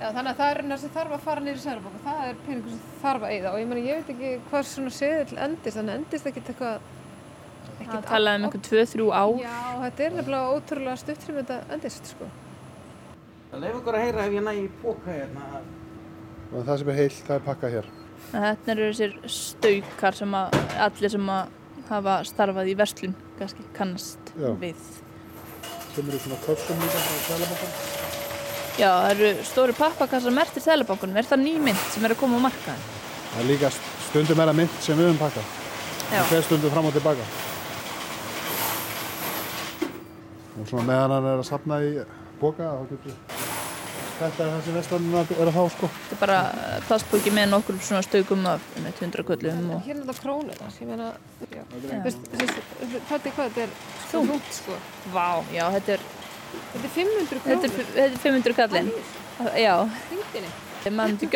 Já, 0.00 0.08
þannig 0.10 0.30
að 0.32 0.36
það 0.40 0.50
er 0.50 0.62
það 0.62 0.78
sem 0.82 0.90
þarf 0.90 1.12
að 1.14 1.20
fara 1.20 1.40
niður 1.40 1.60
í 1.60 1.64
Sælabanka. 1.64 1.98
Það 2.04 2.28
er 2.28 2.34
peningur 2.46 2.70
sem 2.70 2.80
þarf 3.02 3.22
að 3.22 3.30
eyða 3.36 3.52
og 3.52 3.58
ég 3.60 3.68
meni, 3.70 3.86
ég 3.86 4.00
veit 4.00 4.10
ekki 4.16 4.32
hvað 4.50 4.64
svona 4.66 4.90
seðil 4.90 5.38
endist, 5.38 5.76
þannig 5.78 5.94
endist 6.00 6.26
ekkert 6.26 6.50
eitthvað... 6.50 6.80
að 7.84 8.08
talaði 8.08 8.40
um 8.40 8.44
einhvern 8.48 8.64
2-3 8.68 9.06
ár 9.14 9.38
Já, 9.38 9.54
þetta 9.84 10.04
er 10.04 10.16
nefnilega 10.18 10.50
ótrúlega 10.56 10.96
stutt 10.98 11.22
sem 11.22 11.38
þetta 11.38 11.60
endist, 11.76 12.10
sko. 12.10 12.28
Það 13.52 13.60
leif 13.62 13.74
okkur 13.78 13.94
að 13.94 14.04
heyra 14.04 14.26
ef 14.26 14.32
ég 14.34 14.42
næ 14.42 14.52
í 14.58 14.68
póka 14.82 15.14
hérna. 15.14 15.62
Og 16.54 16.62
það 16.62 16.80
sem 16.80 16.90
er 16.92 16.98
heilt, 17.00 17.20
það 17.26 17.36
er 17.36 17.44
pakkað 17.48 17.74
hér. 17.74 17.92
Þetta 18.34 18.72
eru 18.74 18.86
þessir 18.90 19.14
staukar 19.30 20.16
sem 20.18 20.36
að 20.38 20.58
allir 20.86 21.12
sem 21.14 21.30
að 21.34 21.52
hafa 21.88 22.14
starfað 22.26 22.70
í 22.70 22.76
verslun 22.78 23.16
kannski 23.38 23.66
kannast 23.76 24.32
Já. 24.38 24.50
við. 24.62 24.86
Kemur 25.94 26.16
í 26.16 26.20
svona 26.22 26.38
köpsum 26.46 26.80
líka 26.82 27.02
frá 27.02 27.18
Sælabankan. 27.26 27.74
Já, 28.74 28.88
það 28.88 29.10
eru 29.12 29.30
stóri 29.50 29.76
pappakassar 29.78 30.34
mertir 30.34 30.64
Sælabankunum. 30.64 31.18
Er 31.18 31.28
það 31.28 31.44
ný 31.44 31.54
mynd 31.68 31.84
sem 31.94 32.06
er 32.06 32.14
að 32.14 32.22
koma 32.22 32.40
á 32.42 32.46
markaðin? 32.46 32.88
Það 33.34 33.42
er 33.42 33.50
líka 33.50 33.70
stundum 34.08 34.42
er 34.44 34.52
að 34.52 34.60
mynd 34.62 34.80
sem 34.82 34.98
við 34.98 35.10
höfum 35.10 35.22
pakkað. 35.22 35.52
Já. 36.04 36.18
Það 36.18 36.32
fer 36.32 36.46
stundum 36.48 36.74
fram 36.74 36.90
og 36.90 36.96
tilbaka. 36.98 37.30
Og 40.54 40.68
svona 40.70 40.86
meðan 40.86 41.16
hann 41.18 41.32
er 41.32 41.42
að 41.42 41.48
safna 41.50 41.80
í 41.82 41.96
boka, 42.40 42.70
þá 42.78 42.94
getur 42.94 43.43
þetta 44.18 44.44
er 44.44 44.50
það 44.54 44.62
sem 44.66 44.74
vestlandin 44.78 45.14
er 45.42 45.48
að 45.50 45.56
fá 45.58 45.62
sko. 45.74 45.88
Þetta 45.94 46.16
er 46.16 46.20
bara 46.24 46.38
plastbóki 46.88 47.32
með 47.34 47.48
nokkur 47.54 47.78
svona 47.84 48.02
stökum 48.06 48.46
af 48.50 48.60
með 48.84 49.00
100 49.02 49.24
köllum 49.30 49.70
og 49.76 49.82
Hérna 49.88 50.04
er 50.04 50.08
þetta 50.08 50.22
krónunas, 50.24 50.76
ég 50.80 50.90
meina, 50.90 51.08
þetta 51.44 53.28
er 53.28 53.34
hvað, 53.34 53.54
þetta 53.54 53.64
er 53.64 53.72
þungt, 54.10 54.52
sko. 54.58 54.76
Vá, 55.14 55.28
já, 55.54 55.64
þetta 55.78 55.96
er, 55.98 56.06
Þetta 56.54 56.86
er 56.86 56.92
500 56.94 57.24
þetta 57.26 57.50
er, 57.50 57.72
krónur. 57.72 57.88
þetta 57.94 58.04
er 58.04 58.20
500 58.22 58.54
kallinn. 58.60 58.90
Já, 59.58 59.74
Þingdini. 60.10 60.50
maður 60.94 61.10
myndi 61.10 61.28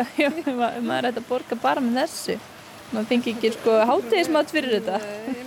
ef 0.00 0.18
ef 0.18 0.48
ma- 0.58 0.70
ef 0.74 0.82
maður 0.88 1.08
ætti 1.12 1.20
að 1.22 1.28
borga 1.28 1.58
bara 1.62 1.80
með 1.84 2.00
þessu. 2.00 2.36
Maður 2.94 3.08
fengi 3.10 3.32
ekki 3.34 3.50
sko 3.56 3.72
hátegismat 3.90 4.52
fyrir 4.54 4.74
þetta. 4.78 4.98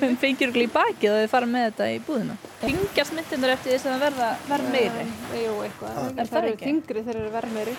Maður 0.02 0.18
fengir 0.24 0.50
okkur 0.52 0.64
í 0.66 0.70
bakið 0.74 1.14
og 1.14 1.20
þið 1.22 1.30
fara 1.34 1.50
með 1.54 1.66
þetta 1.70 1.88
í 1.94 2.00
búðina. 2.08 2.36
Fingast 2.64 3.14
myndinur 3.16 3.54
eftir 3.54 3.74
þess 3.76 3.88
að 3.88 3.94
það 3.96 4.04
verða, 4.06 4.28
verða 4.50 4.74
meiri. 4.76 5.06
Jú, 5.42 5.54
eitthvað. 5.68 5.98
Er 5.98 6.18
það 6.18 6.34
Það 6.34 6.40
eru 6.42 6.52
ekki? 6.58 6.66
þingri 6.68 7.04
þegar 7.08 7.22
eru 7.22 7.32
verð 7.38 7.56
meiri. 7.56 7.76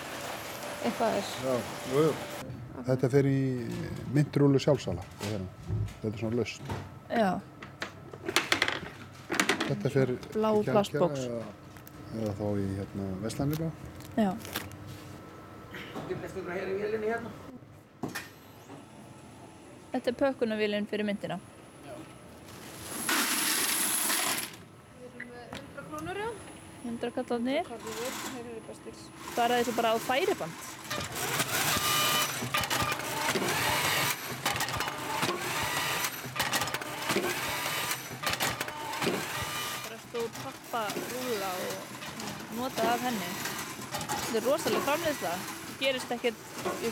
Eitthvað 0.88 1.18
er. 1.18 1.30
Já, 1.44 1.58
jú, 1.92 2.06
jú. 2.06 2.14
Þetta 2.88 3.10
fer 3.12 3.26
í 3.28 3.38
myndrúlu 4.14 4.60
sjálfsala. 4.62 5.04
Hérna. 5.26 5.76
Þetta 6.00 6.14
er 6.14 6.20
svona 6.24 6.40
löst. 6.40 6.72
Já, 7.12 7.30
Þetta 9.68 9.90
fer 9.92 10.10
Blá 10.32 10.48
plastbox. 10.64 11.26
Eða, 11.28 11.40
eða 12.22 12.30
þá 12.38 12.44
í 12.56 12.66
hérna, 12.78 13.08
Vestlandin 13.20 13.58
bara. 13.60 13.72
já. 14.16 14.30
Getur 16.08 16.46
hér 16.54 16.70
í 16.72 16.76
vélinni 16.80 17.10
hérna? 17.12 17.32
Þetta 19.98 20.12
er 20.12 20.18
pökkunarvílinn 20.18 20.84
fyrir 20.86 21.02
myndina. 21.08 21.36
100 25.50 25.86
krónur, 25.88 26.20
já. 26.22 26.28
100 26.84 27.10
kallarnir. 27.16 27.64
Hvað 29.34 29.42
er 29.42 29.56
þessu 29.56 29.74
bara 29.74 29.90
á 29.90 29.98
færiband. 29.98 30.54
Bara 39.82 39.98
stóð 40.06 40.30
pappa 40.46 40.86
rúla 40.94 41.54
og 41.66 41.74
notað 42.62 42.94
af 42.94 43.06
henni. 43.10 43.36
Þetta 43.98 44.36
er 44.38 44.52
rosalega 44.52 44.86
framleiðsla. 44.92 45.57
Gerist 45.78 46.10
ekkert, 46.10 46.38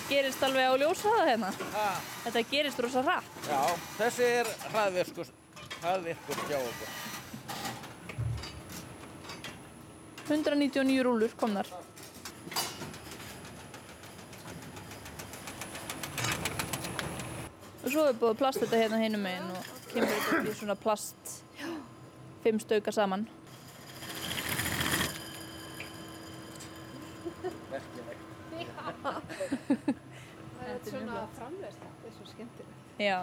gerist 0.08 0.42
alveg 0.46 0.68
á 0.70 0.74
ljósraða 0.78 1.24
hérna. 1.26 1.48
Ah, 1.74 1.96
Þetta 2.24 2.42
gerist 2.50 2.78
rosa 2.84 3.02
hratt. 3.02 3.30
já, 3.48 3.60
þessi 3.98 4.28
er 4.42 4.50
hraðvirkur, 4.72 5.32
hraðvirkur 5.80 6.44
hjá 6.50 6.58
okkur. 6.60 6.94
199 10.28 11.02
rúlur 11.06 11.34
komnar. 11.38 11.66
Og 17.84 17.92
svo 17.92 18.04
er 18.10 18.16
búið 18.18 18.38
plast 18.40 18.62
þetta 18.62 18.80
hérna 18.80 18.98
hinum 19.02 19.22
meginn 19.22 19.50
og 19.54 19.68
kemur 19.92 20.10
þetta 20.10 20.50
í 20.50 20.54
svona 20.58 20.76
plast, 20.80 21.34
fimm 22.42 22.58
stauka 22.62 22.94
saman. 22.94 23.26
Það 29.66 30.72
er 30.72 30.80
svona 30.88 31.26
framleiðsla. 31.36 31.92
Þetta 31.92 32.10
er 32.10 32.16
svo 32.16 32.30
skemmtilegt. 32.32 32.80
Já, 33.02 33.20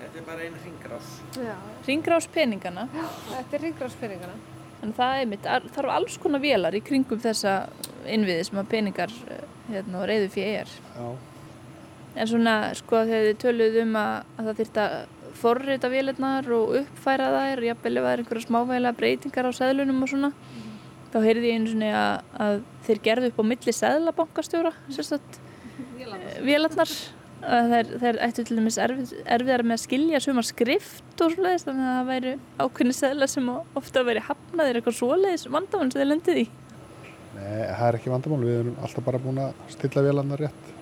Þetta 0.00 0.18
er 0.20 0.24
bara 0.26 0.44
einn 0.44 0.56
hringrás. 0.62 1.10
Já. 1.38 1.54
ringrás 1.86 2.26
peningana. 2.34 2.86
Þetta 3.30 3.56
er 3.56 3.64
ringrásfyrringana. 3.68 4.34
Þannig 4.80 4.96
það 4.98 5.20
er 5.20 5.28
mitt, 5.30 5.46
þarf 5.76 5.92
alls 5.94 6.16
konar 6.20 6.42
vélar 6.42 6.76
í 6.76 6.82
kringum 6.84 7.20
þessa 7.22 7.54
innviði 8.10 8.48
sem 8.48 8.60
að 8.60 8.70
peningar 8.74 9.14
eh, 9.32 9.44
hérna, 9.70 10.02
og 10.02 10.08
reyðu 10.10 10.30
fyrir 10.34 10.64
er. 10.64 10.74
Já. 10.98 11.06
En 12.14 12.30
svona, 12.30 12.56
sko, 12.78 13.00
þegar 13.08 13.30
þið 13.30 13.38
töluðu 13.42 13.84
um 13.86 13.96
að, 13.98 14.12
að 14.36 14.50
það 14.50 14.60
þyrfti 14.60 14.82
að 14.84 14.96
forrita 15.40 15.90
vélarnar 15.90 16.50
og 16.54 16.76
uppfæra 16.82 17.30
þær, 17.34 17.64
jafnvel 17.70 17.96
ef 17.96 18.04
það 18.04 18.12
er 18.12 18.22
einhverja 18.22 18.46
smávægilega 18.46 18.98
breytingar 19.00 19.48
á 19.50 19.52
seðlunum 19.56 20.04
og 20.04 20.12
svona, 20.12 20.30
þá 21.14 21.18
heyrði 21.22 21.50
ég 21.50 21.58
einu 21.60 21.72
svona 21.72 21.90
að, 21.96 22.30
að 22.44 22.62
þeir 22.86 23.02
gerðu 23.08 23.30
upp 23.30 23.38
á 23.38 23.44
milli 23.50 23.74
seðlabankastjóra, 23.78 24.72
sérstætt, 24.92 25.38
vélarnar. 26.42 26.96
Að 27.44 27.66
Þeir, 27.74 27.88
þeir 28.00 28.18
ættu 28.24 28.42
til 28.48 28.54
dæmis 28.56 28.76
erfið, 28.80 29.10
erfiðar 29.34 29.62
með 29.68 29.74
að 29.76 29.80
skilja 29.82 30.20
sumar 30.24 30.46
skrift 30.48 31.20
og 31.20 31.34
svoleiðis, 31.34 31.66
þannig 31.66 31.84
að 31.84 31.96
það 31.98 32.06
væri 32.08 32.30
ákveðni 32.56 32.94
seðla 32.96 33.26
sem 33.28 33.50
ofta 33.52 34.04
væri 34.06 34.22
hafnaðir 34.24 34.78
eitthvað 34.78 34.96
svoleiðis 34.96 35.44
vandamann 35.52 35.92
sem 35.92 36.00
þeir 36.00 36.08
lendið 36.08 36.40
í. 36.40 36.44
Nei, 37.34 37.58
það 37.68 37.84
er 37.90 37.98
ekki 37.98 38.12
vandamál. 38.14 38.38
Við 38.46 38.56
erum 38.62 38.78
alltaf 38.86 39.04
bara 39.10 39.20
búin 39.20 39.42
að 39.44 39.60
stilla 39.74 40.06
vélarnar 40.06 40.44
rétt. 40.46 40.72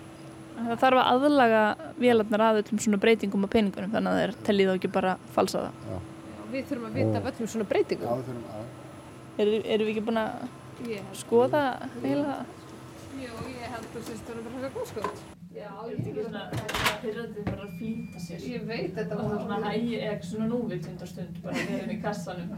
Það 0.60 0.78
þarf 0.84 1.00
að 1.02 1.10
aðlaga 1.16 1.64
vélarnar 1.98 2.46
að 2.46 2.60
öllum 2.62 2.82
svona 2.84 3.02
breytingum 3.02 3.48
á 3.50 3.54
peningunum 3.56 3.96
þannig 3.96 4.12
að 4.12 4.20
þeir 4.22 4.36
tellið 4.46 4.70
þá 4.70 4.74
ekki 4.76 4.92
bara 5.00 5.16
falsa 5.34 5.64
það. 5.64 6.06
Við 6.52 6.70
þurfum 6.70 6.86
að 6.86 7.00
vita 7.00 7.18
af 7.18 7.28
öllum 7.32 7.50
svona 7.56 7.68
breytingum. 7.72 8.22
við 8.22 8.81
að... 9.32 9.42
Er, 9.42 9.46
erum 9.74 9.86
við 9.86 9.92
ekki 9.94 10.04
búin 10.08 10.20
að 10.22 10.30
Ég 10.88 11.12
skoða 11.14 11.62
heila? 12.02 12.34
Jú, 13.20 13.30
ég 13.52 13.70
held 13.70 13.86
að 13.86 14.02
það 14.08 14.32
er 14.32 14.42
bara 14.48 14.70
góð 14.74 14.86
sko. 14.90 15.02
Já, 15.52 15.68
Er 15.68 15.90
þetta 15.92 16.08
ekki 16.10 16.22
svona, 16.24 16.42
eru 17.04 17.22
bara 17.46 17.62
að 17.66 17.72
flýta 17.78 18.18
sér? 18.24 18.38
Ég 18.50 18.62
veit 18.66 18.94
þetta 18.96 19.14
Og 19.14 19.20
það 19.22 19.34
er 19.36 19.42
svona 19.44 19.58
hægi, 19.66 19.94
eða 20.00 20.16
svona 20.30 20.46
núvitund 20.50 21.04
á 21.04 21.06
stund, 21.12 21.34
bara 21.44 21.54
við 21.58 21.74
erum 21.76 21.92
í 21.92 21.98
kassanum. 22.02 22.50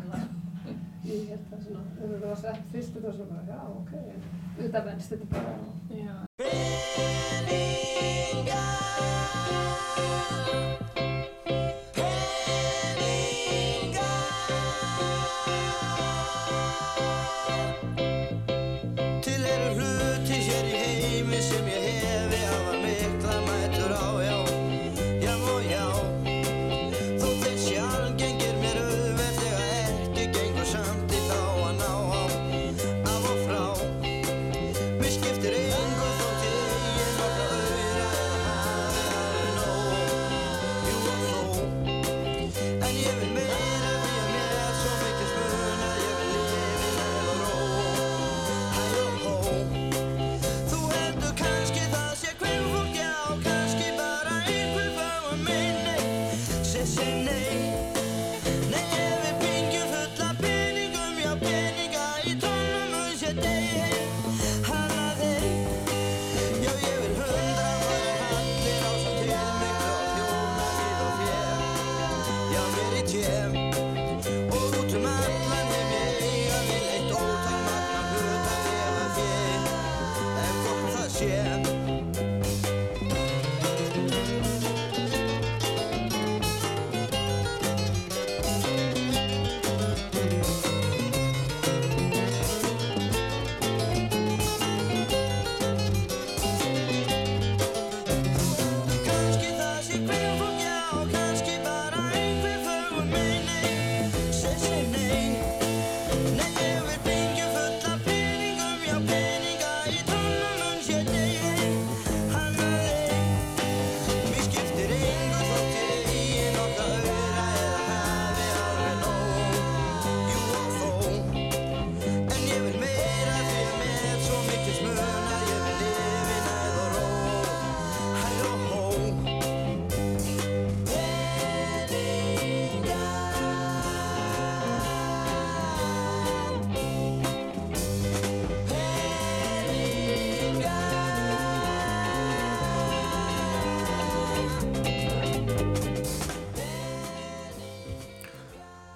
Ég 1.11 1.18
held 1.35 1.47
það 1.51 1.61
svona, 1.66 1.83
ef 1.99 2.07
það 2.14 2.25
var 2.31 2.39
sett 2.47 2.64
fyrst 2.72 2.95
og 2.97 3.03
það 3.05 3.14
svo 3.18 3.25
bara, 3.35 3.45
já, 3.51 3.61
ok. 3.75 3.93
Þetta 4.62 4.79
venst 4.89 5.11
þetta 5.12 5.27
bara. 5.35 5.53
Já. 6.01 6.16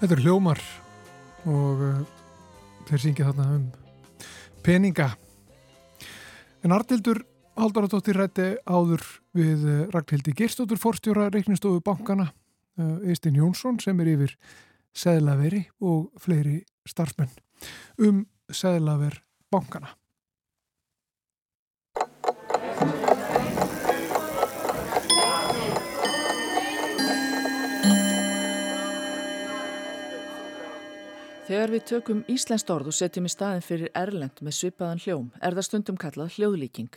Þetta 0.08 0.22
er 0.22 0.24
hljómar 0.24 0.60
og 1.52 1.80
uh, 1.84 1.96
þeir 2.88 3.00
syngja 3.02 3.26
þarna 3.26 3.58
um 3.58 3.66
peninga. 4.64 5.10
En 6.64 6.72
Artildur 6.72 7.20
Haldaradóttir 7.60 8.16
rætti 8.16 8.46
áður 8.64 9.04
við 9.36 9.66
uh, 9.68 9.82
Ragnhildi 9.92 10.32
Gerstóttur 10.38 10.80
fórstjóra 10.80 11.28
reiknistofu 11.28 11.84
bankana 11.84 12.30
uh, 12.30 13.04
Eistin 13.04 13.36
Jónsson 13.36 13.76
sem 13.84 14.00
er 14.00 14.14
yfir 14.14 14.32
Seðlaveri 14.96 15.66
og 15.84 16.08
fleiri 16.24 16.62
starfsmenn 16.88 17.36
um 18.08 18.24
Seðlaver 18.48 19.20
bankana. 19.52 19.92
Þegar 31.48 31.70
við 31.72 31.84
tökum 31.88 32.18
íslenskt 32.28 32.68
orð 32.68 32.90
og 32.90 32.94
setjum 32.98 33.24
í 33.24 33.30
staðin 33.32 33.62
fyrir 33.64 33.88
erlend 33.96 34.42
með 34.44 34.52
svipaðan 34.52 34.98
hljóm 35.00 35.28
er 35.40 35.54
það 35.56 35.64
stundum 35.64 35.96
kallað 35.96 36.34
hljóðlíking. 36.34 36.90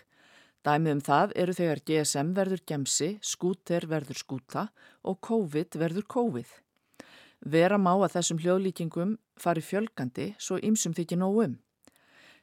Dæmið 0.67 0.91
um 0.91 1.03
það 1.07 1.35
eru 1.39 1.55
þegar 1.55 1.81
GSM 1.87 2.33
verður 2.35 2.63
gemsi, 2.67 3.07
skúter 3.23 3.87
verður 3.87 4.19
skúta 4.19 4.65
og 5.07 5.21
COVID 5.23 5.79
verður 5.79 6.07
COVID. 6.17 6.51
Vera 7.55 7.79
má 7.79 7.93
að 7.93 8.17
þessum 8.17 8.43
hljóðlíkingum 8.43 9.15
fari 9.39 9.63
fjölgandi 9.63 10.27
svo 10.35 10.59
ymsum 10.59 10.99
þykir 10.99 11.23
nógum. 11.23 11.55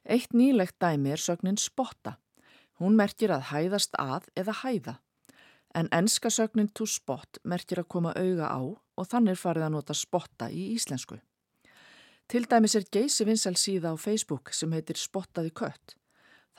Eitt 0.09 0.33
nýlegt 0.33 0.81
dæmi 0.81 1.13
er 1.13 1.21
sögnin 1.21 1.61
spotta. 1.61 2.17
Hún 2.81 2.97
merkir 2.97 3.37
að 3.37 3.51
hæðast 3.53 4.01
að 4.01 4.33
eða 4.33 4.57
hæða. 4.65 5.01
En 5.77 5.93
enska 5.93 6.33
sögnin 6.33 6.73
to 6.73 6.89
spot 6.89 7.37
merkir 7.45 7.85
að 7.85 7.93
koma 7.93 8.17
auga 8.17 8.49
á 8.49 8.65
og 8.65 9.13
þannig 9.13 9.37
farið 9.37 9.69
að 9.69 9.75
nota 9.77 9.93
spotta 10.07 10.49
í 10.49 10.71
íslensku. 10.73 11.21
Til 12.29 12.45
dæmis 12.45 12.74
er 12.76 12.85
geysi 12.93 13.24
vinsal 13.24 13.55
síða 13.57 13.95
á 13.95 13.97
Facebook 13.97 14.51
sem 14.53 14.72
heitir 14.76 14.99
Spottaði 15.01 15.49
kött. 15.49 15.95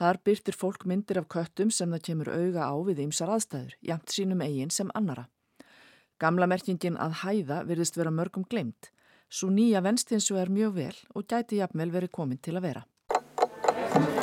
Þar 0.02 0.18
byrtir 0.26 0.56
fólk 0.58 0.82
myndir 0.82 1.20
af 1.20 1.28
köttum 1.30 1.70
sem 1.70 1.92
það 1.94 2.02
kemur 2.08 2.30
auga 2.34 2.66
á 2.66 2.74
við 2.88 3.04
ýmsar 3.04 3.30
aðstæður, 3.30 3.76
jæmt 3.78 4.10
sínum 4.10 4.42
eigin 4.42 4.74
sem 4.74 4.90
annara. 4.98 5.28
Gamla 6.18 6.48
merkingin 6.50 6.98
að 6.98 7.20
hæða 7.22 7.62
virðist 7.68 8.00
vera 8.00 8.10
mörgum 8.10 8.48
glemt, 8.50 8.90
svo 9.30 9.52
nýja 9.54 9.84
venstinsu 9.86 10.40
er 10.42 10.50
mjög 10.50 10.74
vel 10.80 10.96
og 11.14 11.28
gæti 11.30 11.62
jafnvel 11.62 11.94
verið 11.94 12.16
komin 12.18 12.42
til 12.42 12.58
að 12.58 12.66
vera. 12.66 14.19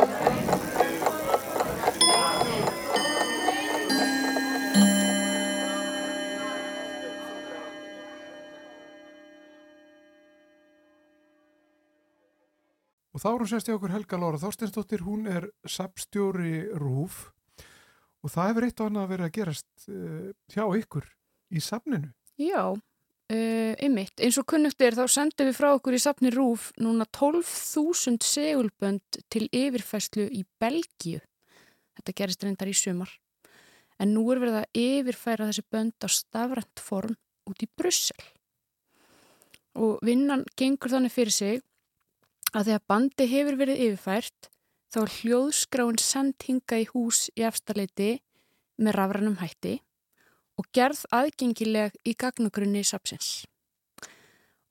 Og 13.17 13.21
þá 13.23 13.31
er 13.31 13.41
hún 13.41 13.49
sérst 13.49 13.69
í 13.71 13.73
okkur 13.73 13.89
Helga 13.89 14.17
Lára 14.21 14.37
Þorsteinsdóttir, 14.37 15.01
hún 15.01 15.23
er 15.25 15.47
sapstjóri 15.65 16.67
Rúf 16.77 17.31
og 18.21 18.29
það 18.29 18.49
hefur 18.51 18.65
eitt 18.67 18.81
og 18.83 18.89
annað 18.91 19.07
verið 19.09 19.25
að 19.25 19.31
gerast 19.33 19.85
uh, 19.89 20.27
hjá 20.53 20.61
ykkur 20.77 21.07
í 21.49 21.63
sapninu. 21.65 22.11
Já, 22.37 22.61
uh, 22.77 23.71
einmitt. 23.81 24.13
Eins 24.21 24.37
og 24.37 24.45
kunnugt 24.53 24.85
er 24.85 24.93
þá 24.93 25.07
sendum 25.09 25.49
við 25.49 25.57
frá 25.57 25.71
okkur 25.71 25.97
í 25.97 26.01
sapni 26.03 26.29
Rúf 26.35 26.67
núna 26.77 27.07
12.000 27.09 28.21
segulbönd 28.21 29.19
til 29.33 29.47
yfirfæslu 29.49 30.27
í 30.29 30.43
Belgíu. 30.61 31.23
Þetta 31.97 32.15
gerist 32.21 32.45
reyndar 32.45 32.69
í 32.69 32.75
sumar. 32.77 33.09
En 33.97 34.13
nú 34.13 34.27
er 34.29 34.43
verið 34.43 34.59
að 34.59 34.83
yfirfæra 34.83 35.47
þessi 35.49 35.65
bönd 35.73 36.05
á 36.05 36.09
stafrænt 36.13 36.85
form 36.85 37.17
út 37.49 37.65
í 37.65 37.71
Brussel. 37.81 38.29
Og 39.73 39.97
vinnan 40.05 40.45
gengur 40.53 40.93
þannig 40.93 41.17
fyrir 41.17 41.33
sig 41.33 41.65
að 42.53 42.69
þegar 42.69 42.85
bandi 42.91 43.27
hefur 43.31 43.59
verið 43.59 43.83
yfirfært 43.87 44.49
þá 44.93 45.01
er 45.01 45.13
hljóðskráin 45.17 45.99
send 46.01 46.47
hinga 46.47 46.79
í 46.81 46.87
hús 46.93 47.27
í 47.35 47.43
efstaleiti 47.47 48.13
með 48.79 48.97
rafrannum 48.97 49.37
hætti 49.41 49.77
og 50.57 50.69
gerð 50.73 51.03
aðgengileg 51.13 51.97
í 52.07 52.15
gagnagrunni 52.17 52.83
sapsins. 52.87 53.45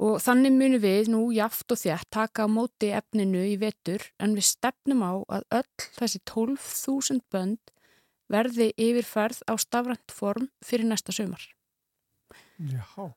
Og 0.03 0.19
þannig 0.21 0.53
munum 0.53 0.83
við 0.83 1.09
nú 1.13 1.21
jaft 1.33 1.73
og 1.73 1.81
þjætt 1.81 2.11
taka 2.13 2.45
á 2.45 2.49
móti 2.53 2.91
efninu 2.93 3.47
í 3.49 3.55
vetur 3.61 4.03
en 4.21 4.35
við 4.37 4.51
stefnum 4.51 5.05
á 5.07 5.13
að 5.39 5.47
öll 5.61 5.87
þessi 5.97 6.21
12.000 6.29 7.23
bönd 7.33 7.73
verði 8.33 8.73
yfirfærð 8.77 9.45
á 9.49 9.55
stafrænt 9.57 10.13
form 10.13 10.51
fyrir 10.65 10.89
næsta 10.91 11.15
sömar. 11.17 11.41
Já. 12.59 13.15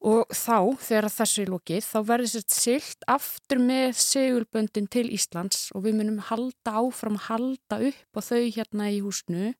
Og 0.00 0.30
þá, 0.32 0.80
þegar 0.80 1.10
þessu 1.12 1.42
er 1.42 1.50
lókið, 1.52 1.82
þá 1.84 1.98
verður 2.08 2.30
sér 2.32 2.44
silt 2.56 3.02
aftur 3.10 3.60
með 3.60 3.98
segulböndin 4.00 4.88
til 4.88 5.10
Íslands 5.12 5.66
og 5.76 5.84
við 5.84 5.98
munum 5.98 6.22
halda 6.30 6.78
áfram 6.80 7.18
halda 7.26 7.80
upp 7.90 8.16
á 8.16 8.20
þau 8.24 8.46
hérna 8.48 8.88
í 8.88 9.02
húsnu 9.04 9.50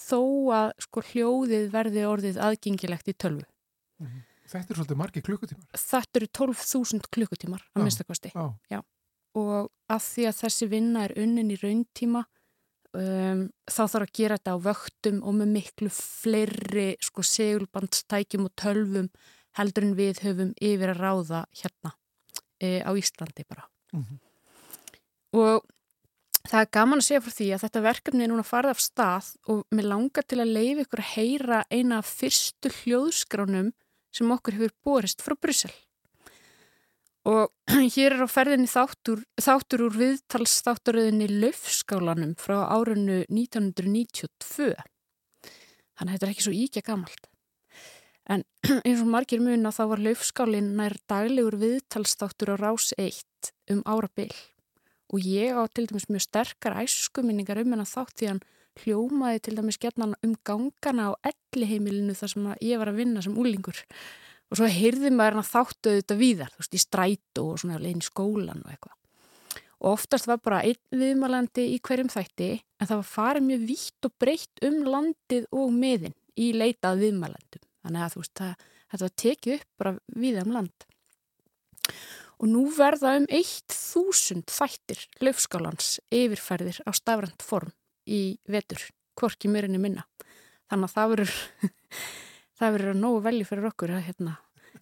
þó 0.00 0.22
að 0.56 0.72
sko 0.86 1.04
hljóðið 1.10 1.68
verði 1.74 2.06
orðið 2.08 2.40
aðgengilegt 2.40 3.12
í 3.12 3.16
tölvu. 3.20 3.44
-hmm. 4.00 4.26
Þetta 4.50 4.72
er 4.72 4.78
svolítið 4.80 4.98
margi 4.98 5.22
klukkutímar. 5.22 5.66
Þetta 5.78 6.18
eru 6.18 6.28
12.000 6.40 7.10
klukkutímar 7.14 7.62
að 7.70 7.84
minnstakosti. 7.84 8.32
Já. 8.70 8.80
Og 9.38 9.70
að 9.90 10.06
því 10.08 10.26
að 10.26 10.38
þessi 10.40 10.68
vinna 10.70 11.04
er 11.06 11.14
unnin 11.22 11.52
í 11.54 11.58
rauntíma 11.60 12.24
um, 12.98 13.44
þá 13.70 13.82
þarf 13.84 14.06
að 14.08 14.14
gera 14.18 14.38
þetta 14.40 14.54
á 14.58 14.64
vöktum 14.64 15.20
og 15.22 15.36
með 15.38 15.52
miklu 15.54 15.90
fleiri 15.94 16.88
sko 17.04 17.22
segulbandstækjum 17.26 18.48
og 18.48 18.56
tölvum 18.58 19.10
heldur 19.58 19.86
en 19.86 19.98
við 19.98 20.22
höfum 20.24 20.54
yfir 20.60 20.94
að 20.94 21.02
ráða 21.02 21.44
hérna 21.62 21.92
e, 22.60 22.80
á 22.86 22.90
Íslandi 22.94 23.44
bara. 23.48 23.66
Mm 23.92 24.04
-hmm. 24.04 24.18
Og 25.32 25.66
það 26.48 26.60
er 26.60 26.72
gaman 26.72 26.98
að 26.98 27.06
segja 27.06 27.20
frá 27.20 27.32
því 27.36 27.48
að 27.54 27.62
þetta 27.64 27.86
verkefni 27.86 28.24
er 28.24 28.30
núna 28.32 28.46
farið 28.46 28.70
af 28.70 28.80
stað 28.80 29.28
og 29.46 29.62
mér 29.70 29.86
langar 29.92 30.24
til 30.26 30.40
að 30.40 30.54
leiði 30.56 30.84
ykkur 30.84 31.02
að 31.02 31.12
heyra 31.14 31.64
eina 31.70 31.98
af 31.98 32.06
fyrstu 32.06 32.72
hljóðskránum 32.80 33.72
sem 34.10 34.30
okkur 34.30 34.58
hefur 34.58 34.74
borist 34.84 35.22
frá 35.22 35.36
Bryssel. 35.36 35.72
Og 37.28 37.52
hér 37.94 38.16
er 38.16 38.24
á 38.24 38.28
ferðinni 38.30 38.70
þáttur, 38.70 39.24
þáttur 39.36 39.86
úr 39.86 39.98
viðtalsþátturöðinni 40.00 41.28
Löfskálanum 41.42 42.34
frá 42.40 42.64
árunnu 42.72 43.22
1992. 43.28 44.72
Þannig 46.00 46.08
að 46.08 46.14
þetta 46.14 46.26
er 46.26 46.32
ekki 46.32 46.46
svo 46.46 46.56
íkja 46.56 46.86
gamalt. 46.86 47.29
En 48.28 48.44
eins 48.86 49.00
og 49.00 49.10
margir 49.10 49.42
mun 49.42 49.68
að 49.68 49.76
þá 49.78 49.84
var 49.92 50.04
Laufskálinn 50.06 50.72
nær 50.78 50.96
daglegur 51.10 51.58
viðtalstáttur 51.60 52.54
á 52.54 52.56
rás 52.60 52.92
1 52.98 53.52
um 53.72 53.84
árabil 53.88 54.32
og 55.10 55.26
ég 55.26 55.56
á 55.56 55.64
til 55.66 55.88
dæmis 55.90 56.06
mjög 56.10 56.26
sterkar 56.28 56.76
æskuminningar 56.84 57.58
um 57.62 57.72
hennar 57.74 57.88
þátt 57.88 58.14
því 58.18 58.28
hann 58.30 58.42
hljómaði 58.80 59.42
til 59.44 59.56
dæmis 59.58 59.80
getna 59.82 60.12
um 60.22 60.34
gangana 60.46 61.10
á 61.10 61.12
elliheimilinu 61.32 62.14
þar 62.14 62.32
sem 62.34 62.50
ég 62.62 62.78
var 62.78 62.92
að 62.92 63.00
vinna 63.02 63.22
sem 63.24 63.38
úlingur 63.38 63.80
og 64.50 64.58
svo 64.58 64.68
heyrði 64.70 65.12
maður 65.14 65.38
hann 65.38 65.44
að 65.44 65.50
þáttu 65.50 65.92
auðvitað 65.92 66.20
víðar, 66.20 66.50
þú 66.50 66.62
veist, 66.62 66.74
í 66.74 66.82
strætu 66.82 67.44
og 67.44 67.60
svona 67.62 67.78
legin 67.82 68.02
í 68.02 68.06
skólan 68.06 68.64
og 68.64 68.72
eitthvað. 68.72 68.96
Og 69.80 69.94
oftast 69.94 70.28
var 70.28 70.40
bara 70.44 70.62
einn 70.66 71.00
viðmalandi 71.00 71.68
í 71.72 71.78
hverjum 71.86 72.10
þætti 72.12 72.50
en 72.58 72.88
það 72.90 72.98
var 72.98 73.10
farið 73.14 73.46
mjög 73.46 73.66
vítt 73.70 74.08
og 74.08 74.14
breytt 74.20 74.64
um 74.66 74.80
landið 74.84 75.46
og 75.56 75.70
meðin 75.72 76.16
í 76.36 76.50
leitað 76.56 77.04
viðmalandum. 77.04 77.62
Þannig 77.80 78.04
að 78.04 78.14
þú 78.14 78.22
veist, 78.22 78.34
það, 78.40 78.64
þetta 78.92 79.06
var 79.06 79.14
tekið 79.22 79.54
upp 79.56 79.82
bara 79.82 79.92
við 80.24 80.40
um 80.42 80.54
land. 80.56 80.86
Og 82.40 82.48
nú 82.48 82.64
verða 82.72 83.14
um 83.20 83.26
1000 83.28 84.46
þættir 84.48 85.04
löfskálans 85.20 85.98
yfirferðir 86.14 86.80
á 86.88 86.90
stafrænt 86.96 87.44
form 87.44 87.72
í 88.08 88.38
vetur, 88.48 88.82
hvorki 89.18 89.50
mjörinni 89.52 89.80
minna. 89.80 90.06
Þannig 90.70 90.88
að 90.88 90.94
það 90.94 91.10
verður, 91.14 91.34
það 92.60 92.76
verður 92.76 92.94
að 92.94 93.02
nógu 93.02 93.24
velji 93.26 93.48
fyrir 93.48 93.68
okkur 93.70 93.94
að 93.96 94.06
hérna, 94.08 94.36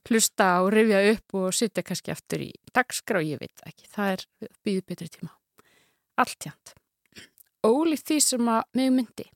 hlusta 0.09 0.49
og 0.62 0.70
rifja 0.74 1.01
upp 1.12 1.38
og 1.40 1.57
sitja 1.57 1.84
kannski 1.86 2.12
eftir 2.14 2.44
í 2.46 2.51
dagskrá, 2.74 3.22
ég 3.24 3.40
veit 3.42 3.64
ekki. 3.66 3.88
Það 3.90 4.14
er 4.14 4.26
býðið 4.66 4.84
betri 4.92 5.11
tíma. 5.16 5.32
Allt 6.18 6.46
hjánt. 6.46 6.74
Ólið 7.66 8.05
því 8.07 8.18
sem 8.22 8.51
að 8.53 8.62
mig 8.78 8.92
myndi, 8.94 9.26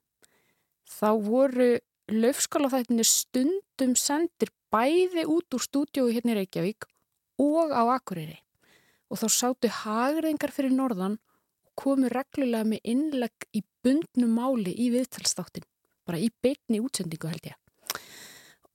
þá 0.87 1.09
voru 1.25 1.73
löfskálaþættinni 2.11 3.05
stundum 3.07 3.95
sendir 3.95 4.51
bæði 4.73 5.25
út 5.29 5.55
úr 5.55 5.63
stúdjói 5.63 6.15
hérna 6.15 6.33
í 6.33 6.39
Reykjavík 6.41 6.87
og 7.41 7.71
á 7.71 7.83
Akureyri. 7.95 8.39
Og 9.11 9.21
þá 9.21 9.27
sátu 9.29 9.69
hagreðingar 9.69 10.51
fyrir 10.51 10.73
norðan 10.73 11.19
og 11.63 11.73
komu 11.79 12.09
reglulega 12.11 12.65
með 12.67 12.81
innlegg 12.83 13.47
í 13.53 13.63
bundnu 13.85 14.27
máli 14.27 14.73
í 14.73 14.89
viðtalsþáttin 14.93 15.67
bara 16.07 16.19
í 16.19 16.29
beitni 16.43 16.81
útsendingu 16.83 17.29
held 17.31 17.51
ég. 17.51 17.57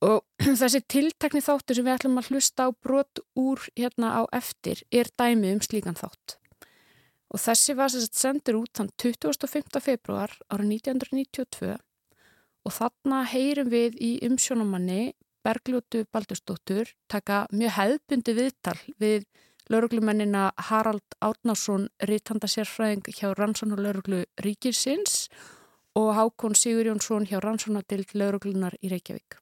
Og 0.05 0.23
þessi 0.61 0.81
tiltekni 0.87 1.43
þáttur 1.43 1.77
sem 1.77 1.85
við 1.85 1.97
ætlum 1.97 2.21
að 2.21 2.31
hlusta 2.31 2.65
á 2.65 2.69
brot 2.71 3.21
úr 3.37 3.65
hérna 3.75 4.15
á 4.15 4.21
eftir 4.35 4.81
er 4.91 5.11
dæmi 5.19 5.53
um 5.53 5.61
slíkan 5.61 5.99
þátt. 5.99 6.39
Og 7.29 7.37
þessi 7.43 7.75
var 7.77 7.93
sendur 7.93 8.63
út 8.63 8.71
þann 8.79 8.89
25. 8.97 9.83
februar 9.83 10.33
ára 10.49 10.65
1992 10.65 11.75
og 12.65 12.75
þarna 12.75 13.23
heyrum 13.31 13.69
við 13.71 13.97
í 14.03 14.11
umsjónumanni 14.27 15.13
Bergljótu 15.45 16.03
Baldursdóttur 16.11 16.91
taka 17.07 17.45
mjög 17.55 17.75
hefðbundi 17.77 18.35
viðtal 18.35 18.77
við 18.99 19.27
lauruglumennina 19.69 20.49
Harald 20.69 21.15
Árnarsson 21.23 21.87
rítandarsérfræðing 22.09 23.07
hjá 23.13 23.31
Rannsson 23.37 23.73
og 23.75 23.81
lauruglu 23.85 24.23
Ríkirsins 24.43 25.29
og 25.97 26.13
Hákon 26.17 26.55
Sigur 26.57 26.89
Jónsson 26.89 27.27
hjá 27.29 27.39
Rannsonadild 27.43 28.13
lauruglunar 28.17 28.75
í 28.81 28.91
Reykjavík. 28.91 29.37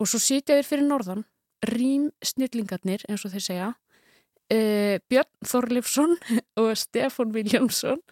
Og 0.00 0.10
svo 0.10 0.20
sitja 0.22 0.56
þér 0.56 0.68
fyrir 0.68 0.88
norðan 0.88 1.24
rým 1.68 2.10
snillingarnir 2.24 3.04
eins 3.08 3.24
og 3.24 3.34
þeir 3.34 3.44
segja 3.44 3.68
uh, 3.72 4.96
Björn 5.10 5.30
Þorlifsson 5.48 6.16
og 6.62 6.72
Stefan 6.78 7.34
Viljámsson 7.34 8.02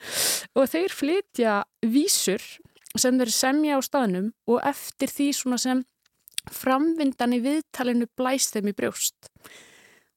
og 0.54 0.70
þeir 0.70 0.94
flytja 0.96 1.56
vísur 1.82 2.42
sem 2.98 3.18
þeir 3.18 3.32
semja 3.32 3.78
á 3.78 3.80
staðnum 3.84 4.30
og 4.50 4.62
eftir 4.68 5.12
því 5.12 5.28
svona 5.36 5.58
sem 5.60 5.82
framvindan 6.50 7.36
í 7.36 7.42
viðtalinu 7.42 8.08
blæst 8.18 8.56
þeim 8.56 8.72
í 8.72 8.76
brjóst. 8.76 9.30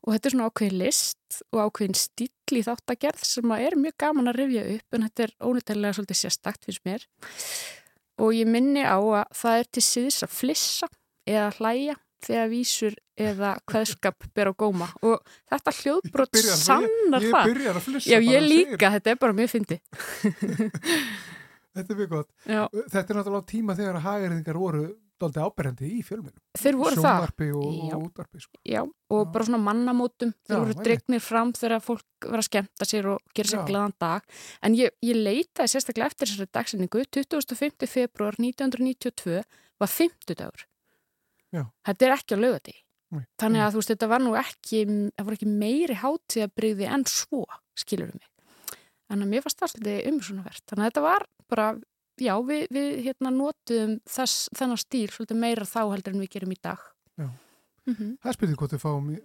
Og 0.05 0.13
þetta 0.13 0.29
er 0.29 0.35
svona 0.35 0.49
ákveðin 0.51 0.79
list 0.83 1.39
og 1.49 1.61
ákveðin 1.65 1.97
stíl 1.97 2.59
í 2.59 2.63
þáttagerð 2.65 3.25
sem 3.25 3.55
er 3.57 3.77
mjög 3.79 3.97
gaman 4.03 4.29
að 4.29 4.39
rifja 4.41 4.65
upp 4.75 4.97
en 4.97 5.05
þetta 5.07 5.25
er 5.25 5.35
ónýttilega 5.41 5.97
svolítið 5.97 6.19
sérstakt 6.21 6.67
finnst 6.67 6.85
mér. 6.85 7.05
Og 8.21 8.35
ég 8.37 8.49
minni 8.49 8.85
á 8.85 8.97
að 8.97 9.23
það 9.35 9.61
er 9.61 9.71
til 9.73 9.85
síðis 9.85 10.21
að 10.25 10.35
flissa 10.35 10.91
eða 11.25 11.47
hlæja 11.57 11.95
þegar 12.25 12.49
vísur 12.49 12.93
eða 13.21 13.51
hvaðskap 13.69 14.27
ber 14.33 14.49
á 14.49 14.53
góma 14.57 14.87
og 15.05 15.21
þetta 15.51 15.73
hljóðbrot 15.79 16.39
sannar 16.41 17.25
það. 17.25 17.49
Ég 17.49 17.49
byrjar 17.49 17.79
að 17.79 17.87
flissa. 17.89 18.11
Já, 18.13 18.17
ég 18.21 18.45
líka, 18.45 18.91
þetta 18.97 19.13
er 19.13 19.19
bara 19.21 19.37
mjög 19.37 19.51
fyndi. 19.57 19.79
Þetta 21.75 21.91
er 21.93 21.99
mjög 21.99 22.13
gott. 22.13 22.29
Já. 22.47 22.61
Þetta 22.71 23.05
er 23.05 23.17
náttúrulega 23.19 23.49
tíma 23.51 23.75
þegar 23.75 23.99
að 23.99 24.05
hagariðingar 24.05 24.59
voru 24.61 24.85
doldið 25.21 25.45
áberandi 25.45 25.89
í 25.95 26.01
fjölminu. 26.03 26.41
Þeir 26.59 26.77
voru 26.79 26.99
það. 26.99 27.05
Sjónvarpi 27.05 27.47
og, 27.55 27.93
útvarpi. 28.01 28.41
Sko. 28.43 28.59
Já, 28.67 28.81
og 28.83 29.21
Já. 29.21 29.29
bara 29.31 29.47
svona 29.47 29.59
mannamótum. 29.63 30.33
Þeir 30.47 30.63
voru 30.63 30.75
dregnir 30.87 31.23
fram 31.23 31.53
þegar 31.55 31.83
fólk 31.83 32.27
var 32.27 32.41
að 32.41 32.47
skemmta 32.49 32.87
sér 32.89 33.09
og 33.13 33.35
gera 33.37 33.51
sér 33.51 33.61
Já. 33.61 33.65
glaðan 33.69 33.95
dag. 34.03 34.25
En 34.65 34.75
ég, 34.75 34.95
ég 35.05 35.19
leitaði 35.19 35.71
sérstaklega 35.71 36.11
eftir 36.11 36.31
þessari 36.31 36.51
dagsinningu. 36.59 37.03
25. 37.15 37.87
februar 37.91 38.39
1992 38.41 39.43
var 39.79 39.91
50 39.91 40.39
dagur. 40.41 40.67
Já. 41.55 41.63
Þetta 41.87 42.07
er 42.07 42.15
ekki 42.17 42.35
á 42.35 42.39
lögati. 42.39 42.75
Nei. 43.15 43.25
Þannig 43.39 43.63
að 43.63 43.71
þú 43.71 43.81
veist, 43.81 43.91
þetta 43.93 44.11
var 44.11 44.23
nú 44.23 44.35
ekki, 44.39 44.79
voru 45.21 45.37
ekki 45.37 45.51
meiri 45.51 45.99
hátíðabrigði 46.01 46.89
en 46.91 47.05
svo, 47.07 47.45
skilur 47.77 48.11
við 48.11 48.19
mig. 48.19 48.31
Þannig 49.05 49.27
að 49.27 49.31
mér 49.31 49.45
fannst 49.45 49.61
það 49.61 49.71
svolítið 49.71 50.07
umsonavert. 50.11 50.63
Þannig 50.65 50.81
að 50.83 50.89
þetta 50.89 51.03
var 51.05 51.25
bara, 51.51 51.67
já, 52.21 52.33
við, 52.47 52.65
við 52.75 52.89
hérna 53.09 53.31
notuðum 53.35 53.97
þess, 54.09 54.49
þennan 54.57 54.81
stíl 54.81 55.07
svolítið 55.13 55.41
meira 55.45 55.65
þá 55.69 55.79
heldur 55.93 56.15
en 56.15 56.25
við 56.25 56.33
gerum 56.39 56.55
í 56.55 56.59
dag. 56.63 56.83
Já. 57.19 57.29
Mm 57.85 58.15
Það 58.17 58.29
er 58.31 58.37
spyrir 58.39 58.55
hvort 58.59 58.73
við 58.73 58.81
fáum 58.81 59.09
í- 59.13 59.21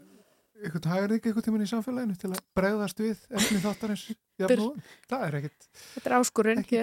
eitthvað 0.61 0.87
hagariðing 0.93 1.25
eitthvað 1.25 1.45
tíman 1.47 1.63
í 1.65 1.69
samfélaginu 1.71 2.17
til 2.21 2.29
að 2.35 2.41
bregðast 2.59 2.99
við 3.01 3.23
efni 3.33 3.61
þáttarins. 3.63 4.03
Jafnóðum. 4.43 4.83
Það 5.09 5.23
er 5.25 5.37
ekkit, 5.39 5.69
Þetta 5.95 6.11
er 6.11 6.17
áskurinn 6.19 6.61
ekki. 6.61 6.83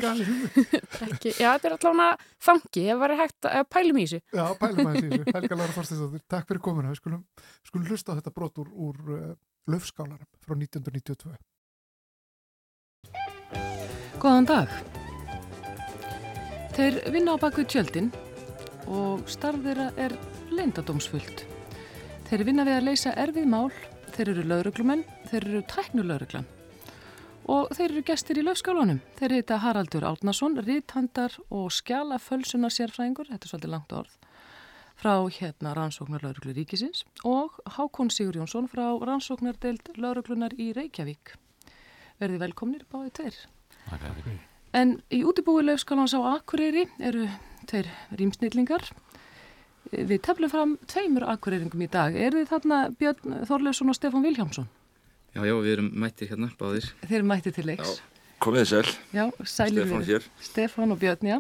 Ekki, 1.12 1.34
já, 1.38 1.52
þetta 1.54 1.70
er 1.70 1.76
allavega 1.76 2.08
fangi, 2.48 2.84
ef 2.90 2.98
var 3.04 3.14
hægt 3.22 3.50
að 3.52 3.68
pælum 3.70 4.00
í 4.02 4.08
þessu. 4.08 4.20
Já, 4.34 4.46
pælum 4.58 4.82
í 4.82 4.98
þessu. 4.98 5.22
Helga 5.38 5.60
Lára 5.62 5.76
Þorstinsdóttir, 5.78 6.26
takk 6.34 6.50
fyrir 6.50 6.64
komuna. 6.66 6.90
Við 6.96 7.02
skulum, 7.04 7.22
skulum 7.70 7.86
hlusta 7.92 8.14
á 8.14 8.18
þetta 8.18 8.34
brot 8.34 8.58
úr, 8.66 8.74
úr 8.74 9.14
uh, 9.14 9.32
löfskálarum 9.70 10.30
frá 10.42 10.58
1992. 10.58 11.38
Góðan 14.18 14.50
dag. 14.50 14.74
Þeir 16.78 17.00
vinna 17.10 17.34
á 17.34 17.42
baku 17.42 17.64
tjöldin 17.66 18.12
og 18.86 19.24
starf 19.26 19.64
þeirra 19.64 19.88
er 19.98 20.14
leyndadómsfullt. 20.54 21.40
Þeir 22.28 22.44
vinna 22.46 22.66
við 22.68 22.76
að 22.78 22.84
leysa 22.86 23.14
erfið 23.18 23.48
mál, 23.50 23.72
þeir 24.14 24.30
eru 24.36 24.44
lauruglumenn, 24.46 25.02
þeir 25.32 25.48
eru 25.48 25.62
tæknulauruglan. 25.72 26.46
Og 27.50 27.72
þeir 27.74 27.88
eru 27.88 28.04
gestir 28.06 28.38
í 28.38 28.44
löfskálanum. 28.46 29.00
Þeir 29.18 29.34
heita 29.40 29.58
Haraldur 29.64 30.06
Árnason, 30.06 30.60
ríthandar 30.68 31.40
og 31.50 31.72
skjala 31.74 32.20
fölsunar 32.22 32.76
sérfræðingur, 32.76 33.32
þetta 33.32 33.50
er 33.50 33.54
svolítið 33.56 33.74
langt 33.74 33.96
orð, 33.98 34.14
frá 35.02 35.16
hérna 35.40 35.74
rannsóknar 35.80 36.28
lauruglu 36.28 36.54
ríkisins 36.60 37.08
og 37.26 37.58
Hákon 37.80 38.14
Sigur 38.14 38.38
Jónsson 38.38 38.70
frá 38.70 38.86
rannsóknardeild 39.02 39.96
lauruglunar 39.98 40.54
í 40.62 40.70
Reykjavík. 40.78 41.34
Verði 42.22 42.44
velkomnir 42.46 42.86
báðið 42.94 43.18
tveir. 43.18 43.42
En 44.78 44.98
í 45.10 45.24
útibúi 45.26 45.64
löfskálans 45.66 46.14
á 46.14 46.22
Akureyri 46.38 46.86
eru 47.02 47.26
tveir 47.70 47.88
rýmsnillingar. 48.20 48.84
Við 49.88 50.20
teflum 50.28 50.52
fram 50.52 50.74
tveimur 50.92 51.24
akureyringum 51.32 51.82
í 51.82 51.88
dag. 51.90 52.14
Er 52.14 52.36
þið 52.36 52.50
þarna 52.52 52.80
Björn 53.00 53.38
Þorleifsson 53.48 53.90
og 53.94 53.96
Stefán 53.98 54.26
Viljámsson? 54.28 54.68
Já, 55.34 55.42
já, 55.48 55.56
við 55.64 55.74
erum 55.78 55.90
mættir 56.04 56.30
hérna 56.32 56.52
báðir. 56.60 56.92
Þeir 57.06 57.18
eru 57.22 57.30
mættið 57.32 57.56
til 57.58 57.66
leiks. 57.72 57.96
Komið 58.44 58.62
þið 58.62 58.70
sæl. 58.70 58.92
Já, 59.16 59.24
sælir 59.50 59.88
Stefán 59.88 60.04
við. 60.04 60.12
hér. 60.12 60.28
Stefán 60.46 60.94
og 60.94 61.00
Björn, 61.02 61.30
já. 61.32 61.38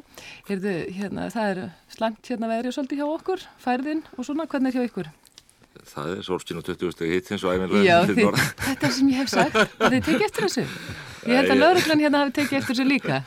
Heyrðu, 0.48 0.74
hérna, 0.98 1.28
það 1.36 1.52
er 1.52 1.62
slæmt 1.94 2.32
hérna 2.32 2.50
veðri 2.54 2.72
og 2.72 2.78
svolítið 2.78 3.02
hjá 3.04 3.08
okkur, 3.12 3.46
færðin 3.62 4.02
og 4.16 4.26
svona, 4.26 4.48
hvernig 4.50 4.74
er 4.74 4.80
hjá 4.80 4.90
ykkur? 4.90 5.12
Það 5.92 6.16
er 6.16 6.24
sólskinn 6.26 6.58
og 6.58 6.66
20 6.66 6.96
steg 6.96 7.14
hitt 7.14 7.30
eins 7.36 7.44
og 7.46 7.54
æfinlega 7.54 7.84
Já, 7.86 8.00
þið, 8.10 8.42
þetta 8.64 8.88
er 8.88 8.96
sem 8.96 9.12
ég 9.14 9.22
hef 9.22 9.30
sagt. 9.30 9.60
Þið 9.78 10.00
tekið 10.08 10.26
eftir 10.26 10.48
þessu. 10.48 10.66
Ég 11.28 11.42
held 11.42 11.52
að 11.54 11.62
lauruglan 11.62 12.02
hérna 12.06 12.24
hafi 12.24 12.36
tekið 12.40 12.62
eftir 12.62 12.76
þessu 12.76 12.88
líka. 12.88 13.22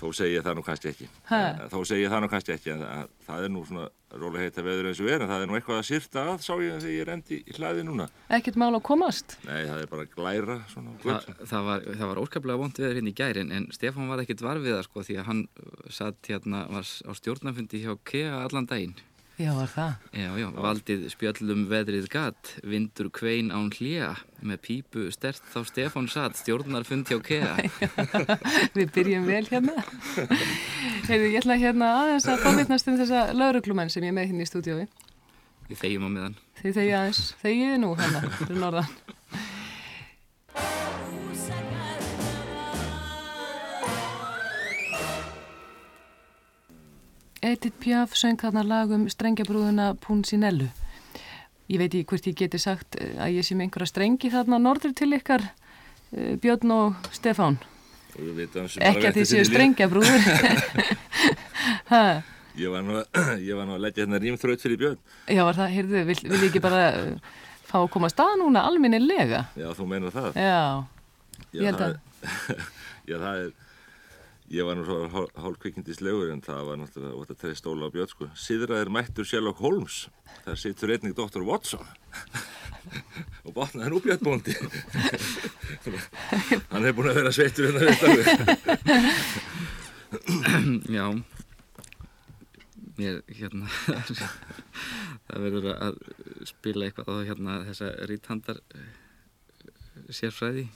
Þó 0.00 0.06
segi 0.16 0.32
ég 0.32 0.44
það 0.44 0.54
nú 0.56 0.62
kannski 0.64 0.88
ekki. 0.88 1.06
Ha? 1.28 1.38
Þó 1.68 1.80
segi 1.84 2.04
ég 2.06 2.12
það 2.12 2.22
nú 2.24 2.28
kannski 2.32 2.52
ekki, 2.54 2.70
en 2.72 2.84
það, 2.86 3.08
það 3.26 3.42
er 3.44 3.50
nú 3.52 3.64
svona 3.68 3.88
rólega 4.20 4.46
heita 4.46 4.62
veður 4.64 4.88
eins 4.88 5.00
og 5.02 5.10
er, 5.12 5.24
en 5.24 5.28
það 5.30 5.42
er 5.44 5.50
nú 5.50 5.56
eitthvað 5.58 5.80
að 5.80 5.88
sýrta 5.90 6.22
að, 6.30 6.38
sá 6.46 6.52
ég 6.56 6.78
þegar 6.78 6.94
ég 6.94 7.08
rendi 7.10 7.40
í 7.40 7.56
hlaði 7.58 7.84
núna. 7.84 8.06
Ekkert 8.38 8.56
mál 8.62 8.70
að 8.70 8.82
komast. 8.88 9.36
Nei, 9.44 9.58
það 9.68 9.82
er 9.84 9.92
bara 9.92 10.06
glæra 10.14 10.56
svona 10.72 10.96
Þa, 11.04 11.36
það 11.52 11.68
var, 11.68 11.84
það 11.90 12.10
var 12.12 12.22
óskaplega 12.24 12.62
vond 12.62 12.80
viður 12.80 12.96
hérna 12.96 13.12
í 13.12 13.18
gærin 13.20 13.52
en 13.58 13.68
Stefán 13.76 14.08
var 14.08 14.24
ekkert 14.24 14.46
var 14.46 14.62
við 14.64 14.78
það 14.78 14.88
sko 14.88 15.04
því 15.04 15.20
að 15.20 15.28
hann 15.28 15.44
satt 16.00 16.32
hérna, 16.32 16.64
var 16.72 16.88
á 16.88 17.12
stjórnafundi 17.20 17.84
hjá 17.84 17.92
KEA 18.08 18.40
allan 18.46 18.70
daginn. 18.72 18.96
Já, 19.40 19.54
var 19.56 19.70
það. 19.72 19.92
Já, 20.20 20.26
já, 20.36 20.46
valdið 20.52 21.04
spjöllum 21.14 21.62
veðrið 21.70 22.08
gat, 22.12 22.50
vindur 22.60 23.08
kvein 23.16 23.48
án 23.48 23.70
hlýja, 23.72 24.10
með 24.44 24.58
pípu 24.66 25.06
stert 25.14 25.46
þá 25.48 25.62
Stefán 25.70 26.10
satt, 26.12 26.36
stjórnarfund 26.42 27.08
hjá 27.08 27.16
KEA. 27.24 27.54
Við 28.76 28.92
byrjum 28.98 29.24
vel 29.30 29.46
hérna. 29.48 29.78
Heyrðu, 31.08 31.30
ég 31.30 31.40
ætla 31.40 31.56
hérna 31.62 31.88
aðeins 32.02 32.28
að 32.28 32.44
fórvitnast 32.44 32.92
um 32.92 33.00
þessa 33.00 33.24
lauruglumenn 33.32 33.92
sem 33.92 34.04
ég 34.04 34.12
með 34.18 34.28
hérna 34.34 34.44
í 34.44 34.50
stúdíói. 34.52 34.84
Við 35.70 35.82
þegjum 35.86 36.04
á 36.04 36.10
meðan. 36.18 36.38
Þið 36.60 36.78
þegið 36.82 36.98
aðeins, 37.00 37.24
þegið 37.40 37.76
nú 37.80 37.94
hérna 37.96 38.24
fyrir 38.36 38.62
norðan. 38.66 38.94
Edith 47.40 47.78
Piaf 47.80 48.12
söng 48.20 48.36
þarna 48.40 48.60
lag 48.68 48.90
um 48.92 49.06
strengjabrúðuna 49.08 49.94
Punsinellu. 50.04 50.66
Ég 51.70 51.78
veit 51.80 51.94
ekki 51.94 52.08
hvort 52.10 52.26
ég 52.28 52.36
geti 52.36 52.58
sagt 52.60 52.98
eh, 53.00 53.14
að 53.16 53.38
ég 53.38 53.46
sé 53.46 53.52
með 53.56 53.64
einhverja 53.68 53.88
strengi 53.88 54.30
þarna 54.32 54.58
norður 54.60 54.92
til 54.98 55.08
ykkar, 55.16 55.42
eh, 56.12 56.34
Björn 56.42 56.74
og 56.74 57.08
Stefán. 57.16 57.56
Ekki 58.10 59.06
að 59.08 59.16
þið 59.20 59.28
séu 59.30 59.44
strengjabrúður. 59.48 60.20
Ég 62.60 62.66
var 62.68 62.82
nú, 62.82 62.98
ég 63.46 63.54
var 63.56 63.64
nú 63.64 63.76
að 63.76 63.84
leggja 63.84 64.04
hérna 64.04 64.18
rýmþraut 64.20 64.60
fyrir 64.60 64.78
Björn. 64.80 64.98
Já, 65.30 65.44
var 65.46 65.56
það, 65.56 65.68
heyrðu, 65.76 66.00
vil, 66.08 66.16
vil 66.26 66.40
ég 66.42 66.48
ekki 66.50 66.62
bara 66.64 66.80
uh, 66.98 67.12
fá 67.68 67.76
að 67.78 67.86
koma 67.94 68.10
að 68.10 68.14
stað 68.16 68.32
núna 68.42 68.64
alminnilega? 68.68 69.40
Já, 69.56 69.68
þú 69.78 69.86
meinar 69.88 70.12
það. 70.12 70.40
Já, 70.42 70.64
ég 71.54 71.70
held 71.70 71.84
að. 71.86 71.94
Já, 73.08 73.16
það 73.16 73.44
er, 73.44 73.48
ég 74.50 74.66
var 74.66 74.74
nú 74.78 74.84
svo 74.86 74.96
hál- 75.12 75.30
hálfkvikindislegur 75.38 76.32
en 76.32 76.40
það 76.42 76.64
var 76.66 76.76
náttúrulega, 76.80 77.18
ótt 77.20 77.30
að 77.34 77.40
treyst 77.42 77.62
stóla 77.62 77.86
á 77.86 77.94
Björn, 77.94 78.10
sko. 78.10 78.26
Síðraðir 78.34 78.90
mættur 78.90 79.26
Sherlock 79.28 79.60
Holmes, 79.62 80.08
þar 80.44 80.58
situr 80.58 80.90
einnig 80.94 81.14
Dr. 81.14 81.42
Watson. 81.46 81.84
og 83.46 83.54
botnaði 83.54 83.92
nú 83.92 84.00
Björn 84.02 84.24
bóndi. 84.26 84.54
Hann 86.72 86.82
hefur 86.86 86.96
búin 86.98 87.10
að 87.12 87.20
vera 87.20 87.34
sveittur 87.34 87.70
hérna 87.70 87.94
starfið. 88.00 88.26
Já, 90.96 91.06
mér 92.98 93.20
hérna, 93.30 93.70
það 95.30 95.46
verður 95.46 95.70
að 95.76 96.00
spila 96.50 96.88
eitthvað 96.88 97.06
á 97.06 97.14
hérna 97.30 97.60
þessa 97.70 97.92
ríthandar 98.10 98.58
sérfræði. 100.10 100.66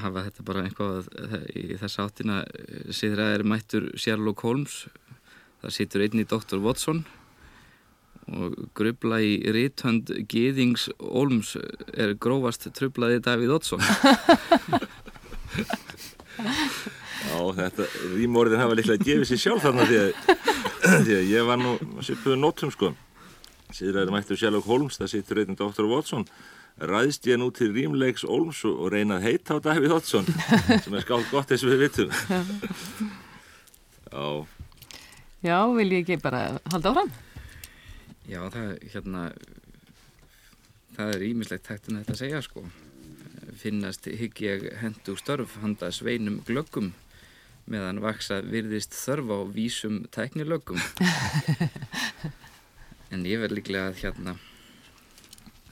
Hafa 0.00 0.24
þetta 0.26 0.44
bara 0.46 0.64
eitthvað 0.66 1.08
í 1.54 1.76
þessa 1.78 2.06
áttina 2.08 2.42
síðra 2.94 3.32
er 3.36 3.46
mættur 3.46 3.90
Sherlock 3.98 4.42
Holmes 4.46 4.84
það 5.60 5.74
situr 5.76 6.04
einn 6.06 6.22
í 6.22 6.28
Dr. 6.28 6.58
Watson 6.64 7.04
og 8.30 8.54
grubla 8.78 9.18
í 9.24 9.40
ríthönd 9.54 10.10
Gýðings 10.30 10.88
Holmes 11.00 11.56
er 11.92 12.14
grófast 12.20 12.68
trublaði 12.76 13.22
Davíð 13.24 13.56
Oddsson 13.58 13.82
Já, 17.20 17.36
þetta 17.56 17.86
rýmorðin 18.14 18.62
hafa 18.62 18.76
líklega 18.78 19.04
gefið 19.04 19.28
sér 19.28 19.42
sjálf 19.44 19.66
þarna 19.66 19.86
því 19.88 19.98
að 20.00 20.10
því 21.06 21.16
að 21.18 21.30
ég 21.30 21.48
var 21.48 21.58
nú 21.60 21.74
svipuðu 22.00 22.38
nótum 22.38 22.72
sko 22.74 22.94
síðræður 23.74 24.14
mættu 24.14 24.38
Sherlock 24.38 24.66
Holmes 24.70 24.98
það 25.00 25.12
sittur 25.14 25.42
einnig 25.42 25.58
Dr. 25.58 25.86
Watson 25.90 26.26
ræðst 26.78 27.26
ég 27.28 27.40
nú 27.40 27.50
til 27.54 27.72
Rímleiks 27.74 28.24
Olms 28.24 28.62
og 28.68 28.90
reyna 28.94 29.18
að 29.18 29.26
heita 29.28 29.58
á 29.58 29.64
Davíð 29.64 29.96
Oddsson 29.98 30.28
sem 30.84 30.94
er 30.94 31.04
skált 31.04 31.30
gott 31.32 31.50
eins 31.50 31.64
og 31.66 31.72
við 31.74 31.82
vitum. 31.86 32.14
Já. 34.10 34.26
Já, 35.40 35.58
vil 35.72 35.88
ég 35.90 36.04
ekki 36.04 36.20
bara 36.22 36.60
halda 36.72 36.92
áfram? 36.92 37.12
Já, 38.30 38.40
það, 38.52 38.72
hérna 38.92 39.26
það 40.96 41.14
er 41.16 41.26
ímislegt 41.30 41.70
hægt 41.72 41.90
um 41.90 42.00
þetta 42.00 42.16
að 42.16 42.22
segja 42.22 42.42
sko. 42.44 42.64
Finnast 43.60 44.06
higg 44.06 44.42
ég 44.44 44.66
hendu 44.80 45.16
störf 45.18 45.56
handa 45.62 45.90
sveinum 45.92 46.40
glöggum 46.46 46.92
meðan 47.70 48.00
vaksa 48.02 48.40
virðist 48.42 48.94
þörf 48.96 49.30
á 49.30 49.38
vísum 49.54 50.04
tæknilöggum. 50.14 50.80
En 53.10 53.24
ég 53.26 53.40
verð 53.42 53.56
líklega 53.58 53.88
að 53.90 53.96
hérna 54.04 54.36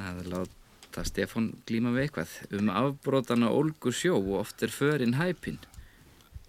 að 0.03 0.25
láta 0.33 0.58
Stefán 1.07 1.51
glíma 1.69 1.93
við 1.95 2.09
eitthvað. 2.09 2.33
Um 2.59 2.71
afbrótana 2.73 3.51
Olgu 3.55 3.93
sjó 3.95 4.17
og 4.19 4.41
oft 4.41 4.63
er 4.63 4.73
förinn 4.75 5.19
hæpin 5.19 5.59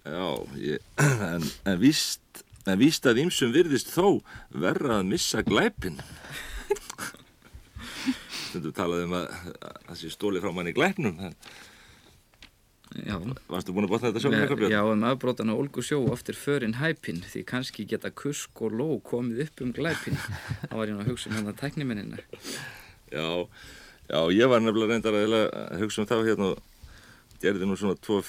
Já, 0.00 0.46
ég, 0.56 0.80
en, 1.28 1.44
en 1.68 1.78
víst 1.80 2.44
en 2.68 2.78
víst 2.80 3.06
að 3.08 3.22
ýmsum 3.24 3.52
virðist 3.54 3.92
þó 3.92 4.20
verra 4.52 5.00
að 5.00 5.10
missa 5.12 5.42
glæpin 5.44 6.00
Þú 8.50 8.72
talaði 8.74 9.06
um 9.06 9.12
að 9.14 9.26
það 9.86 9.98
sé 10.00 10.10
stóli 10.10 10.40
frá 10.42 10.50
manni 10.54 10.72
glæpnum 10.76 11.20
Já. 13.06 13.14
Varstu 13.46 13.70
búin 13.70 13.86
að 13.86 13.92
botna 13.92 14.08
þetta 14.10 14.22
sjónum 14.24 14.40
eitthvað 14.40 14.62
björn? 14.64 14.72
Já, 14.74 14.80
um 14.90 15.04
afbrótana 15.06 15.54
Olgu 15.54 15.84
sjó 15.86 16.00
oft 16.10 16.32
er 16.32 16.38
förinn 16.38 16.74
hæpin 16.80 17.20
því 17.22 17.44
kannski 17.46 17.84
geta 17.86 18.10
kusk 18.10 18.64
og 18.66 18.74
ló 18.74 18.88
komið 19.06 19.44
upp 19.46 19.62
um 19.62 19.70
glæpin 19.76 20.18
þá 20.64 20.74
var 20.74 20.90
ég 20.90 20.96
nú 20.96 21.04
að 21.04 21.12
hugsa 21.12 21.30
um 21.30 21.36
hann 21.38 21.52
að 21.52 21.60
tæknimennina 21.62 22.18
Já, 23.14 23.46
já, 24.10 24.20
ég 24.34 24.50
var 24.50 24.62
nefnilega 24.62 24.96
reyndar 24.96 25.16
að 25.16 25.80
hugsa 25.84 26.02
um 26.02 26.10
þá 26.10 26.16
hérna 26.26 26.50
og 26.52 26.60
gerði 27.40 27.68
nú 27.68 27.78
svona 27.78 27.98
tvo 28.02 28.20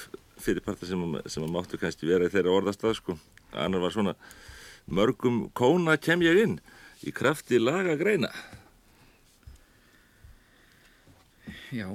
fyrirparta 0.42 0.88
sem, 0.88 1.02
sem 1.28 1.46
að 1.46 1.54
máttu 1.54 1.80
kannski 1.82 2.10
vera 2.10 2.30
í 2.30 2.34
þeirra 2.34 2.56
orðastað 2.62 2.98
sko. 3.00 3.18
Annar 3.52 3.84
var 3.84 3.94
svona 3.94 4.16
mörgum 4.92 5.44
kóna 5.58 5.98
kem 6.02 6.24
ég 6.26 6.42
inn 6.46 6.58
í 7.06 7.14
krafti 7.16 7.60
laga 7.62 7.98
greina. 8.00 8.32
Já, 11.72 11.88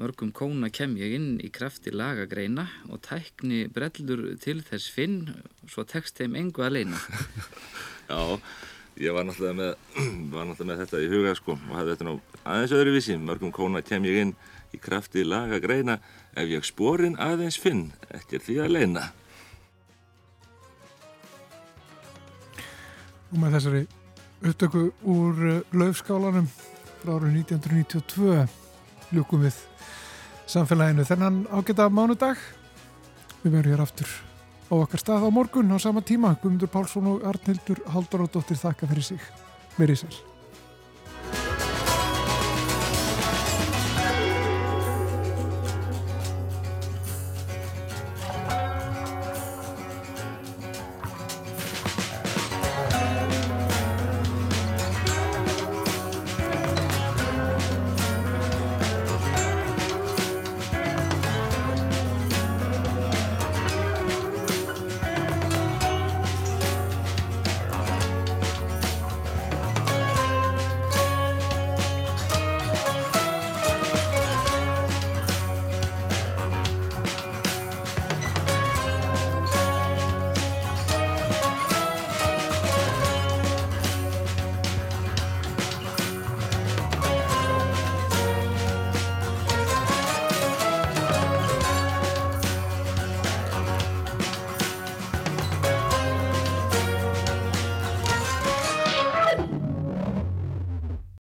mörgum 0.00 0.30
kóna 0.32 0.70
kem 0.72 0.94
ég 0.96 1.12
inn 1.18 1.30
í 1.44 1.50
krafti 1.52 1.92
laga 1.92 2.24
greina 2.28 2.66
og 2.88 3.02
tækni 3.04 3.66
brellur 3.68 4.22
til 4.40 4.62
þess 4.64 4.88
finn 4.94 5.18
svo 5.68 5.84
tekst 5.84 6.20
þeim 6.20 6.38
engu 6.40 6.64
að 6.64 6.78
leina. 6.78 7.00
Já, 8.10 8.38
ég 9.00 9.14
var 9.16 9.24
náttúrulega 9.24 9.56
með, 9.56 9.70
var 10.34 10.48
náttúrulega 10.48 10.70
með 10.70 10.82
þetta 10.84 11.00
í 11.00 11.08
huga 11.10 11.34
sko 11.38 11.54
og 11.56 11.76
hafði 11.76 11.94
þetta 11.94 12.08
nú 12.08 12.16
aðeins 12.44 12.74
öðruvísi. 12.76 13.16
Mörgum 13.20 13.54
kóna 13.54 13.82
kem 13.84 14.04
ég 14.08 14.20
inn 14.24 14.34
í 14.76 14.80
krafti 14.80 15.24
laga 15.24 15.60
greina 15.62 15.98
ef 16.36 16.50
ég 16.50 16.66
sporin 16.68 17.16
aðeins 17.20 17.58
finn 17.60 17.88
eftir 18.12 18.44
því 18.44 18.60
að 18.64 18.76
leina. 18.76 19.08
Og 23.30 23.38
með 23.38 23.56
þessari 23.56 23.84
upptöku 24.50 24.86
úr 25.06 25.44
laufskálanum 25.76 26.48
frá 27.00 27.14
árið 27.16 27.36
1992 27.44 28.48
ljúkum 29.14 29.46
við 29.46 29.60
samfélaginu 30.50 31.06
þennan 31.06 31.44
ágæta 31.54 31.88
mánudag. 31.92 32.40
Við 33.40 33.54
verðum 33.54 33.78
hér 33.78 33.86
aftur 33.86 34.29
á 34.70 34.74
okkar 34.78 35.02
stað 35.02 35.26
á 35.26 35.30
morgun 35.34 35.74
á 35.74 35.78
sama 35.82 36.00
tíma. 36.00 36.36
Guðmundur 36.38 36.70
Pálsson 36.70 37.10
og 37.10 37.26
Arnildur 37.26 37.82
Haldaróttir 37.90 38.56
þakka 38.56 38.90
fyrir 38.90 39.10
sig. 39.12 39.30
Verið 39.76 40.04
sér. 40.06 40.29